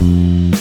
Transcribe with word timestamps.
Música 0.00 0.59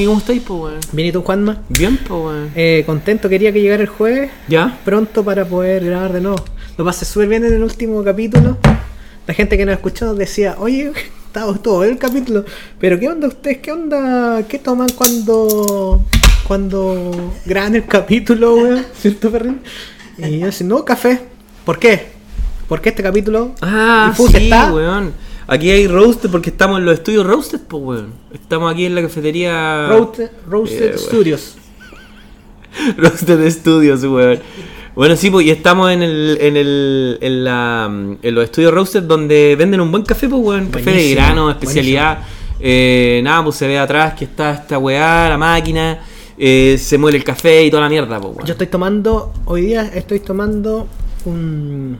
¿y 0.00 0.06
cómo 0.06 0.18
estáis, 0.18 0.42
po, 0.42 0.54
weón? 0.64 0.80
Bien, 0.92 1.08
¿y 1.08 1.12
tú, 1.12 1.22
Juanma? 1.22 1.62
Bien, 1.68 1.96
po, 1.98 2.26
weón. 2.26 2.50
Eh, 2.54 2.82
contento, 2.86 3.28
quería 3.28 3.52
que 3.52 3.60
llegara 3.60 3.82
el 3.82 3.88
jueves 3.88 4.30
¿Ya? 4.48 4.78
pronto 4.84 5.24
para 5.24 5.44
poder 5.44 5.84
grabar 5.84 6.12
de 6.12 6.20
nuevo. 6.20 6.44
Lo 6.76 6.84
pasé 6.84 7.04
súper 7.04 7.28
bien 7.28 7.44
en 7.44 7.54
el 7.54 7.62
último 7.62 8.02
capítulo. 8.04 8.58
La 9.26 9.34
gente 9.34 9.56
que 9.56 9.66
nos 9.66 9.74
escuchó 9.74 10.14
decía, 10.14 10.56
oye, 10.58 10.92
estaba 11.26 11.52
todo 11.58 11.84
el 11.84 11.98
capítulo, 11.98 12.44
pero 12.78 12.98
¿qué 12.98 13.08
onda 13.08 13.28
ustedes? 13.28 13.58
¿Qué 13.58 13.72
onda? 13.72 14.42
¿Qué 14.48 14.58
toman 14.58 14.88
cuando 14.96 16.04
cuando 16.46 17.34
graban 17.44 17.74
el 17.74 17.84
capítulo, 17.86 18.54
weón? 18.56 18.86
¿Cierto, 18.98 19.30
Ferrín? 19.30 19.60
Y 20.16 20.38
yo 20.38 20.46
decía, 20.46 20.66
no, 20.66 20.84
café. 20.84 21.20
¿Por 21.64 21.78
qué? 21.78 22.06
¿Por 22.68 22.80
qué 22.80 22.88
este 22.90 23.02
capítulo? 23.02 23.54
Ah, 23.60 24.12
sí, 24.16 24.24
está- 24.36 24.72
weón. 24.72 25.12
Aquí 25.50 25.70
hay 25.70 25.86
roasted 25.86 26.30
porque 26.30 26.50
estamos 26.50 26.78
en 26.78 26.84
los 26.84 26.94
estudios 26.94 27.26
roasted, 27.26 27.60
po, 27.60 27.78
weón. 27.78 28.12
Estamos 28.32 28.70
aquí 28.70 28.84
en 28.84 28.94
la 28.94 29.00
cafetería... 29.02 29.88
Roasted, 29.88 30.30
Roasted 30.46 30.94
Eh. 30.94 30.98
Studios. 30.98 31.56
Roasted 32.98 33.50
Studios, 33.50 34.04
weón. 34.04 34.40
Bueno, 34.94 35.16
sí, 35.16 35.30
pues, 35.30 35.46
y 35.46 35.50
estamos 35.50 35.90
en 35.90 36.02
el, 36.02 36.38
en 36.40 36.56
el, 36.56 37.18
en 37.22 37.44
la, 37.44 37.86
en 37.86 38.34
los 38.34 38.44
estudios 38.44 38.74
Roasted 38.74 39.04
donde 39.04 39.56
venden 39.58 39.80
un 39.80 39.90
buen 39.90 40.02
café, 40.02 40.28
pues, 40.28 40.42
weón. 40.42 40.66
Café 40.68 40.90
de 40.90 41.10
grano, 41.14 41.50
especialidad. 41.50 42.18
Eh, 42.60 43.20
nada, 43.24 43.42
pues 43.44 43.56
se 43.56 43.66
ve 43.68 43.78
atrás 43.78 44.14
que 44.14 44.24
está 44.26 44.52
esta 44.52 44.78
weá, 44.78 45.28
la 45.30 45.38
máquina. 45.38 46.00
eh, 46.36 46.76
se 46.78 46.98
muele 46.98 47.16
el 47.18 47.24
café 47.24 47.64
y 47.64 47.70
toda 47.70 47.84
la 47.84 47.88
mierda, 47.88 48.20
pues, 48.20 48.34
weón. 48.34 48.46
Yo 48.46 48.52
estoy 48.52 48.66
tomando, 48.66 49.32
hoy 49.46 49.62
día 49.62 49.90
estoy 49.94 50.20
tomando 50.20 50.86
un... 51.24 51.98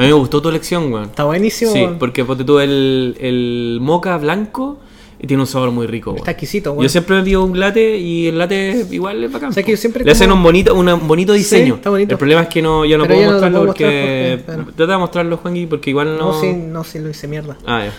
A 0.00 0.04
mí 0.04 0.08
me 0.08 0.14
gustó 0.14 0.40
tu 0.40 0.48
elección, 0.48 0.92
weón. 0.92 1.04
Está 1.04 1.24
buenísimo. 1.24 1.72
Sí, 1.72 1.80
weón. 1.80 1.98
porque 1.98 2.24
ponte 2.24 2.44
tú 2.44 2.58
el, 2.58 3.16
el 3.20 3.78
moca 3.82 4.16
blanco 4.18 4.78
y 5.22 5.26
tiene 5.26 5.42
un 5.42 5.46
sabor 5.46 5.70
muy 5.70 5.86
rico. 5.86 6.10
Está 6.12 6.22
weón. 6.22 6.30
exquisito, 6.30 6.72
weón. 6.72 6.82
Yo 6.84 6.88
siempre 6.88 7.16
me 7.16 7.22
pido 7.22 7.44
un 7.44 7.60
latte 7.60 7.98
y 7.98 8.28
el 8.28 8.38
latte 8.38 8.86
igual 8.90 9.22
es 9.22 9.30
bacán. 9.30 9.50
O 9.50 9.52
sea, 9.52 9.62
que 9.62 9.72
yo 9.72 9.76
siempre 9.76 10.04
Le 10.04 10.10
hacen 10.12 10.32
un 10.32 10.42
bonito, 10.42 10.74
un 10.74 11.06
bonito 11.06 11.32
diseño. 11.34 11.74
está 11.74 11.90
bonito. 11.90 12.12
El 12.14 12.18
problema 12.18 12.42
es 12.42 12.48
que 12.48 12.62
no, 12.62 12.84
yo 12.86 12.96
no 12.96 13.04
Pero 13.04 13.14
puedo 13.14 13.20
yo 13.20 13.26
no 13.26 13.32
lo 13.32 13.32
mostrarlo 13.32 13.58
puedo 13.58 13.66
porque. 13.66 14.42
porque- 14.46 14.72
Trata 14.76 14.92
de 14.92 14.98
mostrarlo, 14.98 15.36
Juanqui, 15.36 15.66
porque 15.66 15.90
igual 15.90 16.16
no. 16.18 16.32
No, 16.32 16.40
sí, 16.40 16.52
no, 16.52 16.82
sí 16.84 16.98
lo 16.98 17.10
hice 17.10 17.28
mierda. 17.28 17.56
Ah, 17.66 17.84
ya. 17.84 17.92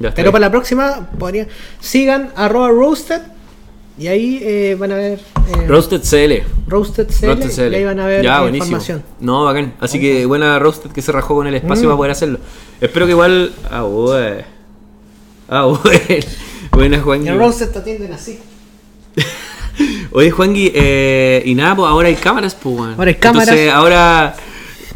Ya 0.00 0.08
está 0.08 0.16
Pero 0.16 0.32
para 0.32 0.46
la 0.46 0.50
próxima, 0.50 1.08
podría... 1.18 1.46
sigan 1.78 2.30
arroba 2.34 2.68
roasted 2.70 3.20
y 3.98 4.06
ahí 4.08 4.40
eh, 4.42 4.76
van 4.78 4.92
a 4.92 4.96
ver 4.96 5.20
eh, 5.48 5.66
Roasted 5.68 6.00
CL. 6.02 6.42
roasted 6.68 7.06
CL, 7.08 7.26
Roasted 7.26 7.50
CL. 7.68 7.72
y 7.72 7.76
ahí 7.76 7.84
van 7.84 8.00
a 8.00 8.06
ver 8.06 8.24
ya, 8.24 8.44
información. 8.48 9.02
No, 9.20 9.44
bacán. 9.44 9.74
Así 9.80 10.00
que 10.00 10.26
buena 10.26 10.58
Roasted 10.58 10.90
que 10.90 11.00
se 11.02 11.12
rajó 11.12 11.34
con 11.36 11.46
el 11.46 11.54
espacio 11.54 11.84
Mm. 11.84 11.86
para 11.88 11.96
poder 11.96 12.10
hacerlo. 12.12 12.38
Espero 12.80 13.06
que 13.06 13.12
igual. 13.12 13.52
Ah, 13.70 13.82
bueno. 13.82 14.42
Ah, 15.48 15.64
bueno. 15.66 15.80
Buena, 16.72 17.00
Juanqui. 17.00 17.28
En 17.28 17.38
roasted 17.38 17.68
te 17.70 17.78
atienden 17.78 18.12
así. 18.12 18.38
Oye, 20.12 20.30
Juangui, 20.30 20.72
eh, 20.74 21.42
y 21.44 21.54
nada, 21.54 21.74
pues 21.76 21.88
ahora 21.88 22.08
hay 22.08 22.14
cámaras, 22.14 22.54
pues, 22.54 22.74
weón. 22.76 22.94
Ahora 22.96 23.08
hay 23.10 23.16
cámaras. 23.16 23.48
Entonces, 23.48 23.72
ahora 23.72 24.34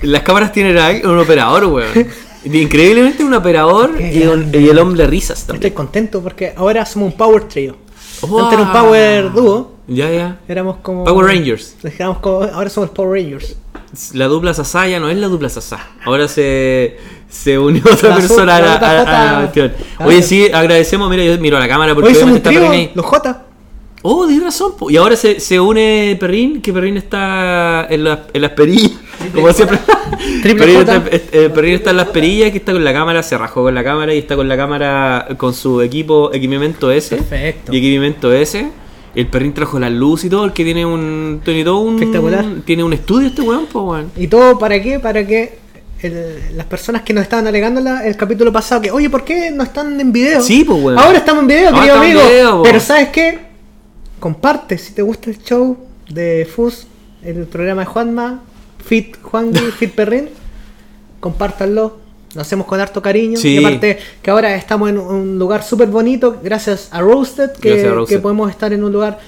las 0.03 0.23
cámaras 0.23 0.53
tienen 0.53 0.79
ahí 0.79 1.03
un 1.05 1.19
operador, 1.19 1.65
weón. 1.67 1.89
Increíblemente 2.45 3.25
un 3.25 3.35
operador 3.35 4.01
y, 4.01 4.23
un- 4.23 4.41
grande. 4.41 4.61
y 4.61 4.69
el 4.69 4.79
hombre 4.79 5.07
risas 5.07 5.41
Estoy 5.41 5.55
también. 5.55 5.75
contento 5.75 6.23
porque 6.23 6.53
ahora 6.57 6.87
somos 6.87 7.13
un 7.13 7.17
power 7.19 7.45
trio. 7.45 7.77
Wow. 8.23 8.41
Antes 8.41 8.59
era 8.59 8.63
un 8.63 8.73
power 8.73 9.33
dúo. 9.33 9.73
Ya, 9.87 10.11
ya. 10.11 10.39
Éramos 10.49 10.77
como... 10.83 11.05
Power 11.05 11.27
Rangers. 11.27 11.77
Éramos 11.83 12.19
como- 12.19 12.43
ahora 12.43 12.69
somos 12.69 12.91
Power 12.91 13.23
Rangers. 13.23 13.57
La 14.13 14.27
dupla 14.27 14.53
Sasá 14.53 14.87
ya 14.87 15.01
no 15.01 15.09
es 15.09 15.17
la 15.17 15.29
dupla 15.29 15.49
Sasá. 15.49 15.79
Ahora 16.05 16.29
se, 16.29 16.99
se 17.29 17.59
unió 17.59 17.83
otra 17.91 18.11
La 18.11 18.15
persona 18.17 18.57
a 18.57 18.61
la, 18.61 18.75
a- 18.75 19.01
a 19.01 19.05
la 19.05 19.31
JJ. 19.33 19.39
cuestión. 19.41 19.73
Ah, 19.99 20.07
Oye, 20.07 20.23
sí. 20.23 20.47
sí, 20.47 20.53
agradecemos. 20.53 21.09
Mira, 21.09 21.25
yo 21.25 21.39
miro 21.39 21.57
a 21.57 21.61
la 21.61 21.69
cámara 21.69 21.95
porque 21.95 22.11
Hoy 22.11 22.15
somos 22.15 22.37
un 22.37 22.43
trío, 22.43 22.71
los 22.95 23.07
J. 23.07 23.45
Oh, 24.03 24.27
tienes 24.27 24.45
razón. 24.45 24.73
po. 24.79 24.91
Y 24.91 24.97
ahora 24.97 25.17
se, 25.17 25.41
se 25.41 25.59
une 25.59 26.17
Perrin, 26.21 26.63
que 26.63 26.73
Perrin 26.73 26.97
está 26.97 27.87
en, 27.91 28.05
la- 28.05 28.27
en 28.33 28.43
las 28.43 28.53
perillas. 28.53 28.93
Como 29.35 29.53
siempre. 29.53 29.79
Perrin 30.43 30.77
está, 30.79 31.03
eh, 31.11 31.51
Perrin 31.53 31.75
está 31.75 31.91
en 31.91 31.97
las 31.97 32.09
perillas, 32.09 32.51
que 32.53 32.59
está 32.59 32.73
con 32.73 32.85
la 32.85 32.93
cámara, 32.93 33.23
se 33.23 33.37
rajó 33.37 33.63
con 33.65 33.75
la 33.75 33.83
cámara 33.83 34.15
y 34.15 34.19
está 34.19 34.37
con 34.37 34.49
la 34.49 34.57
cámara 34.57 35.29
con 35.37 35.53
su 35.53 35.81
equipo, 35.83 36.33
equipamiento 36.33 36.91
S. 36.93 37.17
Perfecto. 37.17 37.73
Y 37.75 37.79
equipamiento 37.79 38.33
S. 38.33 38.69
El 39.15 39.27
Perrin 39.27 39.53
trajo 39.53 39.79
la 39.81 39.91
luz 39.91 40.25
y 40.25 40.31
todo, 40.31 40.45
el 40.45 40.53
que 40.53 40.65
tiene 40.65 40.87
un. 40.87 41.41
Tiene 41.45 41.65
todo 41.65 41.79
un. 41.79 41.95
Espectacular. 41.97 42.45
Tiene 42.65 42.85
un 42.85 42.93
estudio 42.93 43.29
este 43.29 43.43
weón, 43.43 43.67
pues 43.67 43.85
weón. 43.85 44.13
¿Y 44.17 44.29
todo 44.29 44.59
para 44.59 44.81
qué? 44.81 45.01
Para 45.01 45.27
que 45.27 45.59
el- 46.03 46.57
las 46.57 46.67
personas 46.67 47.03
que 47.03 47.13
nos 47.13 47.23
estaban 47.25 47.47
alegando 47.49 47.81
la- 47.81 48.07
el 48.07 48.17
capítulo 48.17 48.53
pasado, 48.53 48.81
que, 48.81 48.93
oye, 48.93 49.11
¿por 49.11 49.25
qué 49.25 49.51
no 49.51 49.65
están 49.65 50.01
en 50.01 50.13
video? 50.13 50.41
Sí, 50.41 50.63
pues, 50.63 50.81
weón. 50.81 50.99
Ahora 50.99 51.19
estamos 51.19 51.43
en 51.43 51.49
video, 51.49 51.75
querido 51.75 51.95
amigo. 51.97 52.21
video, 52.29 52.57
po. 52.59 52.63
Pero 52.63 52.79
¿sabes 52.79 53.09
qué? 53.09 53.48
Comparte 54.21 54.79
si 54.79 54.93
te 54.93 55.03
gusta 55.03 55.31
el 55.31 55.43
show 55.43 55.77
de 56.09 56.49
Fus, 56.51 56.87
el 57.23 57.47
programa 57.47 57.83
de 57.83 57.87
Juanma, 57.87 58.43
Fit 58.85 59.21
Juan, 59.23 59.53
Fit 59.79 59.95
Perrin. 59.95 60.29
Compártanlo. 61.21 61.99
Lo 62.35 62.43
hacemos 62.43 62.67
con 62.67 62.79
harto 62.79 63.01
cariño. 63.01 63.39
Sí. 63.39 63.55
Y 63.55 63.65
aparte 63.65 63.99
que 64.23 64.31
ahora 64.31 64.55
estamos 64.55 64.91
en 64.91 64.99
un 64.99 65.39
lugar 65.39 65.63
súper 65.63 65.89
bonito, 65.89 66.39
gracias 66.43 66.89
a 66.93 67.01
Roasted, 67.01 67.53
que, 67.53 67.71
Gracias 67.71 67.91
a 67.91 67.95
Roasted. 67.95 68.17
que 68.17 68.23
podemos 68.23 68.51
estar 68.51 68.73
en 68.73 68.85
un 68.85 68.93
lugar 68.93 69.19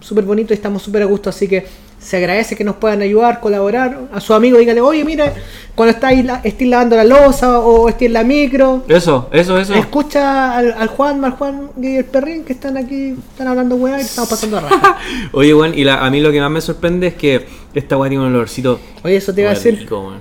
súper 0.00 0.24
bonito 0.24 0.52
y 0.52 0.56
estamos 0.56 0.82
súper 0.82 1.02
a 1.02 1.06
gusto. 1.06 1.30
Así 1.30 1.48
que 1.48 1.66
se 1.98 2.16
agradece 2.16 2.54
que 2.54 2.62
nos 2.64 2.76
puedan 2.76 3.02
ayudar, 3.02 3.40
colaborar. 3.40 3.98
A 4.12 4.20
su 4.20 4.32
amigo 4.34 4.58
dígale, 4.58 4.80
oye, 4.80 5.04
mira, 5.04 5.32
cuando 5.74 5.92
estáis 5.94 6.24
la, 6.24 6.40
estés 6.44 6.68
lavando 6.68 6.94
la 6.96 7.04
losa 7.04 7.58
o 7.60 7.88
estés 7.88 8.06
en 8.06 8.12
la 8.12 8.22
micro, 8.24 8.84
Eso, 8.88 9.28
eso, 9.32 9.58
eso. 9.58 9.74
escucha 9.74 10.56
al, 10.56 10.72
al 10.72 10.88
Juan, 10.88 11.24
al 11.24 11.32
Juan 11.32 11.70
y 11.82 11.96
el 11.96 12.04
Perrín 12.04 12.44
que 12.44 12.52
están 12.52 12.76
aquí, 12.76 13.14
están 13.32 13.48
hablando 13.48 13.74
weá 13.76 13.98
y 13.98 14.02
estamos 14.02 14.30
pasando 14.30 14.58
a 14.58 14.60
raja. 14.60 14.96
Oye, 15.32 15.52
weón, 15.54 15.76
y 15.76 15.84
la- 15.84 16.04
a 16.04 16.10
mí 16.10 16.20
lo 16.20 16.30
que 16.30 16.40
más 16.40 16.50
me 16.50 16.60
sorprende 16.60 17.08
es 17.08 17.14
que 17.14 17.46
esta 17.74 17.96
weá 17.96 18.08
tiene 18.08 18.24
un 18.24 18.32
olorcito. 18.32 18.78
Oye, 19.02 19.16
eso 19.16 19.34
te 19.34 19.40
iba 19.40 19.50
a 19.50 19.54
decir. 19.54 19.78
rico. 19.78 20.12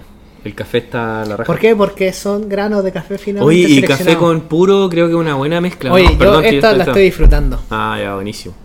El 0.43 0.55
café 0.55 0.77
está 0.77 1.21
a 1.23 1.25
la 1.25 1.37
raja. 1.37 1.45
¿Por 1.45 1.59
qué? 1.59 1.75
Porque 1.75 2.13
son 2.13 2.47
granos 2.47 2.83
de 2.83 2.91
café 2.91 3.17
finamente 3.17 3.47
Oye, 3.47 3.67
y 3.69 3.81
café 3.81 4.15
con 4.15 4.41
puro, 4.41 4.87
creo 4.89 5.07
que 5.07 5.13
es 5.13 5.19
una 5.19 5.35
buena 5.35 5.59
mezcla. 5.59 5.91
Oye, 5.91 6.05
¿no? 6.05 6.11
yo 6.11 6.17
Perdón, 6.17 6.41
que 6.43 6.55
esta 6.55 6.73
la 6.73 6.83
estoy 6.85 7.03
disfrutando. 7.03 7.59
Ah, 7.69 7.97
ya, 8.01 8.15
buenísimo. 8.15 8.55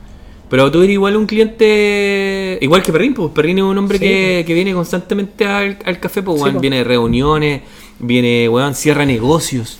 Pero 0.52 0.70
tú 0.70 0.82
eres 0.82 0.92
igual 0.92 1.16
un 1.16 1.24
cliente. 1.24 2.58
Igual 2.60 2.82
que 2.82 2.92
Perrin, 2.92 3.14
pues 3.14 3.30
Perrin 3.34 3.56
es 3.56 3.64
un 3.64 3.78
hombre 3.78 3.96
Sí, 3.96 4.04
que, 4.04 4.44
que 4.46 4.52
viene 4.52 4.74
constantemente 4.74 5.46
al, 5.46 5.78
al 5.82 5.98
café, 5.98 6.20
pues, 6.22 6.42
Sí, 6.42 6.50
pues. 6.50 6.60
Viene 6.60 6.76
de 6.76 6.84
reuniones, 6.84 7.62
viene, 7.98 8.50
weón, 8.50 8.74
cierra 8.74 9.06
negocios. 9.06 9.78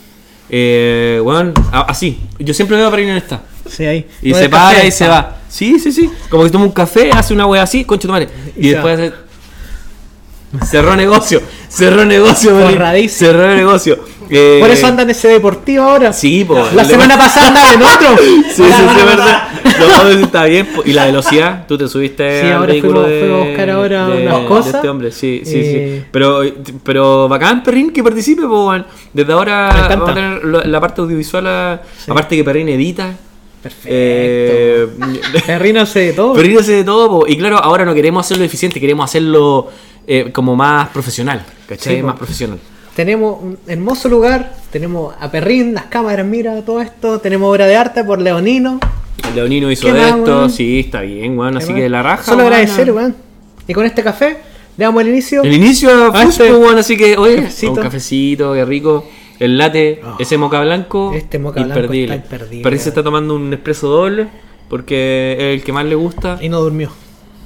Eh, 0.49 1.21
weón, 1.23 1.53
así. 1.73 2.21
Yo 2.39 2.55
siempre 2.55 2.79
veo 2.79 2.87
a 2.87 2.91
Perrin 2.91 3.11
en 3.11 3.17
esta. 3.19 3.43
Sí, 3.69 3.85
ahí. 3.85 4.07
Y 4.23 4.33
se 4.33 4.49
para 4.49 4.75
café, 4.77 4.87
y 4.87 4.93
se 4.93 5.09
va. 5.09 5.41
Sí, 5.47 5.79
sí, 5.79 5.93
sí. 5.93 6.11
Como 6.31 6.45
que 6.45 6.49
toma 6.49 6.65
un 6.65 6.73
café, 6.73 7.11
hace 7.13 7.35
una 7.35 7.47
wea 7.47 7.65
así, 7.65 7.85
concha 7.85 8.09
tu 8.09 8.13
madre. 8.13 8.31
Y, 8.57 8.71
después 8.71 8.99
hace. 8.99 9.13
Cerró 10.71 10.97
negocio, 10.97 11.43
cerró 11.69 12.07
negocio. 12.07 12.51
Cerró 13.11 13.55
negocio. 13.55 13.99
Eh, 14.31 14.59
Por 14.61 14.71
eso 14.71 14.87
anda 14.87 15.03
en 15.03 15.11
ese 15.11 15.29
deportivo 15.29 15.83
ahora. 15.85 16.15
Sí, 16.15 16.45
po. 16.45 16.55
La 16.75 16.83
Le- 16.83 16.89
semana 16.89 17.19
pasada 17.19 17.49
andaba 17.49 17.73
en 17.75 17.83
otro. 17.83 18.17
Sí, 18.23 18.43
sí, 18.57 18.63
sí, 18.63 18.99
es 18.99 19.05
verdad. 19.05 19.49
Eso 19.65 20.09
está 20.21 20.45
bien. 20.45 20.69
Y 20.85 20.93
la 20.93 21.07
velocidad, 21.07 21.67
tú 21.67 21.77
te 21.79 21.89
subiste 21.89 22.41
Sí, 22.41 22.47
al 22.47 22.53
ahora 22.55 22.73
vehículo 22.73 22.93
fuimos- 23.03 23.09
de, 23.11 23.21
fuimos 23.21 23.41
a 23.43 23.49
buscar 23.49 23.71
ahora 23.71 24.07
de- 24.09 24.23
unas 24.27 24.41
de 24.41 24.47
cosas. 24.47 24.75
este 24.75 24.89
hombre, 24.89 25.13
sí, 25.13 25.43
sí, 25.45 25.53
Eh, 25.61 25.99
sí. 26.03 26.07
Pero, 26.11 26.41
pero 26.85 27.29
bacán, 27.29 27.63
Perrin, 27.63 27.93
que 27.93 28.03
participe, 28.03 28.45
weón. 28.47 28.87
Desde 29.13 29.33
ahora 29.33 29.87
vamos 29.89 30.11
a 30.11 30.15
tener 30.15 30.45
lo- 30.45 30.63
la 30.65 30.81
parte 30.81 31.01
audiovisual, 31.01 31.47
a- 31.47 31.83
aparte 32.09 32.37
que 32.37 32.45
Perrin 32.45 32.69
edita. 32.69 33.13
Perfecto. 33.63 33.89
Eh, 33.91 34.89
Perrín 35.47 35.79
hace 35.79 36.01
de 36.01 36.13
todo. 36.15 36.35
Perrin 36.35 36.59
hace 36.59 36.73
de 36.73 36.85
todo, 36.85 37.09
po. 37.09 37.27
y 37.29 37.37
claro, 37.37 37.59
ahora 37.59 37.85
no 37.85 37.95
queremos 37.95 38.27
hacerlo 38.27 38.45
eficiente, 38.45 38.81
queremos 38.81 39.05
hacerlo 39.09 39.69
eh, 40.07 40.31
como 40.33 40.57
más 40.57 40.89
profesional, 40.89 41.45
¿cachai? 41.69 41.95
Sí, 41.97 42.01
po. 42.01 42.09
más 42.09 42.17
profesional. 42.17 42.59
Tenemos 42.97 43.41
un 43.41 43.57
hermoso 43.69 44.09
lugar. 44.09 44.53
Tenemos 44.71 45.15
a 45.21 45.31
Perrín, 45.31 45.75
las 45.75 45.85
cámaras, 45.85 46.27
mira 46.27 46.61
todo 46.63 46.81
esto. 46.83 47.21
Tenemos 47.21 47.49
obra 47.51 47.67
de 47.67 47.77
arte 47.77 48.03
por 48.05 48.21
Leonino. 48.21 48.81
El 49.29 49.35
Leonino 49.35 49.71
hizo 49.71 49.87
¿Qué 49.87 49.93
de 49.93 50.09
esto, 50.09 50.49
sí, 50.49 50.81
está 50.81 51.01
bien, 51.03 51.39
weón. 51.39 51.57
Así 51.57 51.69
¿Qué 51.75 51.81
que 51.83 51.89
la 51.89 52.03
raja. 52.03 52.23
Solo 52.25 52.43
agradecer, 52.45 52.91
weón. 52.93 53.15
Y 53.69 53.73
con 53.75 53.87
este 53.87 54.03
café 54.03 54.39
le 54.77 54.85
damos 54.85 55.03
el 55.03 55.09
inicio. 55.09 55.43
El 55.43 55.53
inicio 55.53 55.91
a 55.91 56.11
Ah, 56.21 56.23
este- 56.25 56.53
weón, 56.53 56.79
así 56.79 56.97
que, 56.97 57.17
oye, 57.17 57.37
cafecito. 57.37 57.73
un 57.73 57.79
cafecito, 57.79 58.53
qué 58.55 58.65
rico. 58.65 59.05
El 59.39 59.59
latte, 59.59 60.01
Oh. 60.05 60.17
ese 60.19 60.39
moca 60.39 60.61
blanco, 60.61 61.13
Este 61.15 61.39
moca 61.39 61.63
blanco 61.63 61.81
está 61.93 62.15
imperdible. 62.15 62.63
Perrin 62.63 62.79
se 62.81 62.89
está 62.91 63.03
tomando 63.03 63.35
un 63.35 63.53
espresso 63.53 63.89
doble 63.89 64.29
porque 64.69 65.37
es 65.39 65.59
el 65.59 65.65
que 65.65 65.73
más 65.73 65.85
le 65.85 65.95
gusta. 65.95 66.39
Y 66.41 66.49
no 66.49 66.61
durmió. 66.61 66.91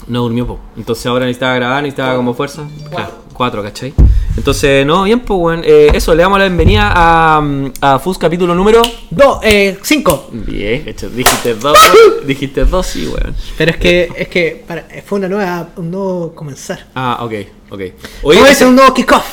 No 0.06 0.22
durmió, 0.22 0.46
po. 0.46 0.58
Entonces 0.76 1.04
ahora 1.06 1.24
necesitaba 1.26 1.54
grabar, 1.56 1.82
necesitaba 1.82 2.16
como 2.16 2.34
fuerza. 2.34 2.68
Claro, 2.90 3.12
cuatro, 3.36 3.62
¿cachai? 3.62 3.92
Entonces, 4.36 4.84
no, 4.86 5.04
bien, 5.04 5.20
pues, 5.20 5.38
weón. 5.40 5.62
Eh, 5.64 5.90
eso, 5.94 6.14
le 6.14 6.22
damos 6.22 6.38
la 6.38 6.44
bienvenida 6.46 6.90
a, 6.94 7.42
a 7.80 7.98
FUS 7.98 8.18
capítulo 8.18 8.54
número. 8.54 8.82
Dos, 9.10 9.38
eh, 9.42 9.78
cinco. 9.82 10.28
Bien, 10.32 10.82
hecho, 10.86 11.08
dijiste 11.08 11.54
dos, 11.54 11.78
dijiste 12.24 12.64
dos, 12.64 12.86
sí, 12.86 13.06
weón. 13.06 13.34
Pero 13.56 13.70
es 13.72 13.76
que, 13.76 14.08
es 14.16 14.28
que 14.28 14.64
para- 14.66 14.86
fue 15.04 15.18
una 15.18 15.28
nueva, 15.28 15.68
un 15.76 15.90
nuevo 15.90 16.34
comenzar. 16.34 16.86
Ah, 16.94 17.18
ok, 17.20 17.32
ok. 17.70 17.80
Oye, 18.22 18.50
es 18.50 18.60
un 18.62 18.74
nuevo 18.76 18.92
kickoff. 18.94 19.24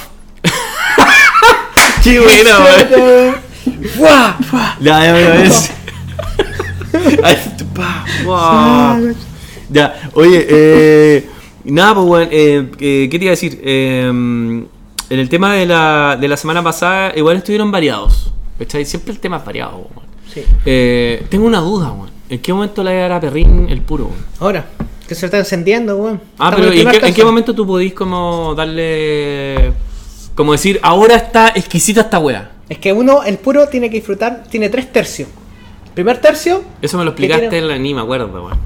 qué 2.04 2.20
bueno, 2.20 2.52
weón. 2.64 3.36
¡Fua! 3.96 4.38
¡Fua! 4.50 4.78
Ya, 4.80 5.04
ya, 5.06 5.20
ya, 5.20 5.44
es. 5.44 5.72
Ay, 7.24 7.38
tu 7.58 7.66
pa, 7.74 8.06
wow. 8.26 9.16
Ya, 9.70 10.10
oye, 10.14 10.46
eh, 10.50 11.30
nada, 11.66 11.96
pues, 11.96 12.08
weón, 12.08 12.28
eh, 12.32 12.72
eh, 12.80 13.08
¿qué 13.10 13.18
te 13.20 13.26
iba 13.26 13.30
a 13.30 13.38
decir? 13.38 13.60
Eh, 13.64 14.08
en 14.08 15.20
el 15.20 15.30
tema 15.30 15.54
de 15.54 15.66
la, 15.66 16.18
de 16.20 16.28
la 16.28 16.38
semana 16.38 16.64
pasada, 16.64 17.14
igual 17.16 17.38
estuvieron 17.38 17.72
variados. 17.72 18.32
¿Cachai? 18.60 18.86
Siempre 18.86 19.12
el 19.14 19.20
tema 19.20 19.38
es 19.38 19.46
variado, 19.46 19.78
weón. 19.78 20.08
Sí. 20.34 20.42
Eh, 20.66 21.26
tengo 21.30 21.46
una 21.46 21.60
duda, 21.60 21.92
weón. 21.92 22.10
¿En 22.30 22.40
qué 22.40 22.54
momento 22.54 22.84
le 22.84 22.92
va 22.92 22.98
a 22.98 23.02
dar 23.02 23.12
a 23.14 23.20
Perrin 23.22 23.68
el 23.70 23.82
puro? 23.82 24.10
Ahora, 24.40 24.66
que 25.08 25.14
se 25.16 25.26
está 25.26 25.38
encendiendo, 25.38 25.98
weón. 25.98 26.22
Ah, 26.40 26.50
Estamos 26.50 26.56
pero 26.60 26.74
¿y 26.74 26.80
¿en 26.82 26.88
qué, 26.90 26.96
en 26.96 27.02
qué 27.02 27.08
tercio. 27.08 27.26
momento 27.26 27.54
tú 27.54 27.68
podís 27.68 27.94
como 27.94 28.56
darle... 28.56 29.74
Como 30.36 30.52
decir, 30.54 30.80
ahora 30.82 31.16
está 31.16 31.50
exquisita 31.50 32.02
esta 32.02 32.18
wea? 32.18 32.52
Es 32.70 32.80
que 32.80 32.92
uno, 32.92 33.22
el 33.24 33.38
puro, 33.38 33.68
tiene 33.68 33.90
que 33.90 33.98
disfrutar, 33.98 34.46
tiene 34.50 34.70
tres 34.70 34.92
tercios. 34.92 35.30
Primer 35.94 36.18
tercio. 36.20 36.64
Eso 36.82 36.98
me 36.98 37.06
lo 37.06 37.14
¿Qué 37.14 37.26
explicaste 37.26 37.50
tiene? 37.50 37.66
en 37.66 37.68
la 37.68 37.78
ni 37.78 37.94
me 37.94 38.02
acuerdo, 38.02 38.28
weón. 38.34 38.58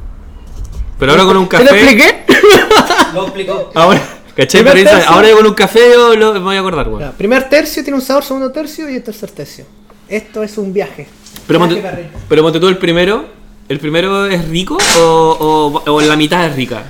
Pero 0.99 1.11
ahora 1.11 1.23
con 1.25 1.37
un 1.37 1.47
¿Te 1.49 1.57
café... 1.57 1.65
lo 1.65 1.71
expliqué? 1.71 2.23
Lo 3.13 3.23
explicó. 3.23 3.71
Ahora, 3.73 4.01
¿cachai? 4.35 4.63
Pero 4.63 4.75
tercio. 4.89 5.09
ahora 5.09 5.31
con 5.31 5.45
un 5.45 5.53
café 5.53 5.79
yo 5.93 6.15
lo, 6.15 6.33
me 6.33 6.39
voy 6.39 6.55
a 6.55 6.59
acordar, 6.59 6.87
weón. 6.87 6.99
Ya, 7.01 7.11
primer 7.11 7.47
tercio 7.49 7.83
tiene 7.83 7.97
un 7.97 8.01
sabor, 8.05 8.23
segundo 8.23 8.51
tercio 8.51 8.89
y 8.89 8.95
el 8.95 9.03
tercer 9.03 9.31
tercio. 9.31 9.65
Esto 10.09 10.43
es 10.43 10.57
un 10.57 10.73
viaje. 10.73 11.07
Pero 11.47 11.59
Viaje 11.59 11.81
monte, 11.81 12.09
pero 12.29 12.43
monte 12.43 12.59
tú 12.59 12.67
el 12.67 12.77
primero. 12.77 13.25
¿El 13.69 13.79
primero 13.79 14.25
es 14.27 14.47
rico 14.47 14.77
o, 14.99 15.81
o, 15.85 15.91
o 15.91 16.01
la 16.01 16.15
mitad 16.15 16.45
es 16.45 16.55
rica? 16.55 16.83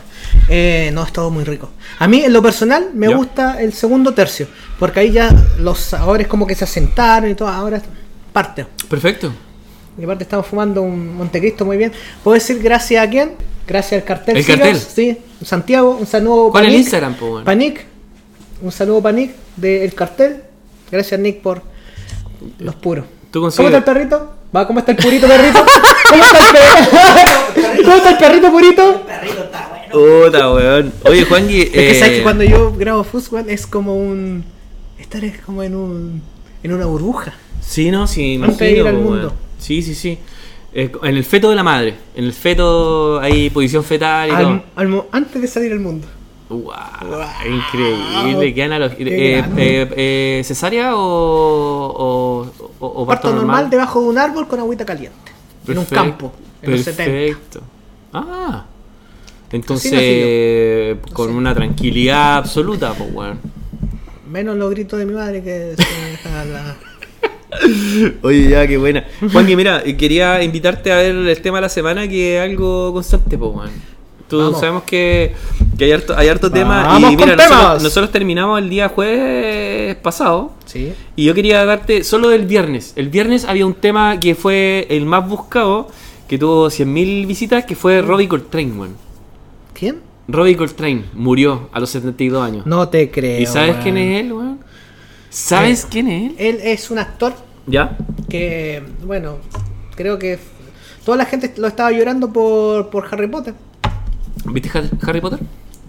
Eh, 0.47 0.91
no, 0.93 1.03
es 1.03 1.11
todo 1.11 1.31
muy 1.31 1.43
rico. 1.43 1.69
A 1.99 2.07
mí, 2.07 2.23
en 2.23 2.31
lo 2.33 2.41
personal, 2.43 2.91
me 2.93 3.09
Ya. 3.09 3.15
gusta 3.15 3.59
el 3.61 3.73
segundo 3.73 4.13
tercio. 4.13 4.47
Porque 4.77 4.99
ahí 4.99 5.11
ya 5.11 5.29
los 5.59 5.79
sabores 5.79 6.27
como 6.27 6.45
que 6.45 6.53
se 6.55 6.65
asentaron 6.65 7.29
y 7.31 7.35
todo. 7.35 7.47
Ahora 7.47 7.81
parte. 8.31 8.65
Perfecto. 8.89 9.33
Y 9.99 10.03
aparte 10.03 10.23
estamos 10.23 10.45
fumando 10.45 10.81
un 10.83 11.15
Montecristo 11.15 11.65
muy 11.65 11.77
bien. 11.77 11.91
¿Puedo 12.23 12.35
decir 12.35 12.59
gracias 12.61 13.03
a 13.03 13.09
quién? 13.09 13.31
Gracias 13.67 14.01
al 14.01 14.07
cartel. 14.07 14.37
¿El 14.37 14.43
Sigas, 14.43 14.59
cartel? 14.59 14.79
Sí, 14.81 15.17
Santiago, 15.43 15.97
un 15.99 16.07
saludo 16.07 16.49
¿Cuál 16.51 16.65
es 16.65 16.71
el. 16.71 16.77
Instagram, 16.79 17.15
po, 17.15 17.25
weón? 17.33 17.43
Panic. 17.43 17.85
Un 18.61 18.71
saludo 18.71 19.01
para 19.01 19.15
Nick 19.15 19.31
del 19.55 19.93
cartel. 19.93 20.43
Gracias 20.91 21.19
Nick 21.19 21.41
por 21.41 21.61
los 22.59 22.75
puros. 22.75 23.05
Tú 23.31 23.39
¿Cómo 23.39 23.49
está 23.49 23.77
el 23.77 23.83
perrito? 23.83 24.33
¿Va? 24.55 24.65
¿Cómo 24.65 24.79
está 24.79 24.93
el 24.93 24.97
purito 24.97 25.27
perrito? 25.27 25.59
¿Cómo 26.09 26.23
está 26.23 26.47
el 26.47 26.53
perrito? 26.55 27.83
¿Cómo 27.83 27.95
está 27.97 28.09
el 28.11 28.17
perrito 28.17 28.51
purito? 28.51 29.03
Perrito 29.05 29.43
está 29.43 29.67
bueno. 29.69 30.23
Puta, 30.25 30.53
weón. 30.53 30.93
Oye, 31.03 31.25
Juanji. 31.25 31.61
Es 31.63 31.69
que 31.71 31.93
sabes 31.95 32.13
eh, 32.13 32.17
que 32.17 32.23
cuando 32.23 32.43
yo 32.45 32.73
grabo 32.73 33.03
Fusquan 33.03 33.49
es 33.49 33.67
como 33.67 33.95
un. 33.97 34.45
Estar 34.97 35.23
es 35.25 35.39
como 35.41 35.61
en 35.63 35.75
un. 35.75 36.21
en 36.63 36.73
una 36.73 36.85
burbuja. 36.85 37.33
Sí, 37.61 37.91
no, 37.91 38.07
sí, 38.07 38.39
Antes 38.41 38.57
de 38.57 38.71
ir 38.71 38.77
imagino, 38.77 38.97
al 38.97 39.03
mundo. 39.03 39.27
weón. 39.27 39.33
Sí, 39.59 39.81
sí, 39.81 39.93
sí. 39.93 40.17
Eh, 40.73 40.91
en 41.03 41.15
el 41.17 41.23
feto 41.23 41.49
de 41.49 41.55
la 41.55 41.63
madre. 41.63 41.95
En 42.15 42.25
el 42.25 42.33
feto 42.33 43.19
hay 43.19 43.49
posición 43.49 43.83
fetal 43.83 44.29
y 44.29 44.31
Al- 44.31 44.43
todo. 44.43 44.63
al 44.75 45.05
antes 45.11 45.41
de 45.41 45.47
salir 45.47 45.71
al 45.71 45.79
mundo. 45.79 46.07
Wow, 46.49 46.71
increíble, 47.45 48.53
qué 48.53 48.63
analogía. 48.63 49.05
Eh, 49.07 49.43
eh, 49.57 49.89
eh, 49.97 50.41
¿Cesárea 50.45 50.95
o, 50.95 50.99
o, 51.01 52.47
o- 52.79 52.87
o 53.01 53.05
Parto 53.05 53.33
normal 53.33 53.69
debajo 53.69 54.01
de 54.01 54.07
un 54.07 54.17
árbol 54.17 54.47
con 54.47 54.59
agüita 54.59 54.85
caliente. 54.85 55.17
En 55.67 55.77
un 55.77 55.85
campo. 55.85 56.31
En 56.61 56.71
los 56.71 56.81
70. 56.81 57.03
Perfecto. 57.11 57.61
Ah. 58.13 58.65
Entonces, 59.51 60.97
con 61.13 61.31
una 61.35 61.53
tranquilidad 61.53 62.37
absoluta, 62.37 62.93
pues, 62.93 63.09
weón. 63.13 63.39
Menos 64.29 64.57
los 64.57 64.69
gritos 64.71 64.99
de 64.99 65.05
mi 65.05 65.13
madre 65.13 65.41
que 65.43 65.75
se 65.77 66.09
deja 66.11 66.45
la. 66.45 66.75
Oye, 68.21 68.49
ya, 68.49 68.67
qué 68.67 68.77
buena. 68.77 69.05
Juanqui, 69.31 69.55
mira, 69.55 69.83
quería 69.97 70.43
invitarte 70.43 70.91
a 70.91 70.97
ver 70.97 71.15
el 71.15 71.41
tema 71.41 71.57
de 71.57 71.61
la 71.63 71.69
semana, 71.69 72.07
que 72.07 72.37
es 72.37 72.43
algo 72.43 72.93
constante, 72.93 73.37
pues, 73.37 73.51
weón. 73.55 73.97
Tú 74.27 74.39
Vamos. 74.39 74.59
sabemos 74.59 74.83
que, 74.83 75.31
que 75.77 75.85
hay 75.85 75.91
harto, 75.93 76.13
hay 76.17 76.27
harto 76.27 76.51
tema. 76.51 76.97
Y 76.99 77.01
con 77.01 77.15
mira, 77.15 77.35
nosotros, 77.37 77.47
temas. 77.47 77.83
nosotros 77.83 78.11
terminamos 78.11 78.59
el 78.59 78.69
día 78.69 78.89
jueves 78.89 79.95
pasado. 79.97 80.51
Sí. 80.65 80.91
Y 81.15 81.23
yo 81.23 81.33
quería 81.33 81.63
darte 81.63 82.03
solo 82.03 82.27
del 82.27 82.45
viernes. 82.45 82.91
El 82.97 83.07
viernes 83.07 83.45
había 83.45 83.65
un 83.65 83.73
tema 83.73 84.19
que 84.19 84.35
fue 84.35 84.85
el 84.89 85.05
más 85.05 85.25
buscado, 85.29 85.87
que 86.27 86.37
tuvo 86.37 86.67
100.000 86.67 87.25
visitas, 87.25 87.63
que 87.63 87.75
fue 87.75 88.01
Robbie 88.01 88.27
Coltrane, 88.27 88.73
weón. 88.73 88.95
¿Quién? 89.73 89.99
Robbie 90.27 90.57
Coltrane 90.57 91.05
murió 91.13 91.69
a 91.71 91.79
los 91.79 91.89
72 91.91 92.43
años. 92.45 92.65
No 92.65 92.89
te 92.89 93.09
creo. 93.09 93.39
¿Y 93.39 93.45
sabes 93.45 93.77
quién 93.81 93.95
es 93.97 94.19
él, 94.25 94.33
weón? 94.33 94.59
¿Sabes 95.29 95.83
Eh. 95.85 95.87
quién 95.89 96.07
es 96.09 96.31
él? 96.31 96.35
Él 96.37 96.59
es 96.63 96.91
un 96.91 96.99
actor 96.99 97.33
¿Ya? 97.67 97.97
que, 98.29 98.83
bueno, 99.03 99.37
creo 99.95 100.17
que 100.19 100.39
toda 101.05 101.17
la 101.17 101.25
gente 101.25 101.53
lo 101.57 101.67
estaba 101.67 101.91
llorando 101.91 102.31
por, 102.31 102.89
por 102.89 103.05
Harry 103.13 103.27
Potter. 103.27 103.53
¿Viste 104.45 104.69
Har- 104.69 104.89
Harry 105.07 105.21
Potter? 105.21 105.39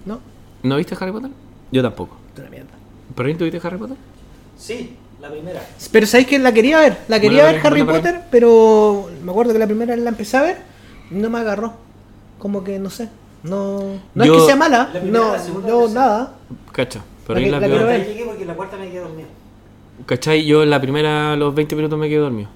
¿No? 0.05 0.21
¿No 0.63 0.77
viste 0.77 0.97
Harry 1.01 1.13
Potter? 1.13 1.31
Yo 1.71 1.83
tampoco. 1.83 2.17
Es 2.35 2.41
una 2.41 2.51
mierda. 2.51 2.71
¿Perrin, 3.15 3.39
tú 3.39 3.45
viste 3.45 3.61
Harry 3.67 3.79
Potter? 3.79 3.97
Sí, 4.57 4.97
la 5.21 5.31
primera. 5.31 5.63
Pero 5.93 6.07
sabéis 6.07 6.29
que 6.29 6.39
la 6.39 6.53
quería 6.53 6.79
ver, 6.81 6.99
la 7.09 7.21
quería 7.21 7.43
Bueno, 7.45 7.57
ver 7.59 7.67
Harry 7.67 7.83
bueno, 7.83 8.01
Potter, 8.01 8.21
pero 8.31 9.09
me 9.25 9.31
acuerdo 9.31 9.53
que 9.53 9.59
la 9.59 9.67
primera 9.67 9.97
la 9.97 10.11
empecé 10.11 10.37
a 10.37 10.43
ver 10.43 10.57
y 11.11 11.15
no 11.15 11.31
me 11.31 11.39
agarró. 11.39 11.75
Como 12.39 12.65
que 12.65 12.79
no 12.79 12.91
sé. 12.91 13.09
No, 13.43 13.81
no 14.15 14.25
Yo- 14.25 14.35
es 14.35 14.41
que 14.41 14.47
sea 14.47 14.57
mala, 14.57 14.91
La 14.93 15.01
primera, 15.01 15.25
no, 15.25 15.33
la 15.33 15.69
no 15.69 15.87
la 15.89 15.95
nada. 15.95 16.35
Cacha. 16.73 16.99
La 16.99 17.27
Perrin 17.27 17.45
que- 17.45 17.51
la, 17.53 17.61
la 17.61 17.67
quiero 17.69 17.87
ver. 17.87 18.01
Ahí 18.01 18.07
llegué 18.09 18.25
porque 18.25 18.45
la 18.45 18.55
cuarta 18.55 18.77
me 18.77 18.89
quedé 18.91 19.01
dormido. 19.01 19.29
¿Cachai? 20.07 20.45
Yo 20.45 20.63
en 20.63 20.71
la 20.71 20.81
primera, 20.81 21.37
los 21.37 21.55
20 21.55 21.77
minutos 21.77 21.99
me 21.99 22.09
quedé 22.09 22.19
dormido. 22.19 22.49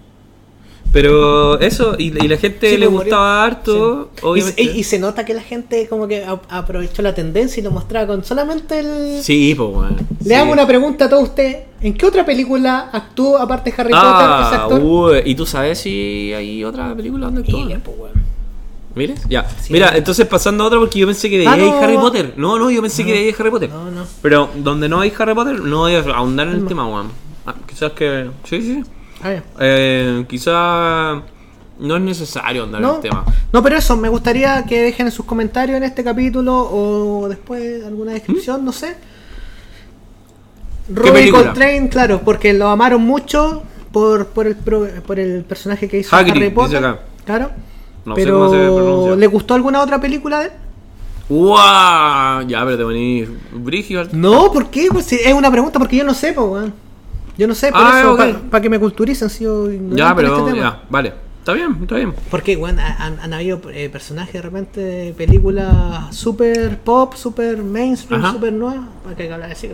Pero 0.92 1.58
eso, 1.60 1.94
y, 1.98 2.08
y 2.22 2.28
la 2.28 2.36
gente 2.36 2.68
Sí, 2.70 2.76
le 2.76 2.86
murió. 2.86 3.04
gustaba 3.04 3.44
harto, 3.44 4.10
Sí. 4.14 4.20
obviamente. 4.26 4.62
Y, 4.62 4.66
se- 4.68 4.78
y 4.78 4.84
se 4.84 4.98
nota 4.98 5.24
que 5.24 5.32
la 5.32 5.40
gente 5.40 5.88
como 5.88 6.06
que 6.06 6.22
a- 6.22 6.38
aprovechó 6.50 7.00
la 7.00 7.14
tendencia 7.14 7.60
y 7.60 7.64
lo 7.64 7.70
mostraba 7.70 8.06
con 8.08 8.22
solamente 8.24 8.78
el... 8.80 9.22
Sí, 9.22 9.54
pues, 9.56 9.70
weón. 9.70 9.96
Le 10.22 10.28
sí. 10.28 10.34
hago 10.34 10.52
una 10.52 10.66
pregunta 10.66 11.06
a 11.06 11.08
todos 11.08 11.22
ustedes. 11.30 11.64
¿En 11.80 11.94
qué 11.94 12.04
otra 12.04 12.26
película 12.26 12.90
actuó 12.92 13.38
aparte 13.38 13.70
de 13.70 13.80
Harry 13.80 13.90
Potter 13.90 14.06
Ah, 14.06 14.50
actor? 14.64 14.80
uy, 14.82 15.22
¿y 15.24 15.34
tú 15.34 15.46
sabes 15.46 15.78
si 15.78 16.30
hay 16.34 16.62
otra 16.62 16.94
película 16.94 17.26
donde 17.26 17.40
actúa? 17.40 17.64
Mira, 17.64 17.80
pues, 17.82 17.96
weón. 17.98 18.22
¿Mires? 18.94 19.22
Ya. 19.30 19.48
Sí. 19.48 19.72
Mira, 19.72 19.96
entonces 19.96 20.26
pasando 20.26 20.64
a 20.64 20.66
otra 20.66 20.78
porque 20.78 20.98
yo 20.98 21.06
pensé 21.06 21.30
que 21.30 21.38
de 21.38 21.46
Ah, 21.46 21.54
ahí 21.54 21.62
hay. 21.62 21.70
Harry 21.82 21.96
Potter. 21.96 22.34
No, 22.36 22.58
no, 22.58 22.70
yo 22.70 22.82
pensé 22.82 23.02
que 23.02 23.12
de 23.12 23.18
ahí 23.20 23.24
hay 23.28 23.34
Harry 23.38 23.50
Potter. 23.50 23.70
No, 23.70 23.90
no. 23.90 24.04
Pero 24.20 24.50
donde 24.56 24.90
no 24.90 25.00
hay 25.00 25.10
Harry 25.18 25.32
Potter, 25.34 25.58
no 25.60 25.78
voy 25.78 25.94
a 25.94 26.00
ahondar 26.00 26.48
en 26.48 26.54
el 26.56 26.66
tema, 26.66 26.86
weón. 26.86 27.06
Ah, 27.46 27.54
quizás 27.66 27.92
que. 27.92 28.30
Sí, 28.44 28.60
sí. 28.62 28.82
Ah. 29.22 29.36
Eh, 29.60 30.24
quizás 30.28 31.22
no 31.78 31.96
es 31.96 32.02
necesario 32.02 32.62
ahondar 32.62 32.80
en 32.80 32.86
No, 32.86 32.94
el 32.96 33.00
tema. 33.00 33.24
no, 33.52 33.62
pero 33.62 33.76
eso, 33.76 33.96
me 33.96 34.08
gustaría 34.08 34.64
que 34.64 34.80
dejen 34.82 35.06
en 35.06 35.12
sus 35.12 35.24
comentarios 35.26 35.76
en 35.76 35.82
este 35.84 36.04
capítulo 36.04 36.54
o 36.70 37.28
después 37.28 37.84
alguna 37.84 38.12
descripción, 38.12 38.64
no 38.64 38.72
sé. 38.72 38.96
Robbie? 40.92 41.30
Coltrane, 41.30 41.88
claro, 41.88 42.20
porque 42.24 42.52
lo 42.52 42.68
amaron 42.68 43.02
mucho 43.02 43.62
por, 43.92 44.26
por, 44.28 44.46
el, 44.46 44.56
por 44.56 45.18
el 45.18 45.44
personaje 45.44 45.88
que 45.88 45.98
hizo 46.00 46.14
Hagrid, 46.14 46.30
Harry 46.32 46.40
dice 46.42 46.54
Potter. 46.54 46.84
acá. 46.84 47.00
Claro. 47.24 47.50
No 48.04 48.16
sé 48.16 48.28
cómo 48.28 48.50
se 48.50 48.56
pero. 48.56 49.16
¿le 49.16 49.26
gustó 49.28 49.54
alguna 49.54 49.80
otra 49.80 50.00
película 50.00 50.40
de 50.40 50.46
él? 50.46 50.52
¡Guau! 51.28 52.46
Ya, 52.48 52.64
pero 52.64 52.76
te 52.76 52.84
venís 52.84 53.28
brigio 53.52 54.00
al- 54.00 54.08
No, 54.20 54.50
¿por 54.52 54.70
qué? 54.70 54.88
Pues 54.92 55.12
es 55.12 55.32
una 55.32 55.50
pregunta 55.50 55.78
porque 55.78 55.96
yo 55.96 56.04
no 56.04 56.14
sé, 56.14 56.32
pues. 56.32 56.70
Yo 57.42 57.48
no 57.48 57.54
sé, 57.56 57.72
por 57.72 57.80
Ah, 57.82 58.00
eso, 58.28 58.38
para 58.50 58.62
que 58.62 58.70
me 58.70 58.78
culturicen, 58.78 59.28
si 59.28 59.42
yo 59.42 59.68
Ya, 59.90 60.14
pero 60.14 60.36
este 60.38 60.52
tema. 60.52 60.62
ya, 60.62 60.82
vale. 60.88 61.12
Está 61.40 61.54
bien, 61.54 61.76
está 61.82 61.96
bien. 61.96 62.14
Porque, 62.30 62.56
weón, 62.56 62.78
han, 62.78 63.18
han 63.18 63.34
habido 63.34 63.60
eh, 63.72 63.88
personajes 63.90 64.32
de 64.34 64.42
repente 64.42 64.80
de 64.80 65.12
películas 65.12 66.14
super 66.14 66.78
pop, 66.78 67.14
super 67.16 67.56
mainstream, 67.58 68.22
Ajá. 68.22 68.32
super 68.34 68.52
nuevas. 68.52 68.86
¿Para 69.02 69.16
qué 69.16 69.32
hablar 69.32 69.50
así? 69.50 69.68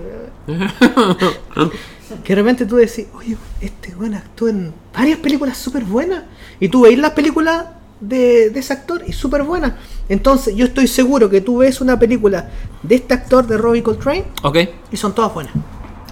Que 2.25 2.35
de 2.35 2.41
repente 2.41 2.65
tú 2.65 2.77
decís, 2.77 3.07
oye, 3.15 3.37
este 3.61 3.95
weón 3.95 4.15
actúa 4.15 4.49
en 4.49 4.73
varias 4.95 5.19
películas 5.19 5.59
súper 5.59 5.85
buenas. 5.85 6.23
Y 6.59 6.71
tú 6.71 6.81
veis 6.85 6.99
las 6.99 7.11
películas 7.11 7.67
de, 8.01 8.49
de 8.49 8.61
ese 8.61 8.73
actor 8.73 9.03
y 9.07 9.13
súper 9.13 9.43
buenas. 9.43 9.75
Entonces, 10.09 10.57
yo 10.57 10.65
estoy 10.65 10.87
seguro 10.89 11.29
que 11.29 11.43
tú 11.43 11.59
ves 11.59 11.83
una 11.83 11.99
película 11.99 12.49
de 12.83 12.95
este 12.95 13.13
actor, 13.13 13.47
de 13.47 13.59
Robbie 13.59 13.83
Coltrane, 13.83 14.25
ok. 14.43 14.57
y 14.91 14.97
son 14.97 15.15
todas 15.15 15.35
buenas. 15.35 15.53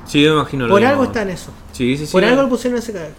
Sí, 0.07 0.23
yo 0.23 0.31
me 0.35 0.41
imagino. 0.41 0.65
lo 0.67 0.71
Por 0.71 0.81
mismo. 0.81 0.91
algo 0.93 1.05
está 1.05 1.23
en 1.23 1.31
eso. 1.31 1.51
Sí, 1.73 1.97
sí, 1.97 2.07
sí. 2.07 2.13
Por 2.13 2.23
no. 2.23 2.29
algo 2.29 2.43
lo 2.43 2.49
pusieron 2.49 2.77
en 2.77 2.83
ese 2.83 2.93
cabello. 2.93 3.15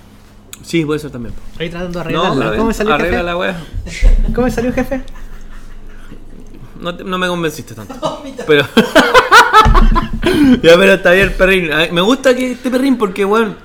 Sí, 0.64 0.84
puede 0.86 1.00
ser 1.00 1.12
también. 1.12 1.34
Ahí 1.60 1.70
tratando 1.70 2.00
de 2.04 2.12
No, 2.12 2.22
arreglarla. 2.24 2.46
pero 2.46 2.58
¿Cómo 2.58 2.68
me 2.70 2.74
salió 2.74 2.96
el 2.96 3.02
arregla 3.02 3.18
jefe? 3.18 3.26
la 3.26 3.38
wea. 3.38 3.64
¿Cómo 4.34 4.46
me 4.48 4.52
salió 4.52 4.70
el 4.70 4.76
jefe? 4.76 5.04
no, 6.82 6.96
te- 6.96 7.04
no 7.04 7.18
me 7.18 7.28
convenciste 7.28 7.74
tanto. 7.76 8.24
Pero. 8.48 8.66
ya, 10.64 10.76
pero 10.78 10.94
está 10.94 11.12
bien, 11.12 11.34
perrín. 11.38 11.72
Ay, 11.72 11.92
Me 11.92 12.02
gusta 12.02 12.36
que 12.36 12.52
este 12.54 12.70
perrín 12.70 12.98
porque, 12.98 13.26
weón. 13.26 13.56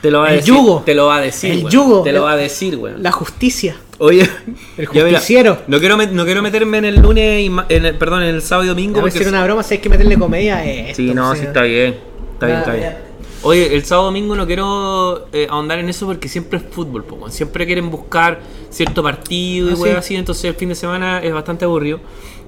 Te 0.00 0.10
lo 0.10 0.20
va 0.20 0.26
a 0.26 0.30
El 0.30 0.36
decir. 0.36 0.54
yugo. 0.54 0.82
Te 0.84 0.94
lo 0.94 1.06
va 1.06 1.16
a 1.16 1.20
decir. 1.20 1.52
El 1.52 1.58
weón. 1.58 1.70
yugo. 1.70 2.02
Te 2.02 2.12
lo 2.12 2.22
va 2.22 2.32
a 2.32 2.36
decir, 2.36 2.76
weón. 2.76 3.02
La 3.02 3.12
justicia. 3.12 3.76
Oye, 4.04 4.28
El 4.76 4.86
ya, 4.86 5.04
mira, 5.04 5.18
justiciero. 5.18 5.58
no, 5.68 5.78
quiero 5.78 5.96
no 5.96 6.24
quiero 6.24 6.42
meterme 6.42 6.78
en 6.78 6.84
el 6.86 7.00
lunes, 7.00 7.40
y 7.44 7.50
ma- 7.50 7.66
en 7.68 7.86
el- 7.86 7.96
perdón, 7.98 8.22
en 8.24 8.34
el 8.34 8.42
sábado 8.42 8.64
y 8.64 8.68
domingo. 8.68 8.98
A 8.98 9.02
Porque 9.02 9.18
si 9.18 9.20
era 9.22 9.28
una 9.30 9.44
broma, 9.44 9.62
si 9.62 9.74
hay 9.74 9.80
que 9.80 9.88
meterle 9.88 10.18
comedia 10.18 10.56
a 10.56 10.64
esto. 10.64 10.96
Sí, 10.96 11.14
no, 11.14 11.30
o 11.30 11.34
sí 11.34 11.40
sea. 11.40 11.48
está 11.48 11.62
bien. 11.62 11.94
Está 12.34 12.46
bien, 12.46 12.58
está 12.58 12.72
bien. 12.74 12.96
Oye, 13.44 13.74
el 13.74 13.84
sábado 13.84 14.06
domingo 14.06 14.34
no 14.34 14.44
quiero 14.46 15.28
eh, 15.32 15.46
ahondar 15.50 15.78
en 15.78 15.88
eso 15.88 16.06
porque 16.06 16.28
siempre 16.28 16.58
es 16.58 16.64
fútbol, 16.70 17.04
po, 17.04 17.28
siempre 17.30 17.64
quieren 17.66 17.90
buscar 17.90 18.40
cierto 18.70 19.02
partido 19.02 19.68
y 19.70 19.72
Ah, 19.72 19.76
sí. 19.76 19.88
así, 19.90 20.16
entonces 20.16 20.44
el 20.46 20.54
fin 20.54 20.68
de 20.68 20.74
semana 20.76 21.20
es 21.20 21.32
bastante 21.32 21.64
aburrido. 21.64 22.00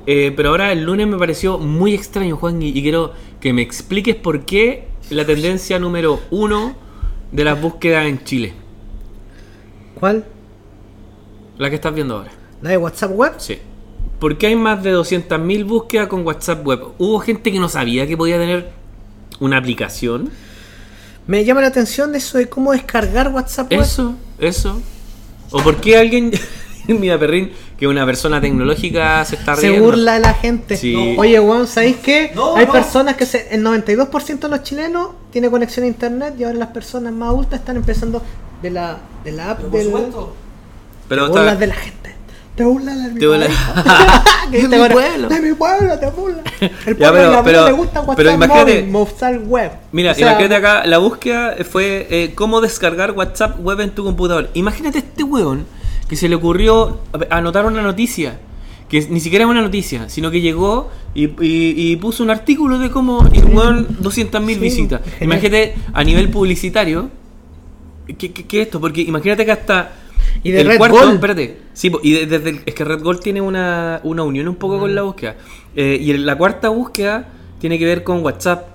Eh, 0.07 0.33
pero 0.37 0.51
ahora 0.51 0.71
el 0.73 0.83
lunes 0.85 1.07
me 1.07 1.17
pareció 1.19 1.59
muy 1.59 1.95
extraño, 1.95 2.37
Juan, 2.37 2.61
y, 2.63 2.69
y 2.69 2.83
quiero 2.83 3.13
que 3.41 3.53
me 3.53 3.63
expliques 3.63 4.17
por 4.17 4.45
qué 4.45 4.89
la 5.11 5.25
tendencia 5.25 5.79
número 5.79 6.21
uno 6.31 6.77
de 7.33 7.45
las 7.45 7.61
búsquedas 7.61 8.07
en 8.07 8.23
Chile, 8.25 8.53
¿Cuál? 9.99 10.25
La 11.59 11.69
que 11.71 11.77
estás 11.77 11.95
viendo 11.95 12.17
ahora. 12.17 12.31
¿La 12.63 12.71
de 12.71 12.77
WhatsApp 12.79 13.11
web? 13.13 13.33
Sí. 13.39 13.59
¿Por 14.19 14.39
qué 14.39 14.47
hay 14.49 14.57
más 14.57 14.83
de 14.83 14.95
200.000 14.95 15.65
búsquedas 15.67 16.09
con 16.09 16.25
WhatsApp 16.27 16.65
web? 16.67 16.81
¿Hubo 16.99 17.19
gente 17.21 17.53
que 17.53 17.59
no 17.59 17.69
sabía 17.69 18.07
que 18.07 18.17
podía 18.17 18.39
tener 18.39 18.71
una 19.41 19.59
aplicación? 19.59 20.31
Me 21.27 21.45
llama 21.45 21.61
la 21.63 21.69
atención 21.69 22.15
eso 22.15 22.39
de 22.39 22.49
cómo 22.49 22.73
descargar 22.73 23.29
WhatsApp 23.29 23.71
web. 23.71 23.81
Eso, 23.81 24.15
eso. 24.39 24.81
¿O 25.51 25.63
por 25.63 25.77
qué 25.81 25.97
alguien, 25.97 26.33
mira 26.89 27.19
Perrín, 27.19 27.53
que 27.79 27.87
una 27.87 28.05
persona 28.07 28.41
tecnológica 28.41 29.25
se 29.25 29.37
está 29.37 29.57
Se 29.57 29.69
riendo? 29.69 29.85
burla 29.87 30.15
de 30.15 30.21
la 30.21 30.35
gente. 30.35 30.77
Sí. 30.77 30.95
No. 31.15 31.21
Oye, 31.21 31.39
weón, 31.41 31.67
¿sabéis 31.67 31.97
qué? 31.97 32.33
No, 32.35 32.57
Hay 32.57 32.67
no. 32.67 32.73
personas 32.73 33.17
que 33.17 33.27
se, 33.27 33.55
el 33.55 33.63
92% 33.65 34.39
de 34.41 34.49
los 34.49 34.63
chilenos 34.63 35.09
tiene 35.31 35.51
conexión 35.51 35.85
a 35.85 35.89
internet 35.89 36.35
y 36.39 36.45
ahora 36.45 36.59
las 36.59 36.69
personas 36.69 37.13
más 37.13 37.29
adultas 37.31 37.61
están 37.61 37.77
empezando 37.77 38.23
de 38.63 38.71
la, 38.71 38.99
de 39.25 39.33
la 39.33 39.51
app 39.51 39.59
Pero 39.59 39.71
por 39.71 39.79
del... 39.79 39.87
supuesto. 39.89 40.37
Pero 41.15 41.27
te 41.27 41.31
está- 41.31 41.41
burlas 41.41 41.59
de 41.61 41.67
la 41.67 41.75
gente. 41.75 41.95
Te 42.55 42.65
burlas 42.65 43.03
de 43.05 43.11
mi 43.11 43.19
Te 43.21 43.27
burlas- 43.27 43.49
De 44.51 44.63
mi 44.69 44.89
pueblo. 44.95 45.29
De 45.29 45.41
mi 45.41 45.55
pueblo, 45.55 45.99
te 45.99 46.07
burlas. 46.11 46.45
El 46.61 46.71
Ya, 46.71 46.73
pueblo 46.77 46.97
pero- 46.97 47.13
de 47.13 47.25
abuelo 47.27 47.43
pero- 47.45 47.67
le 47.67 47.73
gusta 47.73 48.01
WhatsApp 48.01 48.17
pero 48.17 48.31
imagínate- 48.31 48.83
móvil, 48.85 49.39
web. 49.49 49.71
Mira, 49.93 50.13
O 50.13 50.15
sea, 50.15 50.29
imagínate 50.29 50.55
acá, 50.57 50.87
la 50.87 50.99
búsqueda 50.99 51.57
fue 51.69 52.07
eh, 52.11 52.33
cómo 52.35 52.61
descargar 52.61 53.13
WhatsApp 53.13 53.59
web 53.61 53.81
en 53.81 53.91
tu 53.91 54.05
computador. 54.05 54.51
Imagínate 54.55 54.99
este 54.99 55.25
weón 55.25 55.67
que 56.09 56.17
se 56.17 56.29
le 56.29 56.35
ocurrió 56.37 57.01
anotar 57.31 57.65
una 57.67 57.81
noticia, 57.83 58.39
que 58.89 59.01
ni 59.09 59.19
siquiera 59.21 59.47
es 59.47 59.51
una 59.51 59.63
noticia, 59.63 60.09
sino 60.11 60.31
que 60.31 60.41
llegó 60.43 60.91
y, 61.15 61.25
y- 61.25 61.75
y 61.93 61.97
puso 61.97 62.23
un 62.23 62.31
artículo 62.31 62.79
de 62.79 62.91
cómo, 62.91 63.27
y 63.33 63.39
weón, 63.41 63.89
200.000 64.01 64.55
Sí, 64.55 64.61
visitas. 64.61 65.01
Imagínate 65.21 65.75
a 65.93 66.05
nivel 66.05 66.29
publicitario, 66.29 67.09
¿qué, 68.19 68.31
qué, 68.33 68.45
qué 68.47 68.61
es 68.61 68.67
esto? 68.67 68.81
Porque 68.81 69.01
imagínate 69.01 69.45
que 69.45 69.53
hasta... 69.53 69.93
Y 70.43 70.51
de 70.51 70.61
el 70.63 70.67
Red 70.69 70.79
cuarto, 70.79 70.97
Gold. 70.99 71.15
espérate, 71.15 71.59
sí, 71.73 71.91
y 72.03 72.13
de- 72.13 72.27
desde 72.27 72.51
el- 72.51 72.61
es 72.67 72.75
que 72.75 72.85
Red 72.85 73.03
Gold 73.03 73.21
tiene 73.21 73.41
una, 73.41 74.01
una 74.03 74.23
unión 74.23 74.49
un 74.49 74.57
poco 74.57 74.79
con 74.79 74.95
la 74.95 75.03
búsqueda. 75.03 75.37
Eh, 75.77 75.99
y 76.01 76.13
la 76.19 76.37
cuarta 76.37 76.69
búsqueda 76.69 77.29
tiene 77.61 77.79
que 77.79 77.87
ver 77.87 78.03
con 78.05 78.23
WhatsApp. 78.25 78.69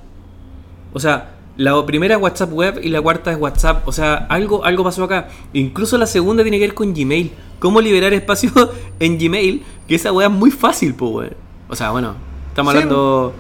O 0.93 0.99
sea, 0.99 1.31
la 1.57 1.85
primera 1.85 2.15
es 2.15 2.21
WhatsApp 2.21 2.51
web 2.53 2.79
y 2.81 2.89
la 2.89 3.01
cuarta 3.01 3.31
es 3.31 3.37
WhatsApp. 3.37 3.87
O 3.87 3.91
sea, 3.91 4.15
algo, 4.15 4.63
algo 4.65 4.83
pasó 4.83 5.03
acá. 5.03 5.27
Incluso 5.53 5.97
la 5.97 6.07
segunda 6.07 6.41
tiene 6.43 6.57
que 6.57 6.65
ver 6.65 6.73
con 6.73 6.93
Gmail. 6.93 7.31
¿Cómo 7.59 7.81
liberar 7.81 8.13
espacio 8.13 8.51
en 8.99 9.17
Gmail? 9.19 9.63
Que 9.87 9.95
esa 9.95 10.11
weá 10.11 10.27
es 10.27 10.33
muy 10.33 10.49
fácil, 10.51 10.95
pues, 10.95 11.11
weón. 11.13 11.33
O 11.67 11.75
sea, 11.75 11.91
bueno, 11.91 12.15
estamos 12.47 12.71
Sí, 12.73 12.77
hablando. 12.77 13.33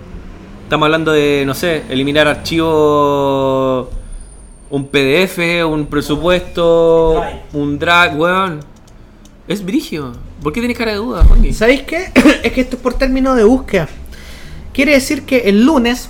Estamos 0.63 0.85
hablando 0.85 1.11
de, 1.13 1.43
no 1.47 1.53
sé, 1.55 1.83
eliminar 1.89 2.27
archivos. 2.27 3.87
Un 4.69 4.85
PDF, 4.87 5.39
un 5.67 5.87
presupuesto, 5.87 7.23
un 7.53 7.79
drag, 7.79 8.19
weón. 8.19 8.59
Es 9.47 9.65
brigio. 9.65 10.13
¿Por 10.43 10.53
qué 10.53 10.59
tienes 10.61 10.77
cara 10.77 10.91
de 10.91 10.97
duda? 10.97 11.25
¿Sabéis 11.53 11.81
qué? 11.83 12.11
es 12.43 12.51
que 12.51 12.61
esto 12.61 12.75
es 12.75 12.81
por 12.81 12.93
término 12.93 13.33
de 13.33 13.43
búsqueda. 13.43 13.87
Quiere 14.73 14.93
decir 14.93 15.23
que 15.25 15.39
el 15.49 15.65
lunes, 15.65 16.09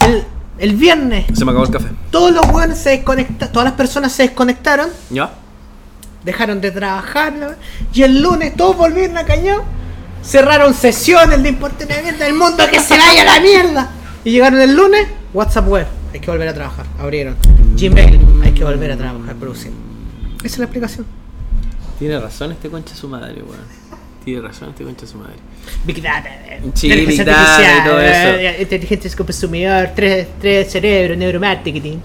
el, 0.00 0.24
el 0.58 0.74
viernes, 0.76 1.26
Se 1.36 1.44
me 1.44 1.50
acabó 1.50 1.66
el 1.66 1.70
café. 1.70 1.88
todos 2.10 2.32
los 2.32 2.46
weones 2.48 2.78
se 2.78 2.90
desconectaron, 2.90 3.52
todas 3.52 3.64
las 3.66 3.74
personas 3.74 4.12
se 4.12 4.22
desconectaron, 4.22 4.88
¿Ya? 5.10 5.34
dejaron 6.24 6.60
de 6.60 6.70
trabajar, 6.70 7.32
¿no? 7.34 7.48
y 7.92 8.02
el 8.02 8.22
lunes 8.22 8.56
todos 8.56 8.76
volvieron 8.78 9.18
a 9.18 9.24
cañón, 9.26 9.60
cerraron 10.24 10.72
sesiones 10.72 11.42
de 11.42 11.50
importante 11.50 12.12
del 12.12 12.34
mundo 12.34 12.64
que 12.70 12.80
se 12.80 12.96
vaya 12.96 13.22
a 13.22 13.24
la 13.26 13.40
mierda. 13.40 13.90
Y 14.24 14.30
llegaron 14.30 14.60
el 14.60 14.74
lunes, 14.74 15.06
WhatsApp 15.34 15.68
web, 15.68 15.86
hay 16.12 16.20
que 16.20 16.30
volver 16.30 16.48
a 16.48 16.54
trabajar, 16.54 16.86
abrieron. 16.98 17.36
Gmail, 17.76 18.20
hay 18.44 18.52
que 18.52 18.64
volver 18.64 18.92
a 18.92 18.96
trabajar, 18.96 19.34
producir. 19.36 19.70
Esa 20.38 20.46
es 20.46 20.58
la 20.58 20.64
explicación. 20.64 21.06
Tiene 21.98 22.18
razón 22.18 22.52
este 22.52 22.68
concha 22.68 22.94
su 22.94 23.08
madre, 23.08 23.42
weón. 23.42 23.60
Tiene 24.24 24.40
razón 24.40 24.70
este 24.70 24.84
concha 24.84 25.06
su 25.06 25.18
madre. 25.18 25.34
Big 25.84 26.02
Data. 26.02 26.28
eh, 26.46 26.60
Sí, 26.74 26.86
inteligencia 26.88 27.24
Big 27.24 27.34
Data 27.34 27.60
y 27.60 27.64
artificial, 27.64 27.88
todo 27.90 28.00
eso. 28.00 28.28
eh, 28.38 28.62
Inteligencia 28.62 29.10
como 29.16 29.26
consumidor, 29.26 29.88
tres, 29.94 30.26
tres 30.40 30.70
cerebros, 30.72 31.16
neuromarketing. 31.18 32.00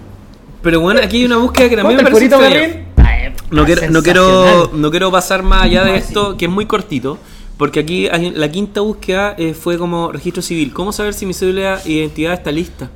Pero 0.61 0.81
bueno, 0.81 0.99
aquí 1.03 1.17
hay 1.17 1.25
una 1.25 1.37
búsqueda 1.37 1.69
que 1.69 1.75
también 1.75 1.97
me 2.03 2.09
¿Cuánto 2.09 2.19
el 2.25 2.29
parece? 2.51 2.85
Ay, 2.97 3.33
No 3.51 3.65
quiero, 3.65 3.89
no, 3.89 4.01
quiero, 4.03 4.71
no 4.73 4.91
quiero 4.91 5.11
pasar 5.11 5.43
más 5.43 5.63
allá 5.63 5.83
de 5.85 5.97
esto, 5.97 6.35
que 6.37 6.45
es 6.45 6.51
muy 6.51 6.65
cortito, 6.65 7.17
porque 7.57 7.79
aquí 7.79 8.07
hay- 8.07 8.31
la 8.31 8.49
quinta 8.51 8.81
búsqueda 8.81 9.35
eh, 9.37 9.53
fue 9.53 9.77
como 9.77 10.11
registro 10.11 10.41
civil. 10.41 10.73
¿Cómo 10.73 10.91
saber 10.91 11.13
si 11.13 11.25
mi 11.25 11.33
cédula 11.33 11.77
de 11.77 11.91
identidad 11.91 12.33
está 12.33 12.51
lista? 12.51 12.89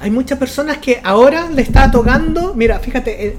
Hay 0.00 0.10
muchas 0.10 0.38
personas 0.38 0.78
que 0.78 1.00
ahora 1.02 1.50
le 1.50 1.62
está 1.62 1.90
tocando. 1.90 2.54
Mira, 2.54 2.78
fíjate, 2.78 3.26
eh, 3.28 3.36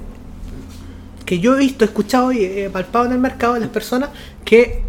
que 1.25 1.39
yo 1.39 1.55
he 1.55 1.59
visto, 1.59 1.83
he 1.83 1.87
escuchado 1.87 2.31
y 2.31 2.43
he 2.43 2.69
palpado 2.69 3.05
en 3.05 3.11
el 3.13 3.19
mercado 3.19 3.53
de 3.55 3.59
las 3.61 3.69
personas 3.69 4.09
que 4.45 4.81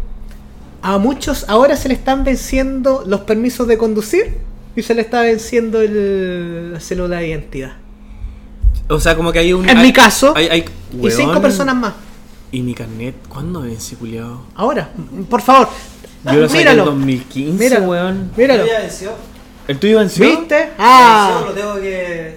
a 0.81 0.97
muchos 0.97 1.45
ahora 1.49 1.75
se 1.75 1.89
le 1.89 1.93
están 1.93 2.23
venciendo 2.23 3.03
los 3.05 3.21
permisos 3.21 3.67
de 3.67 3.77
conducir 3.77 4.37
y 4.75 4.81
se 4.81 4.95
le 4.95 5.01
está 5.01 5.21
venciendo 5.21 5.81
el, 5.81 6.73
la 6.73 6.79
célula 6.79 7.17
de 7.17 7.27
identidad. 7.27 7.73
O 8.87 8.99
sea, 8.99 9.15
como 9.15 9.31
que 9.31 9.39
hay 9.39 9.53
un... 9.53 9.67
En 9.69 9.77
hay- 9.77 9.83
mi 9.87 9.93
caso, 9.93 10.33
hay- 10.35 10.47
hay- 10.47 10.65
y 11.01 11.11
cinco 11.11 11.41
personas 11.41 11.75
más. 11.75 11.93
¿Y 12.51 12.61
mi 12.63 12.73
carnet? 12.73 13.15
¿Cuándo 13.27 13.61
vence, 13.61 13.95
culiado? 13.95 14.41
Ahora, 14.55 14.89
por 15.29 15.41
favor. 15.41 15.69
Yo 16.25 16.33
lo 16.33 16.47
saqué 16.49 16.61
en 16.61 16.67
míralo. 16.69 16.85
2015, 16.85 17.63
Míralo. 17.63 17.85
weón. 17.87 18.31
Míralo. 18.35 18.63
Venció. 19.69 19.73
¿El 19.73 19.79
tuyo 19.79 19.97
venció? 19.99 20.25
¿Viste? 20.25 20.55
Venció, 20.55 20.73
Ah, 20.79 21.43
lo 21.47 21.53
tengo 21.53 21.75
que. 21.75 21.91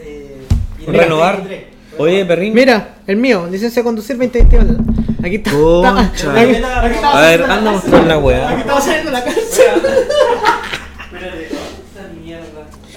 Eh, 0.04 0.46
Renovar. 0.86 1.36
23. 1.38 1.64
Oye, 1.98 2.24
perrín. 2.24 2.54
mira, 2.54 2.96
el 3.06 3.16
mío, 3.16 3.46
licencia 3.50 3.82
de 3.82 3.84
conducir 3.84 4.16
2021. 4.16 4.76
Aquí 5.24 5.36
está. 5.36 5.50
Concha. 5.52 6.32
aquí- 6.32 6.54
aquí 6.56 6.96
A 7.04 7.20
ver, 7.20 7.42
anda 7.44 7.70
a 7.70 7.72
mostrar 7.74 8.04
la 8.04 8.14
Aquí 8.14 8.22
weá. 8.24 8.58
estaba 8.58 8.80
saliendo 8.80 9.10
la 9.12 9.24
cárcel. 9.24 9.42
Espérate, 9.44 9.90
¿dónde 11.12 11.44
está 11.44 12.08
mi 12.14 12.20
mierda? 12.24 12.44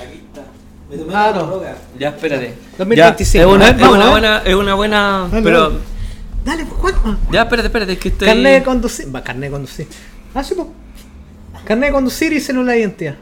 Aquí 0.01 0.21
está. 0.25 0.41
Me 0.89 0.97
tomé 0.97 1.13
Ah, 1.15 1.29
una 1.31 1.39
no. 1.41 1.47
droga. 1.47 1.75
Ya, 1.99 2.09
espérate. 2.09 2.53
2025. 2.77 3.37
Ya, 3.37 3.41
es 3.41 3.55
una, 3.55 3.69
es 3.69 3.75
una 3.89 3.97
ver. 4.03 4.09
buena, 4.11 4.41
es 4.45 4.55
una 4.55 4.73
buena, 4.75 5.27
Dale, 5.31 5.43
pero... 5.43 5.79
dale. 6.45 6.65
Pues, 6.65 6.95
Juanma. 6.95 7.19
Ya, 7.31 7.41
espérate, 7.43 7.67
espérate, 7.67 7.91
es 7.93 7.99
que 7.99 8.07
estoy... 8.09 8.27
Carnet 8.27 8.53
de 8.59 8.63
conducir. 8.63 9.15
Va, 9.15 9.21
carnet 9.23 9.49
de 9.49 9.51
conducir. 9.51 9.87
Ah, 10.33 10.43
sí, 10.43 10.55
pues. 10.55 10.67
Carnet 11.65 11.89
de 11.89 11.93
conducir 11.93 12.33
y 12.33 12.39
célula 12.39 12.71
de 12.73 12.79
identidad. 12.79 13.15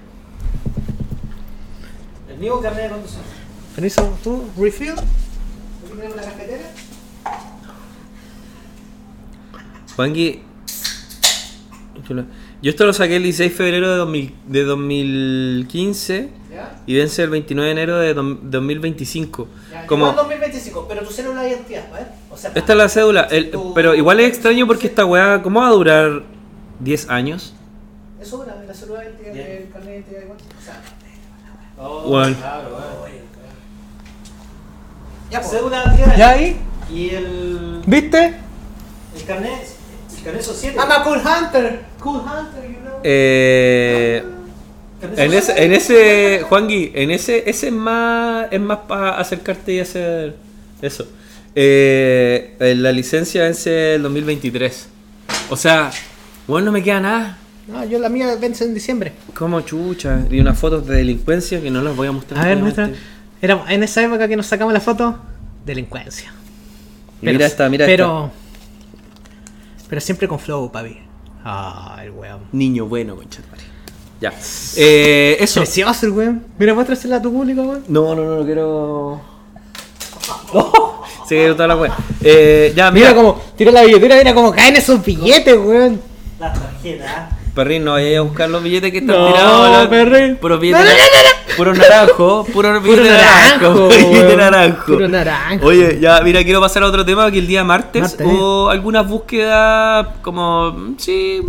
El 2.34 2.40
mismo 2.40 2.62
carnet 2.62 2.84
de 2.84 2.90
conducción. 2.90 3.22
Permiso, 3.76 4.18
tú, 4.24 4.44
refill. 4.58 4.92
Aquí 4.92 5.00
tenemos 5.96 6.16
la 6.16 6.24
cafetera. 6.24 6.64
Juanqui. 9.96 10.42
Yo 12.62 12.70
esto 12.70 12.86
lo 12.86 12.94
saqué 12.94 13.18
el 13.18 13.24
16 13.24 13.52
de 13.52 13.56
febrero 13.58 13.92
de, 13.92 13.98
2000 13.98 14.34
de 14.48 14.64
2015 14.64 16.30
¿Ya? 16.52 16.82
y 16.86 16.96
vence 16.96 17.24
el 17.24 17.30
29 17.30 17.66
de 17.68 17.72
enero 17.72 17.98
de 18.00 18.16
dom- 18.16 18.40
2025. 18.42 19.48
Ya, 19.72 19.86
Como, 19.86 20.06
igual 20.08 20.16
2025, 20.18 20.86
pero 20.88 21.02
tu 21.06 21.12
célula 21.14 21.42
de 21.44 21.50
identidad, 21.50 21.86
sea, 22.38 22.52
esta 22.56 22.72
es 22.74 22.78
la 22.78 22.90
cédula, 22.90 23.22
el- 23.32 23.52
Tu- 23.52 23.74
pero 23.74 23.96
igual 23.96 24.20
es 24.20 24.28
extraño 24.30 24.66
porque 24.68 24.88
esta 24.88 25.06
weá, 25.06 25.42
¿cómo 25.44 25.60
va 25.62 25.68
a 25.68 25.72
durar 25.72 26.24
10 26.80 27.10
años? 27.10 27.54
Eso 28.22 28.42
es 28.44 28.48
una, 28.50 28.64
la 28.64 28.74
célula 28.74 29.00
de 29.02 29.06
identidad, 29.08 29.36
el 29.48 29.70
carnet 29.70 29.88
de 29.90 29.94
identidad 30.12 30.22
Oh, 31.86 32.04
Bueno. 32.10 32.36
Claro, 32.38 32.70
bueno. 32.70 32.86
ya, 35.30 35.42
pues. 35.42 35.96
Tierra. 35.96 36.16
¿Ya 36.16 36.30
ahí? 36.30 36.58
Y 36.90 37.10
el. 37.10 37.82
¿Viste? 37.86 38.36
El 39.16 39.24
carnet. 39.26 39.68
El 40.18 40.24
carnet 40.24 40.42
son 40.42 40.56
7. 40.56 40.78
I'm 40.78 40.92
a 40.92 41.04
cool 41.04 41.18
hunter. 41.18 41.82
Cool 42.00 42.22
hunter, 42.22 42.64
you 42.64 42.80
know. 42.80 43.00
Eh, 43.04 44.24
en 45.18 45.34
ese, 45.34 45.64
en 45.64 45.74
ese, 45.74 46.46
Juangui, 46.48 46.92
en 46.96 47.12
ese, 47.12 47.44
ese 47.50 47.68
es 47.68 47.74
más, 47.74 48.48
es 48.52 48.62
más 48.62 48.80
para 48.88 49.18
acercarte 49.20 49.74
y 49.74 49.80
hacer 49.82 50.36
eso. 50.82 51.06
Eh, 51.56 52.56
eh, 52.60 52.76
la 52.76 52.92
licencia 52.94 53.44
vence 53.44 53.96
el 53.96 54.04
2023. 54.04 54.88
O 55.50 55.58
sea, 55.58 55.92
Bueno, 56.48 56.66
no 56.68 56.72
me 56.72 56.84
queda 56.84 57.00
nada. 57.00 57.38
No, 57.68 57.86
yo 57.86 57.98
la 58.00 58.10
mía 58.10 58.36
vence 58.40 58.66
en 58.66 58.74
diciembre. 58.74 59.14
Como 59.34 59.62
chucha. 59.62 60.26
Y 60.30 60.40
unas 60.40 60.58
fotos 60.58 60.86
de 60.86 60.98
delincuencia 60.98 61.62
que 61.62 61.72
no 61.72 61.82
las 61.82 61.96
voy 61.96 62.08
a 62.08 62.12
mostrar. 62.12 62.44
A 62.44 62.48
ver, 62.48 62.58
muestra. 62.58 62.90
Era 63.42 63.64
en 63.70 63.84
esa 63.84 64.04
época 64.04 64.28
que 64.28 64.36
nos 64.36 64.46
sacamos 64.46 64.74
la 64.74 64.80
foto, 64.80 65.18
delincuencia. 65.66 66.34
Mira 67.22 67.46
esta, 67.46 67.70
mira 67.70 67.86
pero, 67.86 68.32
Pero 69.88 70.02
siempre 70.02 70.28
con 70.28 70.40
flow, 70.40 70.72
papi. 70.72 70.98
Ah, 71.46 72.00
el 72.04 72.12
weón. 72.12 72.42
Niño 72.52 72.86
bueno, 72.86 73.16
concha. 73.16 73.42
Ya. 74.20 74.34
Eh, 74.78 75.38
eso. 75.40 75.62
Precioso 75.62 76.06
el 76.06 76.12
weón. 76.12 76.44
Mira, 76.58 76.74
muéstrasela 76.74 77.18
a 77.18 77.22
tu 77.22 77.32
público, 77.32 77.62
weón. 77.62 77.84
No, 77.88 78.14
no, 78.16 78.24
no, 78.24 78.40
no 78.40 78.46
quiero. 78.46 79.22
Se 81.28 81.36
quedó 81.36 81.56
toda 81.56 81.68
la 81.70 81.76
wea. 81.78 81.96
Eh, 82.22 82.74
ya, 82.76 82.92
mira, 82.92 83.10
Mira 83.10 83.22
cómo 83.22 83.42
tira 83.58 83.72
la 83.72 83.84
billetera, 83.84 84.18
mira 84.18 84.34
cómo 84.34 84.52
caen 84.52 84.76
esos 84.76 85.04
billetes, 85.04 85.58
weón. 85.58 86.02
La 86.40 86.52
tarjeta. 86.52 87.30
Perrín, 87.56 87.84
no 87.84 87.92
vayas 87.92 88.18
a 88.18 88.22
buscar 88.22 88.50
los 88.50 88.64
billetes 88.64 88.92
que 88.92 88.98
están 89.00 89.16
No, 89.16 89.28
tirados. 89.28 89.88
Perrín. 89.88 90.38
No, 90.42 90.50
no, 90.50 90.56
no, 90.80 90.84
Puro 91.56 91.74
naranjo. 91.76 92.46
Puro 92.52 92.82
billete 92.82 93.10
naranjo. 93.10 93.88
Billete 93.90 94.38
naranjo. 94.38 94.86
Puro 94.94 95.08
naranjo. 95.08 95.66
Oye, 95.68 96.00
ya, 96.02 96.20
mira, 96.24 96.44
quiero 96.44 96.60
pasar 96.60 96.82
a 96.84 96.88
otro 96.88 97.06
tema 97.06 97.30
que 97.32 97.38
el 97.40 97.46
día 97.48 97.64
martes, 97.64 98.02
Martes. 98.02 98.26
hubo 98.28 98.70
algunas 98.70 99.08
búsquedas 99.08 100.08
como. 100.24 100.96
Sí. 100.98 101.42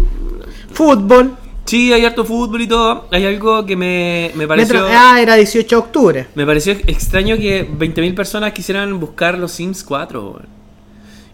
Fútbol. 0.72 1.36
Sí, 1.64 1.92
hay 1.94 2.04
harto 2.04 2.24
fútbol 2.26 2.60
y 2.60 2.66
todo. 2.66 3.08
Hay 3.10 3.24
algo 3.24 3.64
que 3.64 3.76
me, 3.76 4.30
me 4.34 4.46
pareció. 4.46 4.74
Metro- 4.82 4.88
ah, 4.94 5.18
era 5.22 5.34
18 5.36 5.74
de 5.74 5.76
octubre. 5.80 6.26
Me 6.34 6.44
pareció 6.44 6.74
extraño 6.74 7.36
que 7.36 7.66
20.000 7.66 8.14
personas 8.14 8.52
quisieran 8.52 9.00
buscar 9.00 9.38
los 9.38 9.52
Sims 9.52 9.82
4. 9.82 10.20
weón. 10.22 10.46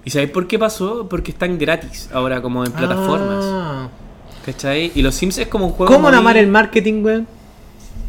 ¿Y 0.05 0.11
sabéis 0.11 0.31
por 0.31 0.47
qué 0.47 0.59
pasó? 0.59 1.09
Porque 1.11 1.33
están 1.33 1.59
gratis 1.59 2.09
ahora 2.13 2.41
como 2.41 2.65
en 2.65 2.71
plataformas. 2.71 3.45
Ah. 3.49 3.89
¿Cachai? 4.53 4.91
Y 4.95 5.03
los 5.03 5.15
Sims 5.15 5.39
es 5.39 5.47
como 5.47 5.67
un 5.67 5.73
juego. 5.73 5.93
¿Cómo 5.93 6.09
amar 6.09 6.37
el 6.37 6.49
marketing, 6.49 7.05
weón? 7.05 7.27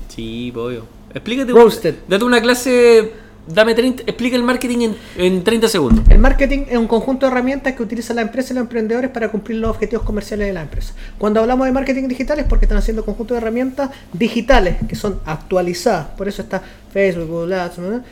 Sí, 0.07 0.51
obvio. 0.55 0.87
Explícate. 1.13 1.51
Roasted. 1.51 1.95
Date 2.07 2.23
una 2.23 2.41
clase. 2.41 3.11
Dame 3.47 3.75
30. 3.75 4.03
Explica 4.03 4.35
el 4.35 4.43
marketing 4.43 4.79
en, 4.79 4.95
en 5.17 5.43
30 5.43 5.67
segundos. 5.67 6.05
El 6.09 6.17
marketing 6.17 6.65
es 6.69 6.77
un 6.77 6.87
conjunto 6.87 7.25
de 7.25 7.31
herramientas 7.31 7.73
que 7.75 7.83
utiliza 7.83 8.13
la 8.13 8.21
empresa 8.21 8.53
y 8.53 8.55
los 8.55 8.63
emprendedores 8.63 9.11
para 9.11 9.29
cumplir 9.29 9.59
los 9.59 9.69
objetivos 9.69 10.03
comerciales 10.03 10.47
de 10.47 10.53
la 10.53 10.61
empresa. 10.61 10.93
Cuando 11.17 11.41
hablamos 11.41 11.65
de 11.67 11.73
marketing 11.73 12.07
digital 12.07 12.39
es 12.39 12.45
porque 12.45 12.65
están 12.65 12.77
haciendo 12.77 13.05
conjunto 13.05 13.33
de 13.33 13.39
herramientas 13.39 13.91
digitales 14.13 14.77
que 14.87 14.95
son 14.95 15.19
actualizadas. 15.25 16.07
Por 16.17 16.27
eso 16.27 16.41
está 16.41 16.61
Facebook, 16.91 17.27
Google 17.27 17.55
Ads, 17.55 17.77
¿no? 17.79 18.03